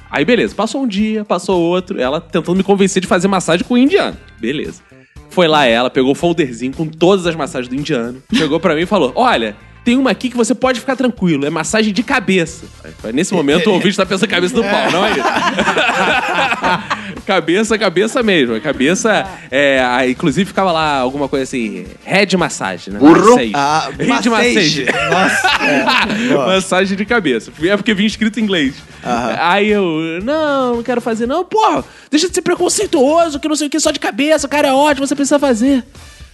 [0.09, 3.73] Aí, beleza, passou um dia, passou outro, ela tentando me convencer de fazer massagem com
[3.73, 4.17] o indiano.
[4.39, 4.81] Beleza.
[5.29, 8.81] Foi lá ela, pegou o folderzinho com todas as massagens do indiano, chegou pra mim
[8.81, 12.65] e falou: Olha, tem uma aqui que você pode ficar tranquilo, é massagem de cabeça.
[13.13, 15.21] Nesse momento o ouvinte tá pensando cabeça do pau, não é isso?
[17.25, 18.59] cabeça, cabeça mesmo.
[18.61, 22.99] Cabeça, é, inclusive ficava lá alguma coisa assim, head massagem, né?
[23.01, 23.51] Massage.
[23.55, 24.29] Ah, Head massage.
[24.29, 24.85] massage.
[25.09, 25.65] Nossa.
[25.65, 26.51] É.
[26.51, 27.51] Massagem de cabeça.
[27.63, 28.75] É porque vinha escrito em inglês.
[29.39, 31.43] Aí eu, não, não quero fazer, não.
[31.43, 34.67] Pô, deixa de ser preconceituoso, que não sei o que, só de cabeça, o cara
[34.67, 35.83] é ótimo, você precisa fazer.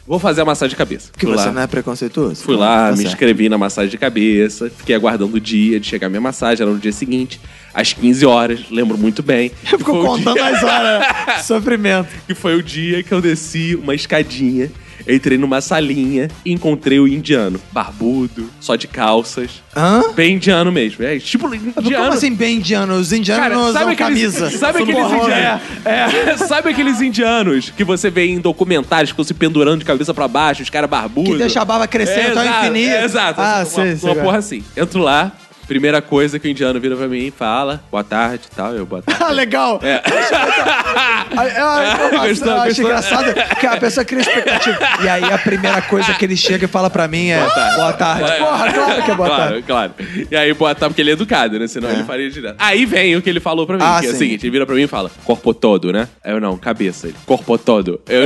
[0.08, 1.10] Vou fazer a massagem de cabeça.
[1.12, 1.52] Porque Fui você lá.
[1.52, 2.42] não é preconceituoso?
[2.42, 3.10] Fui lá, Tá me certo.
[3.10, 6.72] inscrevi na massagem de cabeça, fiquei aguardando o dia de chegar a minha massagem, era
[6.72, 7.42] no dia seguinte,
[7.74, 9.52] às 15 horas, lembro muito bem.
[9.66, 11.06] Ficou contando dia- as horas.
[11.46, 12.08] Sofrimento.
[12.26, 14.72] que foi o dia que eu desci uma escadinha
[15.08, 17.60] Entrei numa salinha e encontrei o indiano.
[17.72, 19.64] Barbudo, só de calças.
[19.76, 20.04] Hã?
[20.16, 21.04] Bem indiano mesmo.
[21.04, 21.82] É, tipo, indiano.
[21.84, 22.96] Como assim bem indiano?
[22.96, 24.50] Os indianos não usam camisa.
[24.52, 25.62] Sabe aqueles indianos?
[25.86, 30.14] É, sabe aqueles indianos que você vê em documentários que ficam se pendurando de cabeça
[30.14, 31.34] pra baixo, os caras barbudos?
[31.34, 32.92] Que deixa a barba crescendo ao exato, infinito.
[32.92, 33.42] é, exato.
[33.42, 34.24] Ah, uma, sei, Uma vai.
[34.24, 34.64] porra assim.
[34.76, 35.32] Entro lá,
[35.68, 38.86] primeira coisa que o indiano vira pra mim e fala, boa tarde e tal, eu
[38.86, 39.22] boa tarde.
[39.28, 39.80] Ah, legal.
[39.84, 40.02] É.
[41.30, 42.86] Ah, eu Gostou, acho gostou?
[42.86, 44.78] engraçado que a pessoa cria expectativa.
[45.04, 47.40] E aí a primeira coisa que ele chega e fala pra mim é
[47.76, 48.32] boa tarde.
[48.40, 49.64] Porra, claro que é boa claro, tarde.
[49.68, 49.94] claro.
[50.32, 51.68] E aí, boa tarde, porque ele é educado, né?
[51.68, 52.56] Senão ele faria direto.
[52.60, 54.66] Aí vem o que ele falou pra mim, Ah, que é o seguinte, ele vira
[54.66, 56.08] pra mim e fala, corpo todo, né?
[56.24, 57.08] Eu, não, cabeça.
[57.08, 58.00] Ele, corpo todo.
[58.08, 58.26] Eu,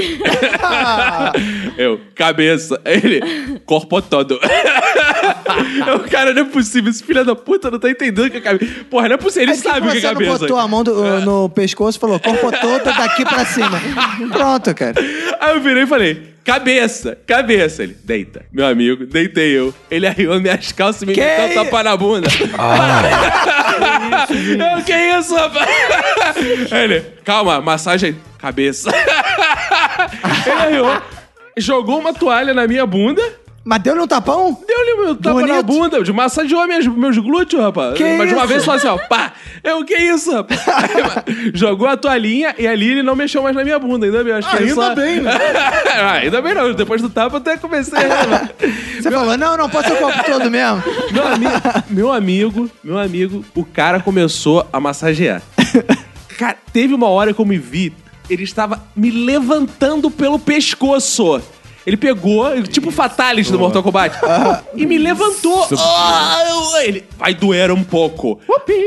[1.77, 2.79] eu cabeça.
[2.85, 4.39] Ele, corpo todo.
[5.87, 8.71] Eu, cara, não é possível, esse filho da puta não tá entendendo que é cabeça.
[8.89, 10.39] Porra, não é possível, ele Aí, sabe o que é você não cabeça.
[10.39, 13.81] botou a mão do- no pescoço e falou, corpo todo daqui pra cima.
[14.31, 14.95] Pronto, cara.
[15.39, 17.83] Aí eu virei e falei, cabeça, cabeça.
[17.83, 18.45] Ele, deita.
[18.51, 19.73] Meu amigo, deitei eu.
[19.89, 22.27] Ele arriou minhas calças e me meteu um tapa na bunda.
[24.77, 25.69] eu, que isso, rapaz?
[26.71, 28.89] Ele, calma, massagem, cabeça.
[30.45, 31.01] Ele arriou,
[31.57, 33.21] jogou uma toalha na minha bunda.
[33.63, 34.57] Mas deu-lhe um tapão?
[34.67, 35.53] Deu-lhe um tapa Bonito.
[35.53, 37.93] na bunda, de massageou meus, meus glúteos, rapaz.
[37.95, 39.33] Que Mas de uma vez só assim, ó, pá.
[39.63, 40.59] Eu, que isso, rapaz?
[41.53, 44.33] Jogou a toalhinha e ali ele não mexeu mais na minha bunda, ainda bem.
[44.33, 44.95] Acho que Ah, ainda só...
[44.95, 45.31] bem, né?
[45.93, 48.49] Ah, ainda bem não, depois do tapa eu até comecei a...
[48.99, 50.83] Você falou, não, não pode ser o corpo todo mesmo.
[51.11, 51.45] meu, ami-
[51.89, 55.41] meu amigo, meu amigo, o cara começou a massagear.
[56.37, 57.93] Cara, teve uma hora que eu me vi,
[58.27, 61.39] ele estava me levantando pelo pescoço.
[61.85, 64.15] Ele pegou, tipo o Fatalis do Mortal Kombat,
[64.75, 65.67] e me levantou.
[65.79, 68.39] Ah, eu- ele, vai doer um pouco.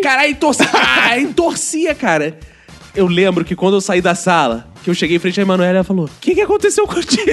[0.03, 2.39] Caralho, torcia, ah, entorcia, cara.
[2.95, 5.77] Eu lembro que quando eu saí da sala, que eu cheguei em frente à Emanuela,
[5.77, 7.24] ela falou: O que, que aconteceu contigo?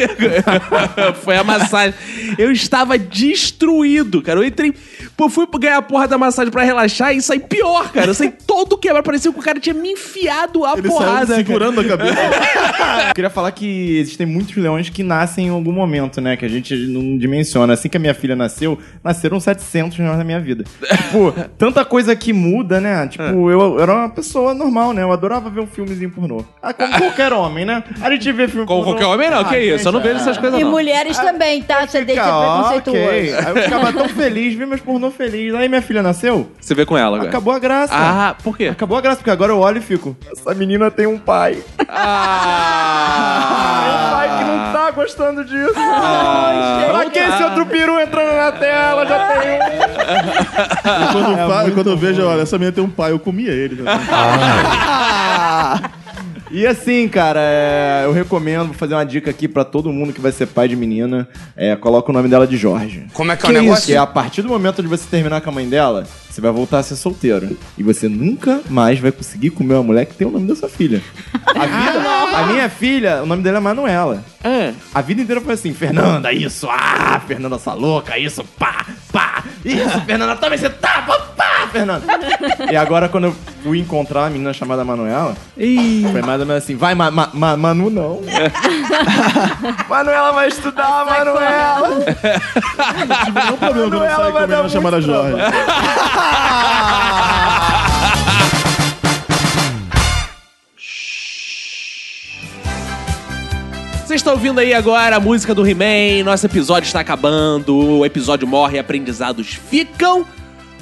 [1.21, 1.93] Foi a massagem.
[2.37, 4.39] Eu estava destruído, cara.
[4.39, 4.73] Eu entrei.
[5.17, 8.07] Pô, fui ganhar a porra da massagem pra relaxar e saí pior, cara.
[8.07, 9.03] Eu saí todo quebrado.
[9.03, 11.11] Parecia que o cara tinha me enfiado a Ele porrada.
[11.11, 11.35] saiu cara.
[11.35, 12.15] segurando a cabeça.
[13.09, 16.37] Eu queria falar que existem muitos leões que nascem em algum momento, né?
[16.37, 17.73] Que a gente não dimensiona.
[17.73, 20.63] Assim que a minha filha nasceu, nasceram 700 leões na minha vida.
[20.63, 23.07] tipo, tanta coisa que muda, né?
[23.07, 25.03] Tipo, eu, eu era uma pessoa normal, né?
[25.03, 26.45] Eu adorava ver um filmezinho pornô.
[26.61, 27.83] Ah, como qualquer homem, né?
[28.01, 28.97] A gente vê filme Como pornô.
[28.99, 29.39] qualquer homem, não.
[29.41, 29.87] Ah, que isso?
[29.87, 30.71] Eu não vejo essas coisas, E não.
[30.71, 31.85] mulheres também, tá?
[31.87, 32.99] Você deixa Ah, preconceituoso.
[32.99, 33.33] ok.
[33.35, 35.53] Aí eu ficava tão feliz, vi meus pornô feliz.
[35.55, 37.29] Aí minha filha nasceu, Você vê com ela agora.
[37.29, 37.93] acabou a graça.
[37.95, 38.65] Ah, por quê?
[38.67, 40.15] Acabou a graça, porque agora eu olho e fico.
[40.31, 41.57] Essa menina tem um pai.
[41.87, 43.81] Ah!
[43.87, 45.73] Um pai que não tá gostando disso.
[45.77, 46.85] Ah.
[46.91, 49.05] pra que esse outro peru entrando na tela?
[49.05, 49.61] Já tem um.
[51.01, 53.81] E quando, fa- quando eu vejo, olha, essa menina tem um pai, eu comia ele.
[53.81, 53.91] né?
[56.51, 60.19] E assim, cara, é, eu recomendo, vou fazer uma dica aqui pra todo mundo que
[60.19, 61.27] vai ser pai de menina.
[61.55, 63.05] É, coloca o nome dela de Jorge.
[63.13, 63.85] Como é que é o negócio?
[63.85, 66.79] Porque a partir do momento de você terminar com a mãe dela, você vai voltar
[66.79, 67.57] a ser solteiro.
[67.77, 70.69] E você nunca mais vai conseguir comer uma mulher que tem o nome da sua
[70.69, 71.01] filha.
[71.45, 74.23] A, vida- a minha filha, o nome dela é Manuela.
[74.43, 74.73] É.
[74.93, 80.01] A vida inteira foi assim, Fernanda, isso, ah, Fernanda, essa louca, isso, pá, pá, isso,
[80.05, 82.03] Fernanda, toma esse tapa, pá, Fernanda.
[82.71, 85.35] e agora, quando eu fui encontrar uma menina chamada Manuela,
[86.11, 88.21] foi mais ou menos assim, vai, ma, ma- ma- Manu não.
[89.87, 91.89] Manuela vai estudar, Manuela.
[91.89, 95.35] Não tem problema Manuela vai a dar menina muito chamada Jorge.
[104.05, 108.45] Vocês estão ouvindo aí agora a música do He-Man, nosso episódio está acabando, o episódio
[108.47, 110.25] morre, aprendizados ficam.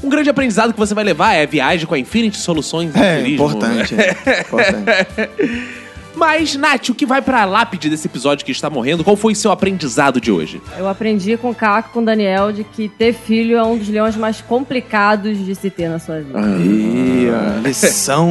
[0.01, 3.17] Um grande aprendizado que você vai levar é a viagem com a Infinity Soluções É,
[3.17, 3.45] Turismo.
[3.45, 3.95] importante.
[3.95, 5.69] é, importante.
[6.19, 9.05] Mas, Nath, o que vai pra lápide desse episódio que está morrendo?
[9.05, 10.61] Qual foi seu aprendizado de hoje?
[10.77, 13.87] Eu aprendi com o Caco, com o Daniel, de que ter filho é um dos
[13.87, 16.37] leões mais complicados de se ter na sua vida.
[16.37, 18.27] Aí, ó, lição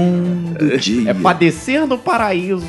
[0.59, 1.11] do dia.
[1.11, 2.67] É padecer no paraíso.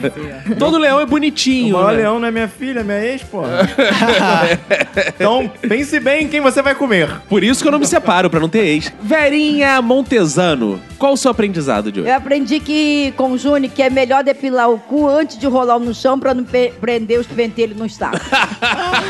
[0.58, 1.74] Todo leão é O bonitinho.
[1.76, 1.98] maior né?
[1.98, 3.42] leão não é minha filha, é minha ex, pô.
[5.14, 7.20] então, pense bem em quem você vai comer.
[7.28, 8.90] Por isso que eu não me separo, pra não ter ex.
[9.02, 12.08] Verinha Montesano, qual o seu aprendizado de hoje?
[12.08, 15.78] Eu aprendi que com o Júnior que é melhor depilar o cu antes de rolar
[15.78, 16.44] no chão pra não
[16.80, 18.16] prender os pentelhos no saco.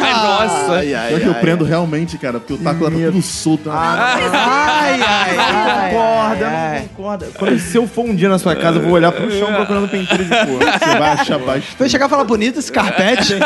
[0.01, 0.73] Nossa!
[0.75, 3.23] Ai, ai, Pior que eu ai, prendo realmente, cara, porque o taco lá tá tudo
[3.23, 3.71] solto.
[3.71, 5.91] Ai, ai, ai.
[5.91, 6.81] concorda, ai.
[6.81, 7.27] não concorda.
[7.39, 9.89] Quando, se eu for um dia na sua casa, eu vou olhar pro chão procurando
[9.89, 10.59] pentelho de cor.
[10.59, 11.77] Você vai achar bastante.
[11.79, 13.35] Vai chegar e falar bonito esse carpete.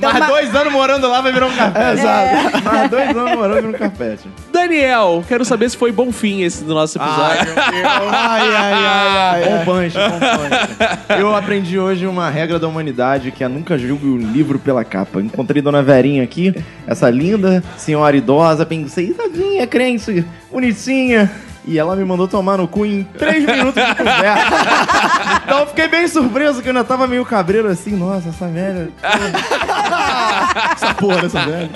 [0.00, 2.00] Mais dois anos morando lá vai virar um carpete.
[2.00, 2.64] Exato.
[2.64, 4.28] Mais dois anos morando vai virar um carpete.
[4.52, 7.52] Daniel, quero saber se foi bom fim esse do nosso episódio.
[7.56, 9.64] Ai, ai, ai, ai, ai.
[9.64, 9.69] punch,
[11.18, 15.20] Eu aprendi hoje uma regra da humanidade que é nunca julgue o livro pela capa.
[15.20, 16.54] Encontrei Dona Verinha aqui,
[16.86, 21.30] essa linda senhora idosa, pensei, tadinha, crente, bonitinha.
[21.66, 25.40] E ela me mandou tomar no cu em três minutos de conversa.
[25.44, 27.94] então eu fiquei bem surpreso que eu ainda tava meio cabreiro assim.
[27.94, 28.88] Nossa, essa velha.
[30.74, 31.70] Essa porra dessa velha.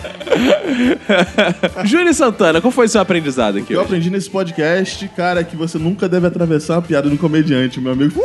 [1.84, 3.86] Júnior Santana, qual foi o seu aprendizado aqui Eu hoje?
[3.86, 8.20] aprendi nesse podcast, cara, que você nunca deve atravessar uma piada um comediante, meu amigo.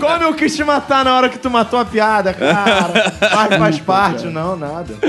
[0.00, 3.10] Como eu quis te matar na hora que tu matou a piada, cara?
[3.10, 4.94] Faz, faz parte, não, nada.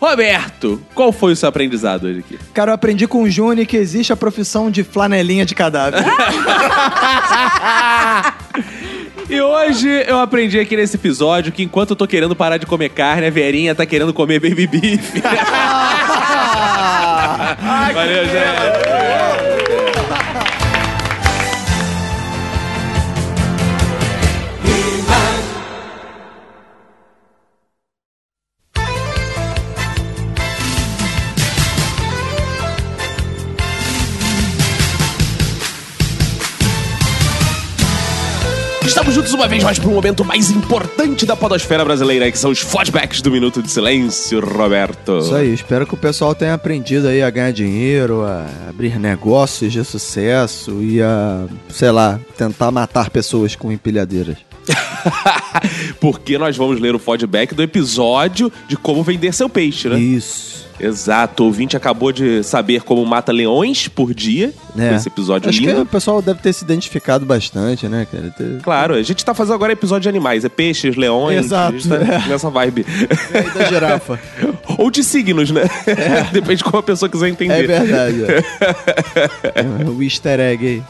[0.00, 2.38] Roberto, qual foi o seu aprendizado hoje aqui?
[2.54, 6.02] Cara, eu aprendi com o Juni que existe a profissão de flanelinha de cadáver.
[9.30, 12.88] E hoje eu aprendi aqui nesse episódio que enquanto eu tô querendo parar de comer
[12.88, 15.12] carne, a Verinha tá querendo comer baby beef.
[17.94, 18.99] Valeu, gente.
[39.10, 42.48] Estamos juntos uma vez mais para o momento mais importante da podosfera brasileira, que são
[42.48, 45.18] os fodbacks do Minuto de Silêncio, Roberto.
[45.18, 49.72] Isso aí, espero que o pessoal tenha aprendido aí a ganhar dinheiro, a abrir negócios
[49.72, 54.36] de sucesso e a, sei lá, tentar matar pessoas com empilhadeiras.
[55.98, 59.98] Porque nós vamos ler o feedback do episódio de como vender seu peixe, né?
[59.98, 60.69] Isso.
[60.82, 64.88] Exato, o ouvinte acabou de saber como mata leões por dia, É.
[64.88, 65.82] com esse episódio Acho que lindo.
[65.82, 68.30] o pessoal deve ter se identificado bastante, né, cara?
[68.36, 71.78] Ter- Claro, a gente tá fazendo agora episódio de animais, é peixes, leões, Exato, a
[71.78, 72.28] gente tá é.
[72.28, 72.86] nessa vibe.
[72.88, 74.18] E da girafa.
[74.78, 75.62] Ou de signos, né?
[76.32, 77.66] Depende de como a pessoa quiser É entender.
[77.66, 78.24] verdade.
[79.54, 79.88] é.
[79.88, 80.82] o easter egg aí.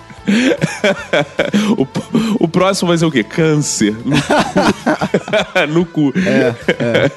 [1.77, 1.87] o,
[2.45, 3.25] o próximo vai ser o quê?
[3.25, 3.97] Câncer.
[5.69, 6.13] No cu.
[6.13, 6.13] no cu.
[6.17, 7.11] É,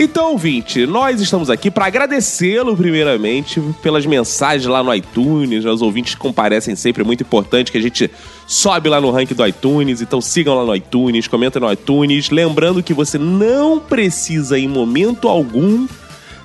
[0.00, 5.64] Então, ouvinte, nós estamos aqui para agradecê-lo, primeiramente, pelas mensagens lá no iTunes.
[5.64, 8.08] Os ouvintes comparecem sempre, é muito importante que a gente
[8.46, 10.00] sobe lá no ranking do iTunes.
[10.00, 12.30] Então, sigam lá no iTunes, comentem no iTunes.
[12.30, 15.88] Lembrando que você não precisa, em momento algum,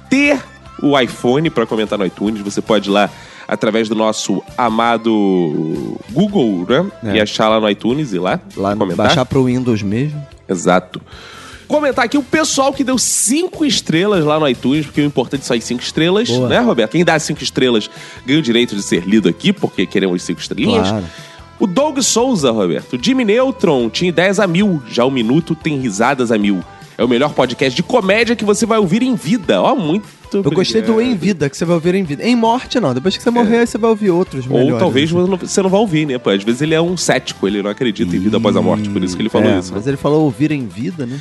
[0.10, 0.42] ter
[0.82, 2.42] o iPhone para comentar no iTunes.
[2.42, 3.08] Você pode ir lá
[3.48, 6.92] através do nosso amado Google, né?
[7.04, 7.18] É.
[7.18, 9.06] E achar lá no iTunes e lá, Lá comentar.
[9.06, 10.20] baixar pro Windows mesmo.
[10.50, 11.00] Exato.
[11.74, 15.58] Comentar aqui o pessoal que deu cinco estrelas lá no iTunes, porque o importante são
[15.58, 16.48] as cinco estrelas, Boa.
[16.48, 16.92] né, Roberto?
[16.92, 17.90] Quem dá cinco estrelas
[18.24, 20.88] ganha o direito de ser lido aqui, porque queremos cinco estrelinhas.
[20.88, 21.06] Claro.
[21.60, 22.96] O Doug Souza, Roberto.
[22.96, 26.64] O Jimmy Neutron tinha ideias a mil, já o Minuto tem risadas a mil.
[26.98, 29.62] É o melhor podcast de comédia que você vai ouvir em vida.
[29.62, 31.12] Ó, muito Eu gostei do obrigado.
[31.14, 32.24] Em Vida, que você vai ouvir em vida.
[32.24, 32.94] Em Morte, não.
[32.94, 35.38] Depois que você morrer, aí você vai ouvir outros Ou melhores, talvez assim.
[35.38, 36.18] você não- vai ouvir, né?
[36.18, 38.90] Pô, às vezes ele é um cético, ele não acredita em vida após a morte,
[38.90, 39.70] por isso que ele falou É, isso.
[39.72, 39.78] né?
[39.78, 41.20] Mas ele falou ouvir em vida, né?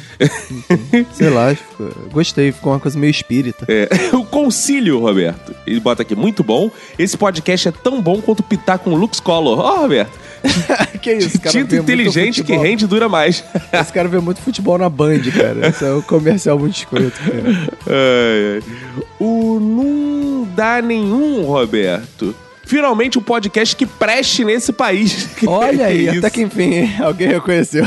[1.13, 3.67] Sei lá, ficou- gostei, ficou uma coisa meio espírita.
[3.69, 5.55] É, o Concílio, Roberto.
[5.67, 6.71] Ele bota aqui, muito bom.
[6.99, 9.59] Esse podcast é tão bom quanto pitar com Lux Color.
[9.59, 10.19] Ó, Roberto.
[11.01, 11.51] que isso, cara?
[11.51, 13.45] Tinta inteligente que rende e dura mais.
[13.73, 15.69] Esse cara vê muito futebol na Band, cara.
[15.69, 17.43] Esse é um comercial muito escroto, cara.
[17.87, 19.05] Ai, ai.
[19.19, 22.35] O Não Dá Nenhum, Roberto.
[22.65, 25.29] Finalmente um podcast que preste nesse país.
[25.47, 27.85] Olha aí, até que enfim, alguém reconheceu.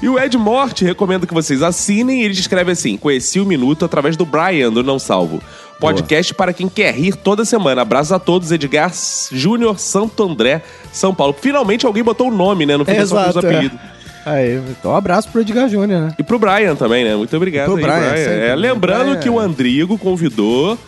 [0.00, 2.22] E o Ed Morte recomenda que vocês assinem.
[2.22, 5.42] Ele escreve assim: Conheci o Minuto através do Brian, do Não Salvo.
[5.82, 7.82] Podcast para quem quer rir toda semana.
[7.82, 8.92] Abraço a todos, Edgar
[9.32, 11.34] Júnior Santo André, São Paulo.
[11.38, 12.76] Finalmente alguém botou o nome, né?
[12.76, 13.50] Não fica só com os Exato, é.
[13.50, 13.78] apelidos.
[14.24, 16.14] Aí, então um abraço pro Edgar Júnior, né?
[16.16, 17.16] E pro Brian também, né?
[17.16, 18.14] Muito obrigado Pro aí, Brian, Brian.
[18.14, 18.54] É, né?
[18.54, 20.78] lembrando Brian- que o Andrigo convidou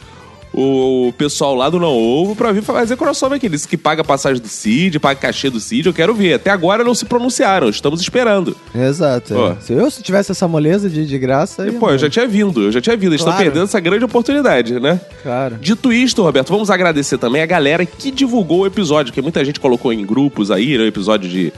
[0.57, 3.47] o pessoal lá do Não Ovo pra vir fazer crossover aqui.
[3.47, 5.87] Ele disse que paga passagem do Cid, paga cachê do Cid.
[5.89, 6.35] Eu quero ver.
[6.35, 7.69] Até agora não se pronunciaram.
[7.69, 8.57] Estamos esperando.
[8.75, 9.35] Exato.
[9.35, 9.57] é.
[9.61, 11.67] Se eu se tivesse essa moleza de, de graça.
[11.67, 12.63] E, pô, eu já tinha vindo.
[12.63, 13.11] Eu já tinha vindo.
[13.11, 13.45] Eles estão Claro.
[13.47, 15.01] perdendo essa grande oportunidade, né?
[15.23, 15.57] Claro.
[15.61, 19.59] Dito isto, Roberto, vamos agradecer também a galera que divulgou o episódio, porque muita gente
[19.59, 21.53] colocou em grupos aí, né, o episódio de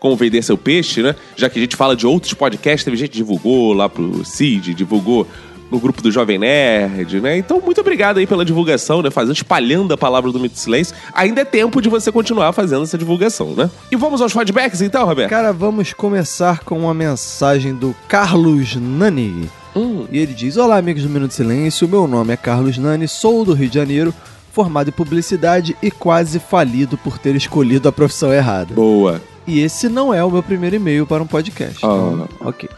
[0.00, 1.14] como vender seu peixe, né?
[1.36, 4.72] Já que a gente fala de outros podcasts, teve gente que divulgou lá pro Cid,
[4.74, 5.26] divulgou
[5.70, 7.36] no grupo do Jovem Nerd, né?
[7.38, 9.10] Então, muito obrigado aí pela divulgação, né?
[9.10, 10.94] Fazendo, espalhando a palavra do Mito Silêncio.
[11.14, 13.70] Ainda é tempo de você continuar fazendo essa divulgação, né?
[13.90, 15.30] E vamos aos feedbacks então, Roberto?
[15.30, 19.48] Cara, vamos começar com uma mensagem do Carlos Nani.
[19.76, 21.86] Hum, E ele diz: Olá, amigos do Minuto Silêncio.
[21.88, 24.12] Meu nome é Carlos Nani, sou do Rio de Janeiro,
[24.52, 28.74] formado em publicidade e quase falido por ter escolhido a profissão errada.
[28.74, 29.20] boa.
[29.46, 31.78] E esse não é o meu primeiro e-mail para um podcast.
[31.78, 32.48] Então, Ah.
[32.48, 32.68] ok.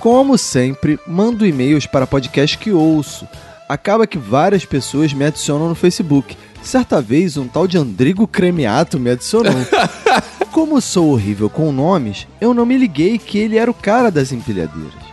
[0.00, 3.28] Como sempre, mando e-mails para podcast que ouço.
[3.68, 6.36] acaba que várias pessoas me adicionam no Facebook.
[6.62, 9.52] Certa vez, um tal de Andrigo Cremiato me adicionou.
[10.50, 14.32] Como sou horrível com nomes, eu não me liguei que ele era o cara das
[14.32, 15.09] empilhadeiras.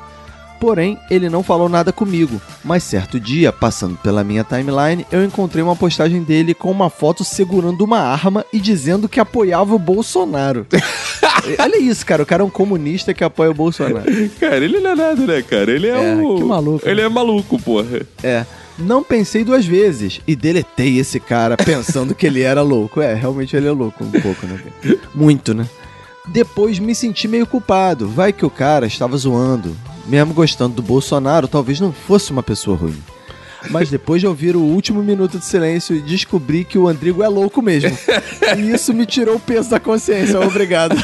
[0.60, 5.64] Porém, ele não falou nada comigo, mas certo dia, passando pela minha timeline, eu encontrei
[5.64, 10.66] uma postagem dele com uma foto segurando uma arma e dizendo que apoiava o Bolsonaro.
[11.60, 14.06] Olha isso, cara, o cara é um comunista que apoia o Bolsonaro.
[14.40, 15.72] Cara, ele não é nada, né, cara?
[15.72, 16.36] Ele é, É, um.
[16.38, 17.08] que maluco, Ele né?
[17.08, 18.02] é maluco, porra.
[18.24, 18.46] É.
[18.80, 23.02] Não pensei duas vezes e deletei esse cara pensando que ele era louco.
[23.02, 24.60] É, realmente ele é louco um pouco, né?
[25.16, 25.66] Muito, né?
[26.28, 28.08] Depois me senti meio culpado.
[28.08, 29.76] Vai que o cara estava zoando.
[30.08, 32.98] Mesmo gostando do Bolsonaro, talvez não fosse uma pessoa ruim.
[33.70, 37.62] Mas depois de ouvir o último minuto de silêncio, descobri que o Andrigo é louco
[37.62, 37.98] mesmo.
[38.58, 40.40] E isso me tirou o peso da consciência.
[40.40, 40.96] Obrigado.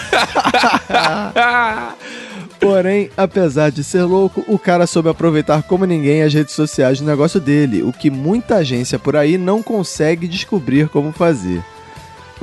[2.58, 7.06] Porém, apesar de ser louco, o cara soube aproveitar como ninguém as redes sociais do
[7.06, 11.62] negócio dele, o que muita agência por aí não consegue descobrir como fazer.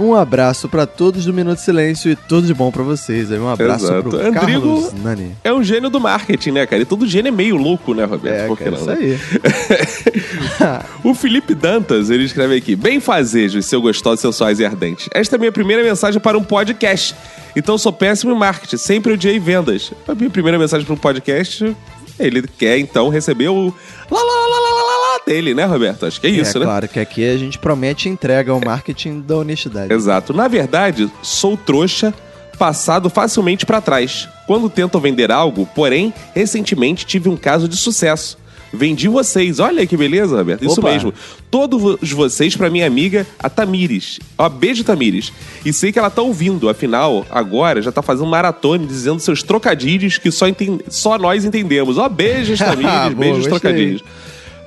[0.01, 3.31] Um abraço pra todos do Minuto de Silêncio e tudo de bom pra vocês.
[3.31, 4.09] Um abraço Exato.
[4.09, 5.37] pro Andrigo- Carlos Nani.
[5.45, 6.81] É um gênio do marketing, né, cara?
[6.81, 8.45] E todo gênio é meio louco, né, Roberto?
[8.45, 8.97] É, Por que cara, não, isso né?
[8.99, 10.81] aí.
[11.05, 15.09] O Felipe Dantas, ele escreve aqui: Bem fazejos, seu gostoso, sensuais e ardentes.
[15.15, 17.15] Esta é a minha primeira mensagem para um podcast.
[17.55, 19.93] Então sou péssimo em marketing, sempre odiei vendas.
[20.09, 21.77] A minha primeira mensagem para um podcast,
[22.19, 23.67] ele quer então receber o
[24.11, 24.90] lá, lá, lá, lá, lá
[25.27, 26.07] dele, né, Roberto?
[26.07, 26.67] Acho que é isso, é né?
[26.67, 29.93] claro que aqui a gente promete e entrega o marketing da honestidade.
[29.93, 30.33] Exato.
[30.33, 32.13] Na verdade, sou trouxa
[32.59, 34.29] passado facilmente para trás.
[34.47, 38.39] Quando tento vender algo, porém, recentemente tive um caso de sucesso.
[38.73, 39.59] Vendi vocês.
[39.59, 40.65] Olha que beleza, Roberto.
[40.65, 40.93] Isso Opa.
[40.93, 41.13] mesmo.
[41.51, 44.21] Todos vocês para minha amiga, a Tamires.
[44.39, 45.33] Ó, beijo, Tamires.
[45.65, 46.69] E sei que ela tá ouvindo.
[46.69, 51.99] Afinal, agora já tá fazendo maratona dizendo seus trocadilhos que só, enten- só nós entendemos.
[51.99, 52.93] Ó, beijos, Tamires.
[52.93, 54.01] Boa, beijos, gostei.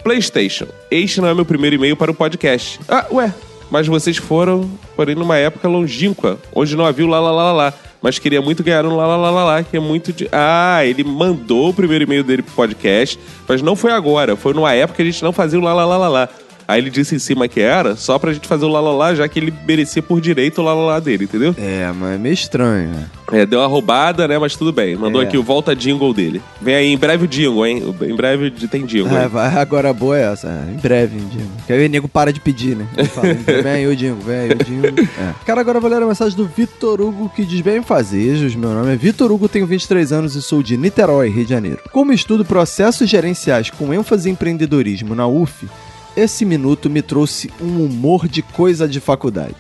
[0.04, 0.68] PlayStation.
[0.92, 2.80] Este não é meu primeiro e-mail para o podcast.
[2.88, 3.34] Ah, ué.
[3.72, 7.74] Mas vocês foram, porém, numa época longínqua, onde não havia o lá, lá, lá, lá.
[8.02, 10.28] Mas queria muito ganhar um lá, lá, lá, lá, lá, que é muito de...
[10.32, 13.18] Ah, ele mandou o primeiro e-mail dele pro podcast,
[13.48, 14.36] mas não foi agora.
[14.36, 16.30] Foi numa época que a gente não fazia o lá, lá, lá, lá, lá.
[16.68, 19.16] Aí ele disse em cima que era, só pra gente fazer o lá, lá, lá,
[19.16, 21.56] já que ele merecia por direito o lá, lá, lá dele, entendeu?
[21.58, 23.06] É, mas é meio estranho, né?
[23.32, 24.38] É, deu uma roubada, né?
[24.38, 24.96] Mas tudo bem.
[24.96, 25.26] Mandou É.
[25.26, 26.42] aqui o volta jingle dele.
[26.62, 27.96] Vem aí, em breve o jingle, hein?
[28.02, 29.18] Em breve tem jingle.
[29.18, 30.48] É, vai, agora boa é essa.
[30.48, 31.50] é, Em breve, Dingo.
[31.66, 32.88] Que aí o nego para de pedir, né?
[33.14, 34.84] Fala, vem aí o Dingo, vem aí o Dingo.
[35.20, 35.34] É.
[35.46, 38.56] Cara, agora eu vou ler a mensagem do Vitor Hugo, que diz bem fazejos.
[38.56, 41.80] Meu nome é Vitor Hugo, tenho 23 anos e sou de Niterói, Rio de Janeiro.
[41.92, 45.68] Como estudo processos gerenciais com ênfase em empreendedorismo na UF,
[46.16, 49.56] esse minuto me trouxe um humor de coisa de faculdade.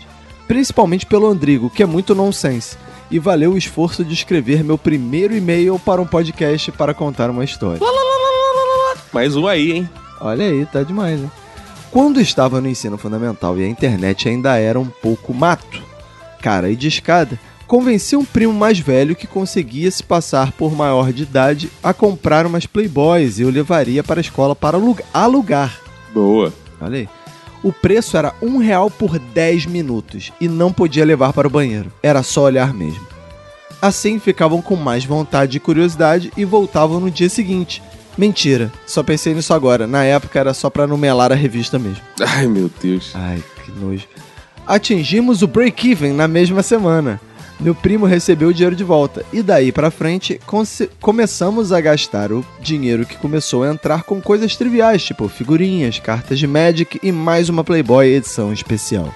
[0.48, 2.78] Principalmente pelo Andrigo, que é muito nonsense.
[3.10, 7.44] E valeu o esforço de escrever meu primeiro e-mail para um podcast para contar uma
[7.44, 7.80] história.
[9.12, 9.90] Mais um aí, hein?
[10.20, 11.30] Olha aí, tá demais, né?
[11.92, 15.80] Quando estava no ensino fundamental e a internet ainda era um pouco mato,
[16.42, 21.14] cara e de escada, convenci um primo mais velho que conseguia se passar por maior
[21.14, 24.80] de idade a comprar umas Playboys e eu levaria para a escola para
[25.14, 25.83] alugar.
[26.14, 26.54] Boa.
[26.80, 27.08] Aí.
[27.64, 31.92] O preço era um real por 10 minutos e não podia levar para o banheiro.
[32.04, 33.08] Era só olhar mesmo.
[33.82, 37.82] Assim ficavam com mais vontade e curiosidade e voltavam no dia seguinte.
[38.18, 39.88] Mentira, só pensei nisso agora.
[39.88, 42.04] Na época era só pra numelar a revista mesmo.
[42.20, 43.12] Ai, meu Deus.
[43.14, 44.08] Ai, que nojo.
[44.68, 47.20] Atingimos o break-even na mesma semana.
[47.60, 49.26] Meu primo recebeu o dinheiro de volta.
[49.32, 50.40] E daí pra frente,
[51.00, 56.40] começamos a gastar o dinheiro que começou a entrar com coisas triviais, tipo figurinhas, cartas
[56.40, 59.14] de Magic e mais uma Playboy edição especial.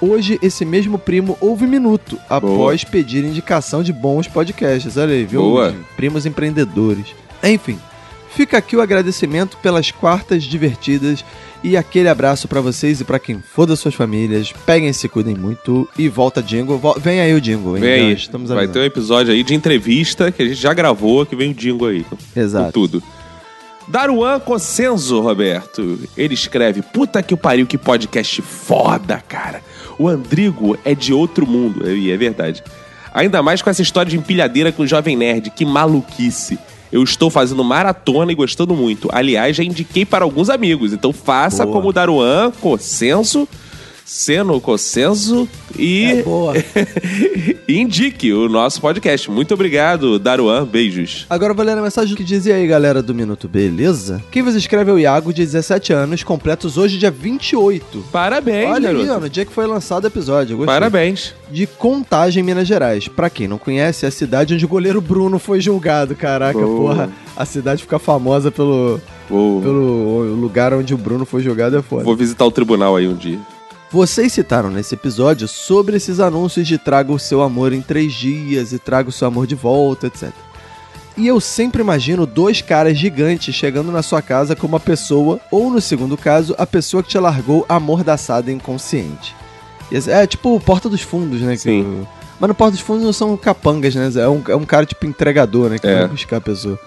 [0.00, 4.96] Hoje, esse mesmo primo ouve minuto após pedir indicação de bons podcasts.
[4.96, 5.40] Olha aí, viu?
[5.42, 5.74] Boa.
[5.96, 7.14] Primos empreendedores.
[7.42, 7.78] Enfim,
[8.30, 11.24] fica aqui o agradecimento pelas quartas divertidas
[11.62, 14.52] e aquele abraço pra vocês e pra quem for das suas famílias.
[14.66, 16.78] Peguem, se cuidem muito e volta jingle.
[16.78, 17.82] Vol- Vem aí o jingle, hein?
[17.82, 18.12] Vem aí.
[18.14, 18.72] Estamos Vai avisando.
[18.74, 21.86] ter um episódio aí de entrevista que a gente já gravou, que vem o Dingo
[21.86, 22.04] aí.
[22.34, 22.66] Exato.
[22.66, 23.02] Com tudo.
[23.88, 25.98] Daruan Cossenzo, Roberto.
[26.16, 29.60] Ele escreve: Puta que o pariu, que podcast foda, cara.
[29.98, 31.90] O Andrigo é de outro mundo.
[31.90, 32.62] E é verdade.
[33.12, 35.50] Ainda mais com essa história de empilhadeira com o Jovem Nerd.
[35.50, 36.58] Que maluquice.
[36.92, 39.08] Eu estou fazendo maratona e gostando muito.
[39.10, 40.92] Aliás, já indiquei para alguns amigos.
[40.92, 41.74] Então faça Boa.
[41.74, 43.48] como o Daruan Cossenso,
[44.14, 45.48] Seno Cossenso
[45.78, 46.52] e É boa.
[47.66, 49.30] indique o nosso podcast.
[49.30, 50.66] Muito obrigado, Daruan.
[50.66, 51.24] Beijos.
[51.30, 54.22] Agora eu vou ler a mensagem que dizia aí, galera do Minuto, beleza?
[54.30, 58.04] Quem vos escreve é o Iago, de 17 anos, completos hoje, dia 28.
[58.12, 59.12] Parabéns, Olha aí, garoto.
[59.12, 60.58] ó, no dia que foi lançado o episódio.
[60.58, 60.74] gostei.
[60.74, 61.34] Parabéns.
[61.50, 63.08] De Contagem, Minas Gerais.
[63.08, 66.14] Pra quem não conhece, é a cidade onde o goleiro Bruno foi julgado.
[66.14, 66.76] Caraca, Boa.
[66.94, 67.10] porra.
[67.34, 72.04] A cidade fica famosa pelo, Vou, pelo lugar onde o Bruno foi jogado é foda.
[72.04, 73.38] vou visitar o tribunal aí um dia.
[73.92, 78.72] Vocês citaram nesse episódio sobre esses anúncios de traga o seu amor em três dias
[78.72, 80.30] e traga o seu amor de volta, etc.
[81.14, 85.70] E eu sempre imagino dois caras gigantes chegando na sua casa com uma pessoa, ou
[85.70, 89.34] no segundo caso, a pessoa que te largou amordaçada e inconsciente.
[89.90, 91.54] Esse- É tipo Porta dos Fundos, né?
[91.56, 92.06] Sim.
[92.40, 94.10] Mas no Porta dos Fundos não são capangas, né?
[94.16, 95.78] É um, é um cara tipo entregador, né?
[95.78, 95.98] Que É.
[95.98, 96.78] vai buscar a pessoa.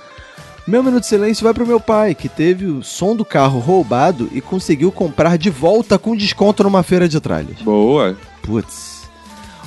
[0.68, 4.28] Meu minuto de silêncio vai pro meu pai, que teve o som do carro roubado
[4.32, 7.62] e conseguiu comprar de volta com desconto numa feira de tralhas.
[7.62, 8.18] Boa.
[8.42, 9.04] Putz.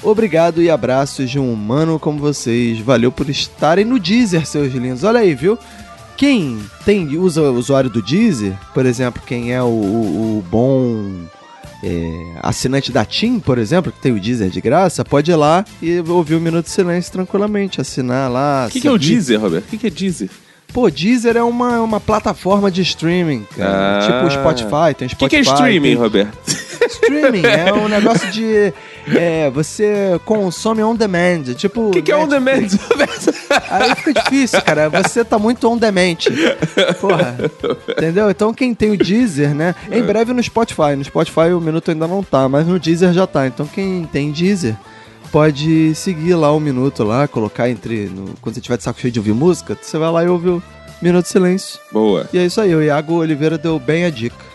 [0.03, 2.81] Obrigado e abraços de um humano como vocês.
[2.81, 5.05] Valeu por estarem no Deezer, seus lindos.
[5.05, 5.57] Olha aí, viu?
[6.17, 11.13] Quem tem usa o usuário do Deezer, por exemplo, quem é o, o- o bom
[11.85, 15.65] é, assinante da TIM, por exemplo, que tem o Deezer de graça, pode ir lá
[15.81, 18.67] e ouvir o Minuto de Silêncio tranquilamente, assinar lá.
[18.69, 18.99] O que, que é o.
[18.99, 19.65] Deezer, Roberto?
[19.67, 20.29] O que, que é Deezer?
[20.73, 23.99] Pô, Deezer é uma, uma plataforma de streaming, cara.
[23.99, 24.07] Ah.
[24.07, 25.17] Tipo o Spotify, tem O Spotify.
[25.19, 26.39] que, que é streaming, tem- Roberto?
[26.89, 28.73] Streaming é um negócio de.
[29.15, 31.43] É, você consome on demand.
[31.57, 31.89] Tipo.
[31.89, 33.35] O que, que é on demand, Roberto?
[33.71, 34.89] Aí fica difícil, cara.
[34.91, 36.17] Você tá muito on demand.
[37.01, 37.37] Porra.
[37.89, 38.31] Entendeu?
[38.31, 39.75] Então quem tem o Deezer, né?
[39.91, 40.95] Em breve no Spotify.
[40.97, 43.47] No Spotify o minuto ainda não tá, mas no Deezer já tá.
[43.47, 44.77] Então quem tem Deezer
[45.33, 48.07] pode seguir lá o minuto lá, colocar entre.
[48.07, 50.49] no- quando você tiver de saco cheio de ouvir música, você vai lá e ouve
[50.49, 50.63] o
[51.01, 51.79] Minuto de Silêncio.
[51.93, 52.29] Boa.
[52.33, 54.49] E é isso aí, o Iago Oliveira deu bem a dica.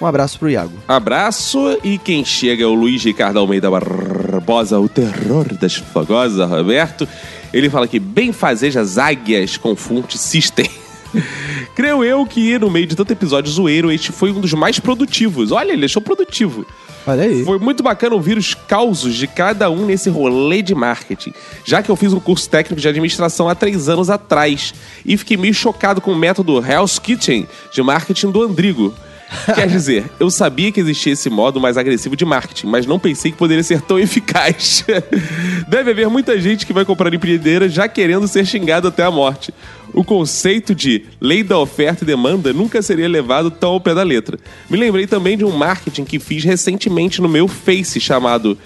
[0.00, 0.72] Um abraço pro Iago.
[0.88, 7.08] Abraço e quem chega é o Luiz Ricardo Almeida Barbosa, o terror das fogosas, Roberto.
[7.52, 10.68] Ele fala que bem fazejas águias com fonte system.
[11.74, 15.50] Creio eu que no meio de tanto episódio zoeiro, este foi um dos mais produtivos.
[15.52, 16.66] Olha, ele achou produtivo.
[17.06, 17.44] Olha aí.
[17.44, 21.32] Foi muito bacana ouvir os causos de cada um nesse rolê de marketing,
[21.64, 24.74] já que eu fiz um curso técnico de administração há três anos atrás
[25.04, 28.92] e fiquei meio chocado com o método Hell's Kitchen de marketing do Andrigo.
[29.54, 33.32] Quer dizer, eu sabia que existia esse modo mais agressivo de marketing, mas não pensei
[33.32, 34.84] que poderia ser tão eficaz.
[35.66, 39.52] Deve haver muita gente que vai comprar empreendedoras já querendo ser xingado até a morte.
[39.96, 44.02] O conceito de lei da oferta e demanda nunca seria levado tão ao pé da
[44.02, 44.38] letra.
[44.68, 48.58] Me lembrei também de um marketing que fiz recentemente no meu Face chamado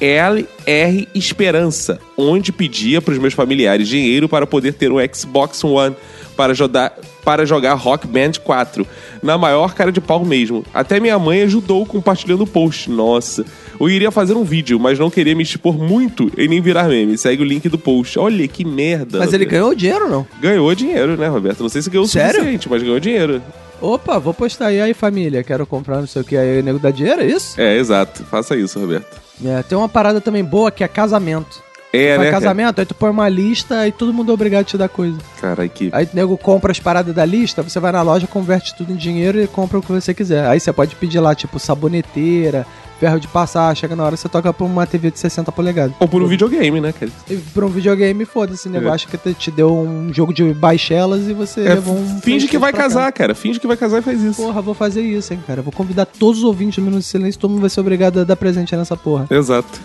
[0.00, 5.96] LR Esperança, onde pedia para os meus familiares dinheiro para poder ter um Xbox One
[6.36, 8.86] para jogar, para jogar Rock Band 4,
[9.20, 10.64] na maior cara de pau mesmo.
[10.72, 12.88] Até minha mãe ajudou compartilhando o post.
[12.90, 13.44] Nossa,
[13.78, 17.16] eu iria fazer um vídeo, mas não queria me expor muito e nem virar meme.
[17.16, 18.18] Segue o link do post.
[18.18, 19.18] Olha que merda.
[19.18, 19.50] Mas ele Roberto.
[19.50, 20.26] ganhou dinheiro ou não?
[20.40, 21.62] Ganhou dinheiro, né, Roberto?
[21.62, 22.40] Não sei se ganhou o Sério?
[22.40, 23.42] suficiente, mas ganhou dinheiro.
[23.80, 26.78] Opa, vou postar aí, aí família, quero comprar não sei o que, aí o nego
[26.78, 27.60] dá dinheiro, é isso?
[27.60, 28.24] É, exato.
[28.24, 29.20] Faça isso, Roberto.
[29.44, 31.62] É, tem uma parada também boa que é casamento.
[31.92, 32.24] É, né?
[32.24, 32.30] cara?
[32.32, 35.18] casamento, aí tu põe uma lista e todo mundo é obrigado a te dar coisa.
[35.40, 35.88] Caralho, que.
[35.92, 38.96] Aí o nego compra as paradas da lista, você vai na loja, converte tudo em
[38.96, 40.46] dinheiro e compra o que você quiser.
[40.46, 42.66] Aí você pode pedir lá, tipo, saboneteira,
[42.98, 45.94] ferro de passar, chega na hora você toca pra uma TV de 60 polegadas.
[46.00, 47.10] Ou por um videogame, né, cara?
[47.30, 48.90] E pra um videogame, foda-se, o nego É.
[48.92, 52.20] acha que te- deu um jogo de baixelas e você É, levou um...
[52.20, 53.12] finge que vai casar, casa.
[53.12, 53.34] cara.
[53.34, 54.42] Finge que vai casar e faz isso.
[54.42, 55.62] Porra, vou fazer isso, hein, cara.
[55.62, 58.24] Vou convidar todos os ouvintes do Minuto de Silêncio, todo mundo vai ser obrigado a
[58.24, 59.26] dar presente nessa porra.
[59.30, 59.80] Exato.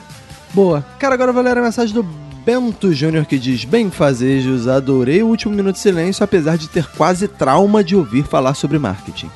[0.53, 0.85] Boa.
[0.99, 2.03] Cara, agora eu vou ler a mensagem do
[2.45, 6.85] Bento Júnior que diz: Bem, fazejos, adorei o último Minuto de Silêncio, apesar de ter
[6.97, 9.29] quase trauma de ouvir falar sobre marketing.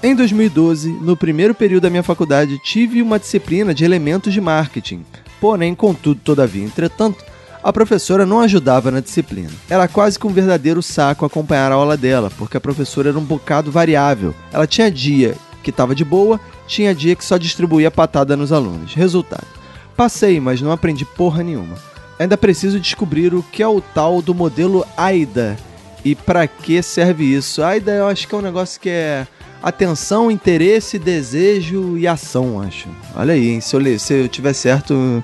[0.00, 5.04] Em 2012, no primeiro período da minha faculdade, tive uma disciplina de elementos de marketing.
[5.40, 7.24] Porém, contudo, todavia, entretanto,
[7.60, 9.50] a professora não ajudava na disciplina.
[9.68, 13.24] Era quase que um verdadeiro saco acompanhar a aula dela, porque a professora era um
[13.24, 14.32] bocado variável.
[14.52, 15.34] Ela tinha dia
[15.64, 18.94] que estava de boa, tinha dia que só distribuía patada nos alunos.
[18.94, 19.48] Resultado:
[19.96, 21.74] passei, mas não aprendi porra nenhuma.
[22.20, 25.56] Ainda preciso descobrir o que é o tal do modelo AIDA
[26.04, 27.64] e pra que serve isso.
[27.64, 29.26] AIDA eu acho que é um negócio que é
[29.62, 32.88] atenção, interesse, desejo e ação, acho.
[33.14, 33.60] Olha aí, hein?
[33.60, 35.22] Se eu, se eu tiver certo,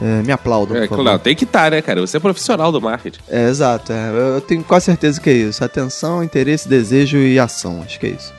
[0.00, 0.76] é, me aplaudam.
[0.76, 2.00] É, claro, tem que estar, né, cara?
[2.00, 3.20] Você é profissional do marketing.
[3.28, 3.92] É, exato.
[3.92, 4.08] é.
[4.10, 5.64] Eu- Eu tenho quase certeza que é isso.
[5.64, 7.82] Atenção, interesse, desejo e ação.
[7.84, 8.32] Acho que é isso.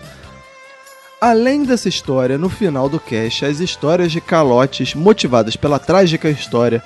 [1.19, 6.81] Além dessa história, no final do cast, as histórias de calotes motivadas pela trágica história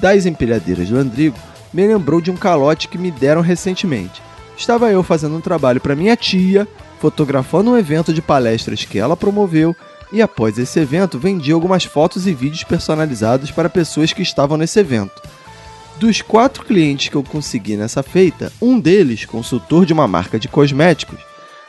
[0.00, 1.36] das empilhadeiras do Andrigo
[1.72, 4.22] me lembrou de um calote que me deram recentemente.
[4.56, 6.68] Estava eu fazendo um trabalho para minha tia,
[6.98, 9.74] fotografando um evento de palestras que ela promoveu,
[10.12, 14.80] e após esse evento vendi algumas fotos e vídeos personalizados para pessoas que estavam nesse
[14.80, 15.20] evento.
[15.98, 20.48] Dos quatro clientes que eu consegui nessa feita, um deles, consultor de uma marca de
[20.48, 21.18] cosméticos,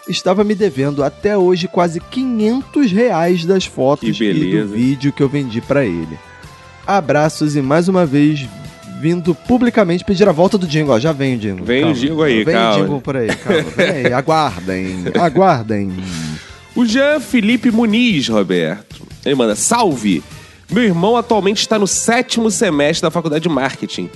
[0.08, 5.30] estava me devendo até hoje quase 500 reais das fotos e do vídeo que eu
[5.30, 6.18] vendi para ele.
[6.86, 8.48] Abraços e mais uma vez,
[9.00, 10.68] vindo publicamente pedir a volta do.
[10.90, 11.66] Ó, já vem o jingle.
[11.66, 11.96] Vem o calma.
[12.00, 12.76] jingle aí, Vem calma.
[12.76, 13.64] o jingle por aí, calma.
[13.76, 15.92] Vem aí, aguardem, aguardem.
[16.76, 19.08] O Jean Felipe Muniz, Roberto.
[19.26, 20.22] Ele manda: Salve!
[20.70, 24.10] Meu irmão atualmente está no sétimo semestre da faculdade de marketing.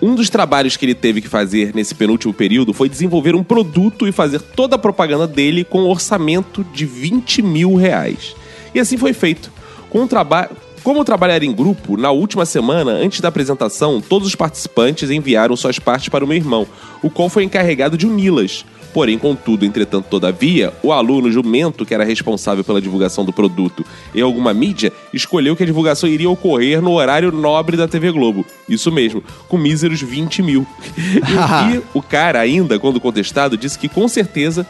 [0.00, 4.06] Um dos trabalhos que ele teve que fazer nesse penúltimo período foi desenvolver um produto
[4.06, 8.36] e fazer toda a propaganda dele com um orçamento de 20 mil reais.
[8.74, 9.50] E assim foi feito.
[9.88, 10.50] Com um traba
[10.86, 15.80] Como trabalhar em grupo, na última semana, antes da apresentação, todos os participantes enviaram suas
[15.80, 16.64] partes para o meu irmão,
[17.02, 18.64] o qual foi encarregado de uni-las.
[18.94, 23.84] Porém, contudo, entretanto, todavia, o aluno jumento, que era responsável pela divulgação do produto
[24.14, 28.46] em alguma mídia, escolheu que a divulgação iria ocorrer no horário nobre da TV Globo.
[28.68, 30.64] Isso mesmo, com míseros 20 mil.
[30.96, 34.64] e o cara, ainda, quando contestado, disse que com certeza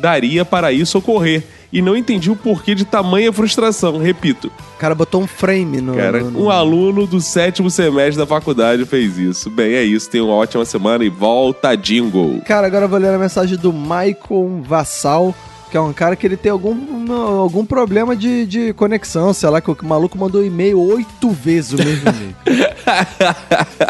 [0.00, 1.44] daria para isso ocorrer.
[1.72, 3.98] E não entendi o porquê de tamanha frustração.
[3.98, 5.94] Repito, O cara botou um frame no.
[5.94, 9.48] cara, no- no- um aluno do sétimo semestre da faculdade fez isso.
[9.48, 10.10] Bem, é isso.
[10.10, 12.40] Tenha uma ótima semana e volta jingle.
[12.44, 15.32] Cara, agora eu vou ler a mensagem do Michael Vassal,
[15.70, 19.60] que é um cara que ele tem algum, algum problema de, de conexão, sei lá,
[19.60, 22.34] que o maluco mandou e-mail oito vezes o mesmo e-mail.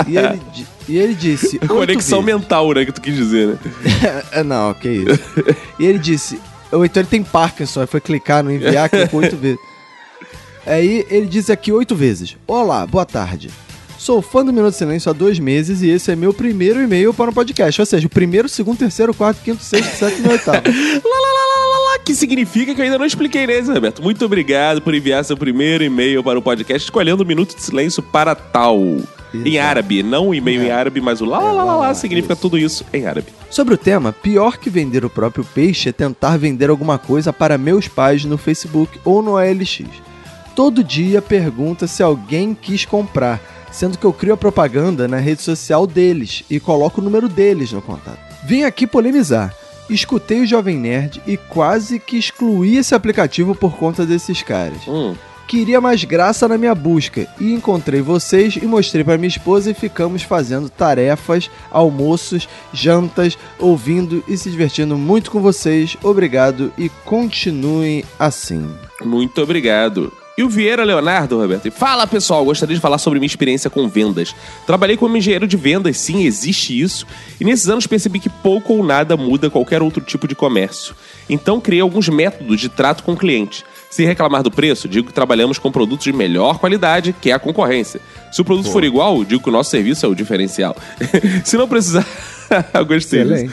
[0.06, 0.40] e, ele,
[0.88, 1.58] e ele disse.
[1.66, 2.40] Conexão vezes.
[2.40, 2.84] mental, né?
[2.84, 3.58] Que tu quis dizer, né?
[4.32, 5.20] É, não, que isso.
[5.78, 6.38] E ele disse.
[6.70, 9.58] Ou então ele tem Parkinson, foi clicar no enviar, clicou oito vezes.
[10.66, 13.50] Aí ele disse aqui oito vezes: Olá, boa tarde.
[14.00, 17.12] Sou fã do Minuto de Silêncio há dois meses e esse é meu primeiro e-mail
[17.12, 17.82] para o podcast.
[17.82, 20.62] Ou seja, o primeiro, segundo, terceiro, quarto, quinto, sexto, sétimo e oitavo.
[21.04, 21.49] Lá, lá, lá,
[22.04, 24.02] que significa que eu ainda não expliquei nesse, Roberto.
[24.02, 28.02] Muito obrigado por enviar seu primeiro e-mail para o podcast, escolhendo o Minuto de Silêncio
[28.02, 28.78] para tal.
[29.32, 29.68] Em Exato.
[29.68, 32.58] árabe, não o e-mail em árabe, mas o lá, lá, lá, lá, lá significa tudo
[32.58, 33.28] isso em árabe.
[33.48, 37.56] Sobre o tema, pior que vender o próprio peixe é tentar vender alguma coisa para
[37.56, 39.82] meus pais no Facebook ou no ALX.
[40.56, 43.40] Todo dia pergunta se alguém quis comprar,
[43.70, 47.72] sendo que eu crio a propaganda na rede social deles e coloco o número deles
[47.72, 48.18] no contato.
[48.44, 49.54] Vim aqui polemizar.
[49.90, 54.86] Escutei o Jovem Nerd e quase que excluí esse aplicativo por conta desses caras.
[54.86, 55.14] Hum.
[55.48, 59.74] Queria mais graça na minha busca e encontrei vocês e mostrei para minha esposa e
[59.74, 65.96] ficamos fazendo tarefas, almoços, jantas, ouvindo e se divertindo muito com vocês.
[66.04, 68.64] Obrigado e continuem assim.
[69.04, 70.12] Muito obrigado.
[70.40, 71.68] E o Vieira Leonardo, Roberto.
[71.68, 74.34] E Fala pessoal, gostaria de falar sobre minha experiência com vendas.
[74.66, 77.06] Trabalhei como engenheiro de vendas, sim, existe isso.
[77.38, 80.94] E nesses anos percebi que pouco ou nada muda qualquer outro tipo de comércio.
[81.28, 83.66] Então criei alguns métodos de trato com o cliente.
[83.90, 87.38] Se reclamar do preço, digo que trabalhamos com produtos de melhor qualidade, que é a
[87.38, 88.00] concorrência.
[88.32, 90.74] Se o produto for igual, digo que o nosso serviço é o diferencial.
[91.44, 92.06] Se não precisar.
[92.74, 93.22] Eu Gostei.
[93.22, 93.52] Excelente.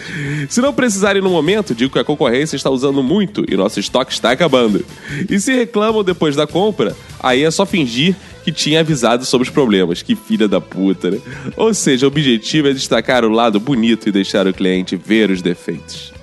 [0.50, 4.12] Se não precisarem no momento, digo que a concorrência está usando muito e nosso estoque
[4.12, 4.84] está acabando.
[5.30, 9.54] E se reclamam depois da compra, aí é só fingir que tinha avisado sobre os
[9.54, 10.02] problemas.
[10.02, 11.20] Que filha da puta, né?
[11.56, 15.42] Ou seja, o objetivo é destacar o lado bonito e deixar o cliente ver os
[15.42, 16.17] defeitos.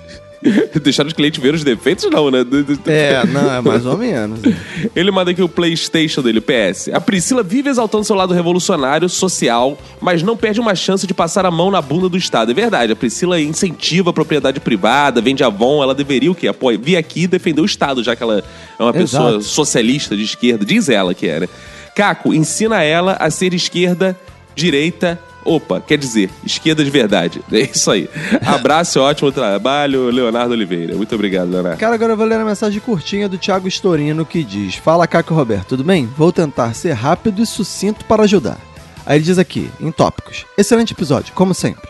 [0.81, 2.45] deixar os clientes ver os defeitos, não, né?
[2.85, 4.39] É, não, é mais ou menos.
[4.95, 6.89] Ele manda aqui o PlayStation dele, PS.
[6.93, 11.45] A Priscila vive exaltando seu lado revolucionário, social, mas não perde uma chance de passar
[11.45, 12.51] a mão na bunda do Estado.
[12.51, 16.47] É verdade, a Priscila incentiva a propriedade privada, vende Avon, ela deveria o quê?
[16.47, 18.43] Apoia, vir aqui defender o Estado, já que ela
[18.79, 19.43] é uma pessoa Exato.
[19.43, 20.65] socialista de esquerda.
[20.65, 21.49] Diz ela que é, né?
[21.95, 24.17] Caco, ensina ela a ser esquerda,
[24.53, 25.19] direita.
[25.45, 27.41] Opa, quer dizer, esquerda de verdade.
[27.55, 28.09] É isso aí.
[28.45, 30.95] Abraço, ótimo trabalho, Leonardo Oliveira.
[30.95, 31.79] Muito obrigado, Leonardo.
[31.79, 35.33] Cara, agora eu vou ler a mensagem curtinha do Thiago Storino que diz: Fala, Caco
[35.33, 36.05] Roberto, tudo bem?
[36.17, 38.57] Vou tentar ser rápido e sucinto para ajudar.
[39.05, 41.87] Aí ele diz aqui, em tópicos: Excelente episódio, como sempre.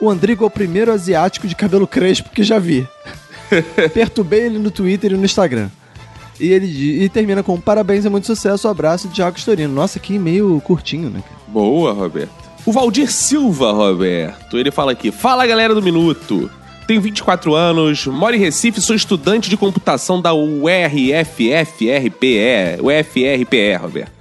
[0.00, 2.86] O Andrigo é o primeiro asiático de cabelo crespo que já vi.
[3.94, 5.70] Perturbei ele no Twitter e no Instagram.
[6.38, 9.72] E ele e termina com parabéns e muito sucesso, abraço, Thiago Storino.
[9.72, 11.22] Nossa, que e-mail curtinho, né?
[11.48, 12.47] Boa, Roberto.
[12.68, 14.58] O Valdir Silva, Roberto.
[14.58, 16.50] Ele fala aqui: Fala galera do Minuto.
[16.86, 21.48] Tenho 24 anos, moro em Recife, sou estudante de computação da URFFRPE.
[22.82, 24.12] UFRPE, Roberto.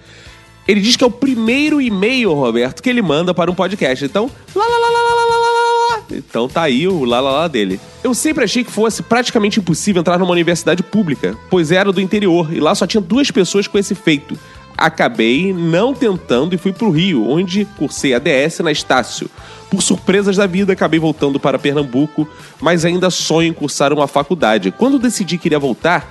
[0.65, 4.05] Ele diz que é o primeiro e-mail, Roberto, que ele manda para um podcast.
[4.05, 6.03] Então, lá, lá, lá, lá, lá, lá, lá, lá.
[6.09, 7.81] Então tá aí o lá, lá, lá dele.
[8.01, 12.53] Eu sempre achei que fosse praticamente impossível entrar numa universidade pública, pois era do interior
[12.53, 14.39] e lá só tinha duas pessoas com esse feito.
[14.77, 19.29] Acabei não tentando e fui pro Rio, onde cursei ADS na Estácio.
[19.69, 22.27] Por surpresas da vida, acabei voltando para Pernambuco,
[22.61, 24.71] mas ainda sonho em cursar uma faculdade.
[24.71, 26.07] Quando decidi que iria voltar,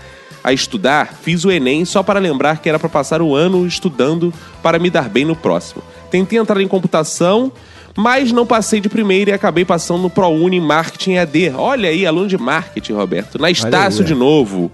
[0.46, 4.32] a estudar, fiz o Enem só para lembrar que era para passar o ano estudando
[4.62, 5.82] para me dar bem no próximo.
[6.08, 7.50] Tentei entrar em computação,
[7.96, 11.50] mas não passei de primeira e acabei passando no ProUni Marketing AD.
[11.56, 13.40] Olha aí, aluno de marketing, Roberto.
[13.40, 14.70] Na Estácio aí, de novo.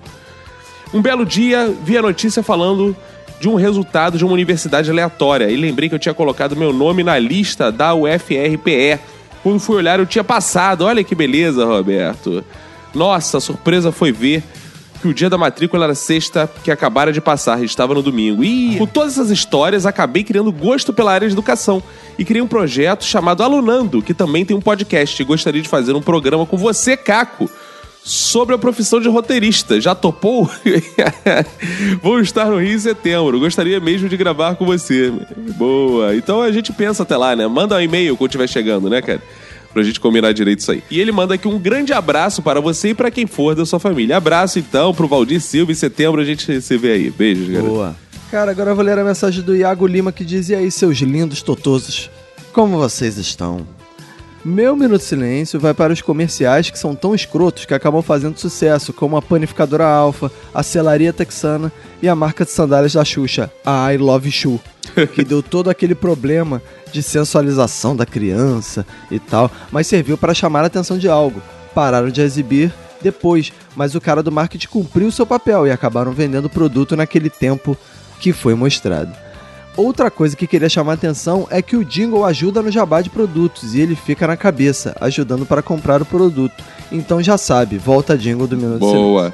[0.92, 2.94] Um belo dia, vi a notícia falando
[3.42, 5.50] de um resultado de uma universidade aleatória.
[5.50, 9.00] E lembrei que eu tinha colocado meu nome na lista da UFRPE.
[9.42, 10.84] Quando fui olhar, eu tinha passado.
[10.84, 12.44] Olha que beleza, Roberto.
[12.94, 14.44] Nossa, a surpresa foi ver
[15.00, 18.44] que o dia da matrícula era sexta, que acabara de passar, estava no domingo.
[18.44, 21.82] E com todas essas histórias, acabei criando gosto pela área de educação.
[22.16, 25.20] E criei um projeto chamado Alunando, que também tem um podcast.
[25.20, 27.50] E gostaria de fazer um programa com você, Caco,
[28.04, 29.80] sobre a profissão de roteirista.
[29.80, 30.50] Já topou?
[32.02, 33.38] Vou estar no Rio em setembro.
[33.38, 35.12] Gostaria mesmo de gravar com você.
[35.56, 36.14] Boa.
[36.16, 37.46] Então a gente pensa até lá, né?
[37.46, 39.22] Manda um e-mail quando estiver chegando, né, cara?
[39.72, 40.82] Pra gente combinar direito isso aí.
[40.90, 43.78] E ele manda aqui um grande abraço para você e para quem for da sua
[43.78, 44.16] família.
[44.16, 45.72] Abraço então pro Valdir Silva.
[45.72, 47.10] Em setembro a gente se vê aí.
[47.10, 47.68] Beijos, galera.
[47.68, 47.96] Boa.
[48.30, 50.98] Cara, agora eu vou ler a mensagem do Iago Lima que diz: E aí, seus
[50.98, 52.10] lindos totosos,
[52.52, 53.66] como vocês estão?
[54.44, 58.36] Meu minuto de silêncio vai para os comerciais que são tão escrotos que acabam fazendo
[58.36, 61.70] sucesso, como a panificadora Alfa, a selaria texana
[62.02, 64.60] e a marca de sandálias da Xuxa, a I Love Shoe,
[65.14, 66.60] que deu todo aquele problema
[66.90, 71.40] de sensualização da criança e tal, mas serviu para chamar a atenção de algo.
[71.72, 76.46] Pararam de exibir depois, mas o cara do marketing cumpriu seu papel e acabaram vendendo
[76.46, 77.76] o produto naquele tempo
[78.18, 79.21] que foi mostrado.
[79.76, 83.08] Outra coisa que queria chamar a atenção é que o jingle ajuda no jabá de
[83.08, 86.62] produtos e ele fica na cabeça, ajudando para comprar o produto.
[86.90, 88.80] Então já sabe, volta jingle do Minuto.
[88.80, 89.32] Boa.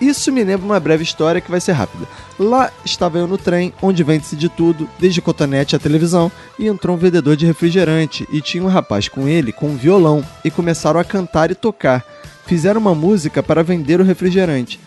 [0.00, 2.06] Isso me lembra uma breve história que vai ser rápida.
[2.38, 6.96] Lá estava eu no trem, onde vende-se de tudo, desde cotonete à televisão, e entrou
[6.96, 11.00] um vendedor de refrigerante e tinha um rapaz com ele com um violão e começaram
[11.00, 12.04] a cantar e tocar.
[12.46, 14.80] Fizeram uma música para vender o refrigerante.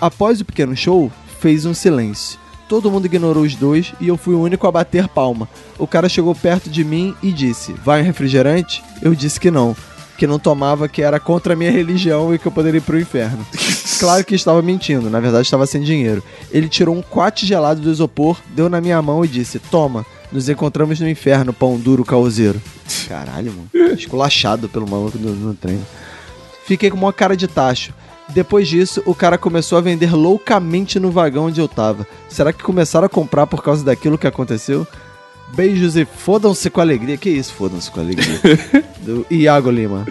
[0.00, 2.43] Após o pequeno show, fez um silêncio.
[2.68, 5.48] Todo mundo ignorou os dois e eu fui o único a bater palma.
[5.78, 8.82] O cara chegou perto de mim e disse: Vai um refrigerante?
[9.02, 9.76] Eu disse que não.
[10.16, 13.00] Que não tomava, que era contra a minha religião e que eu poderia ir pro
[13.00, 13.44] inferno.
[13.96, 16.22] Claro que estava mentindo, na verdade estava sem dinheiro.
[16.50, 20.48] Ele tirou um quate gelado do isopor, deu na minha mão e disse: Toma, nos
[20.48, 22.60] encontramos no inferno, pão duro caoseiro.
[23.08, 23.94] Caralho, mano.
[23.94, 25.80] Esculachado pelo maluco no, no trem.
[26.66, 27.94] Fiquei com uma cara de tacho.
[28.28, 32.06] Depois disso, o cara começou a vender loucamente no vagão onde eu tava.
[32.28, 34.86] Será que começaram a comprar por causa daquilo que aconteceu?
[35.54, 37.16] Beijos e fodam-se com alegria.
[37.16, 38.40] Que isso, fodam-se com alegria?
[39.00, 40.06] Do Iago Lima.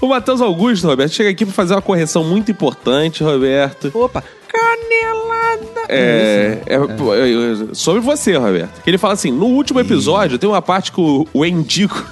[0.00, 3.90] O Matheus Augusto, Roberto, chega aqui pra fazer uma correção muito importante, Roberto.
[3.92, 5.86] Opa, canelada!
[5.88, 8.80] É, é, pô, é, sobre você, Roberto.
[8.86, 12.04] Ele fala assim: no último episódio tem uma parte que o, o Endico.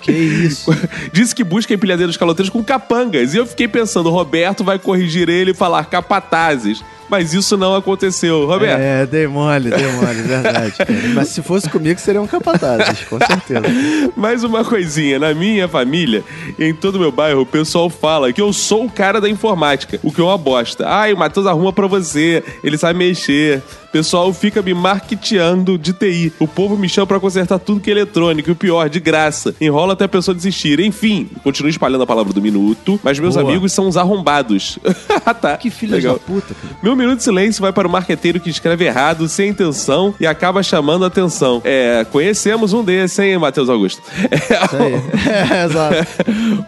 [0.00, 0.70] Que isso?
[1.12, 3.34] Disse que busca empilhadeiros caloteiros com capangas.
[3.34, 6.82] E eu fiquei pensando, Roberto vai corrigir ele e falar capatazes.
[7.08, 8.46] Mas isso não aconteceu.
[8.46, 10.74] Roberto, É, dei mole, dei mole, verdade.
[11.14, 13.62] Mas se fosse comigo, seriam capatazes, com certeza.
[14.16, 15.16] mais uma coisinha.
[15.16, 16.24] Na minha família,
[16.58, 20.10] em todo meu bairro, o pessoal fala que eu sou o cara da informática, o
[20.10, 20.84] que é uma bosta.
[20.88, 23.62] Ai, o Matheus arruma pra você, ele sabe mexer.
[23.96, 26.30] Pessoal fica me marketeando de TI.
[26.38, 28.50] O povo me chama pra consertar tudo que é eletrônico.
[28.50, 29.54] E o pior, de graça.
[29.58, 30.80] Enrola até a pessoa desistir.
[30.80, 33.48] Enfim, continuo espalhando a palavra do minuto, mas meus Boa.
[33.48, 34.78] amigos são os arrombados.
[35.40, 35.56] tá.
[35.56, 36.76] Que filha da puta, cara.
[36.82, 40.62] Meu minuto de silêncio vai para o marqueteiro que escreve errado, sem intenção e acaba
[40.62, 41.62] chamando a atenção.
[41.64, 44.02] É, conhecemos um desses, hein, Matheus Augusto?
[44.30, 44.96] Isso aí.
[45.26, 46.06] É, exato.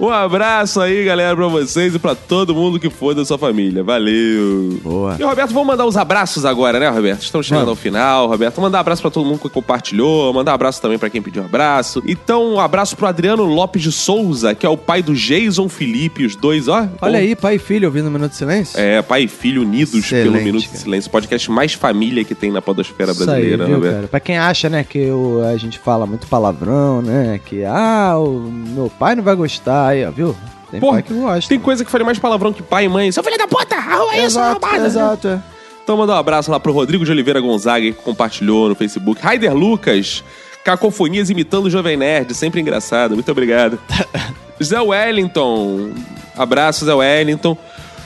[0.00, 3.84] um abraço aí, galera, pra vocês e pra todo mundo que for da sua família.
[3.84, 4.80] Valeu!
[4.82, 5.16] Boa.
[5.18, 7.17] E, Roberto, vamos mandar os abraços agora, né, Roberto?
[7.24, 7.78] Estamos chegando Vamos.
[7.78, 8.60] ao final, Roberto.
[8.60, 11.42] Mandar um abraço pra todo mundo que compartilhou, mandar um abraço também pra quem pediu
[11.42, 12.02] um abraço.
[12.06, 16.24] Então, um abraço pro Adriano Lopes de Souza, que é o pai do Jason Felipe,
[16.24, 16.86] os dois, ó.
[17.00, 18.78] Olha aí, pai e filho ouvindo o Minuto de Silêncio.
[18.78, 20.78] É, pai e filho unidos Excelente, pelo Minuto de.
[20.78, 23.94] Silêncio, podcast mais família que tem na podosfera Isso aí, brasileira, viu, Roberto.
[23.94, 24.08] cara?
[24.08, 28.40] Pra quem acha, né, que o- a gente fala muito palavrão, né, que, ah, o
[28.50, 30.36] meu pai não vai gostar, aí, ó, viu?
[30.70, 31.48] Tem Porra, pai que gosta.
[31.48, 33.10] Tem coisa que faria mais palavrão que pai e mãe.
[33.10, 34.86] Seu filho da puta, arruma isso, Exato, arrombada.
[34.86, 35.40] exato, é.
[35.88, 39.22] Então manda um abraço lá pro Rodrigo de Oliveira Gonzaga, que compartilhou no Facebook.
[39.22, 40.22] Raider Lucas,
[40.62, 43.14] Cacofonias imitando o Jovem Nerd, sempre engraçado.
[43.14, 43.78] Muito obrigado.
[44.62, 45.92] Zé Wellington,
[46.36, 47.56] abraço Zé Wellington.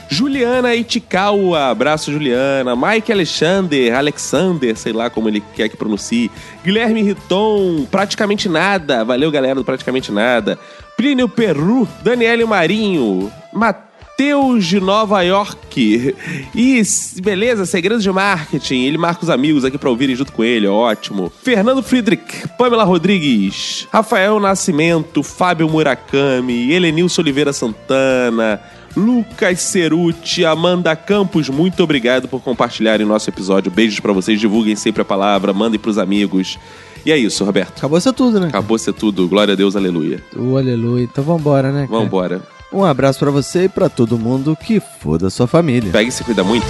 [0.07, 2.73] Juliana Itikawa, abraço Juliana.
[2.73, 6.31] Mike Alexander, Alexander, sei lá como ele quer que pronuncie.
[6.63, 9.03] Guilherme Riton, praticamente nada.
[9.03, 10.57] Valeu, galera do Praticamente Nada.
[10.95, 13.92] Plínio Peru, Daniele Marinho, Matheus
[14.59, 16.15] de Nova York.
[16.55, 16.81] E,
[17.21, 18.83] beleza, segredos de marketing.
[18.83, 21.31] Ele marca os amigos aqui pra ouvirem junto com ele, ótimo.
[21.41, 28.61] Fernando Friedrich, Pamela Rodrigues, Rafael Nascimento, Fábio Murakami, Helenilson Oliveira Santana.
[28.95, 33.71] Lucas Ceruti, Amanda Campos, muito obrigado por compartilharem nosso episódio.
[33.71, 36.59] Beijos pra vocês, divulguem sempre a palavra, mandem pros amigos.
[37.03, 37.79] E é isso, Roberto.
[37.79, 38.47] Acabou ser tudo, né?
[38.47, 39.27] Acabou ser tudo.
[39.27, 40.23] Glória a Deus, aleluia.
[40.35, 41.03] O aleluia.
[41.03, 41.99] Então vambora, né, cara?
[41.99, 42.41] Vambora.
[42.73, 45.91] Um abraço pra você e pra todo mundo que for da sua família.
[45.91, 46.65] Pega e se cuida muito.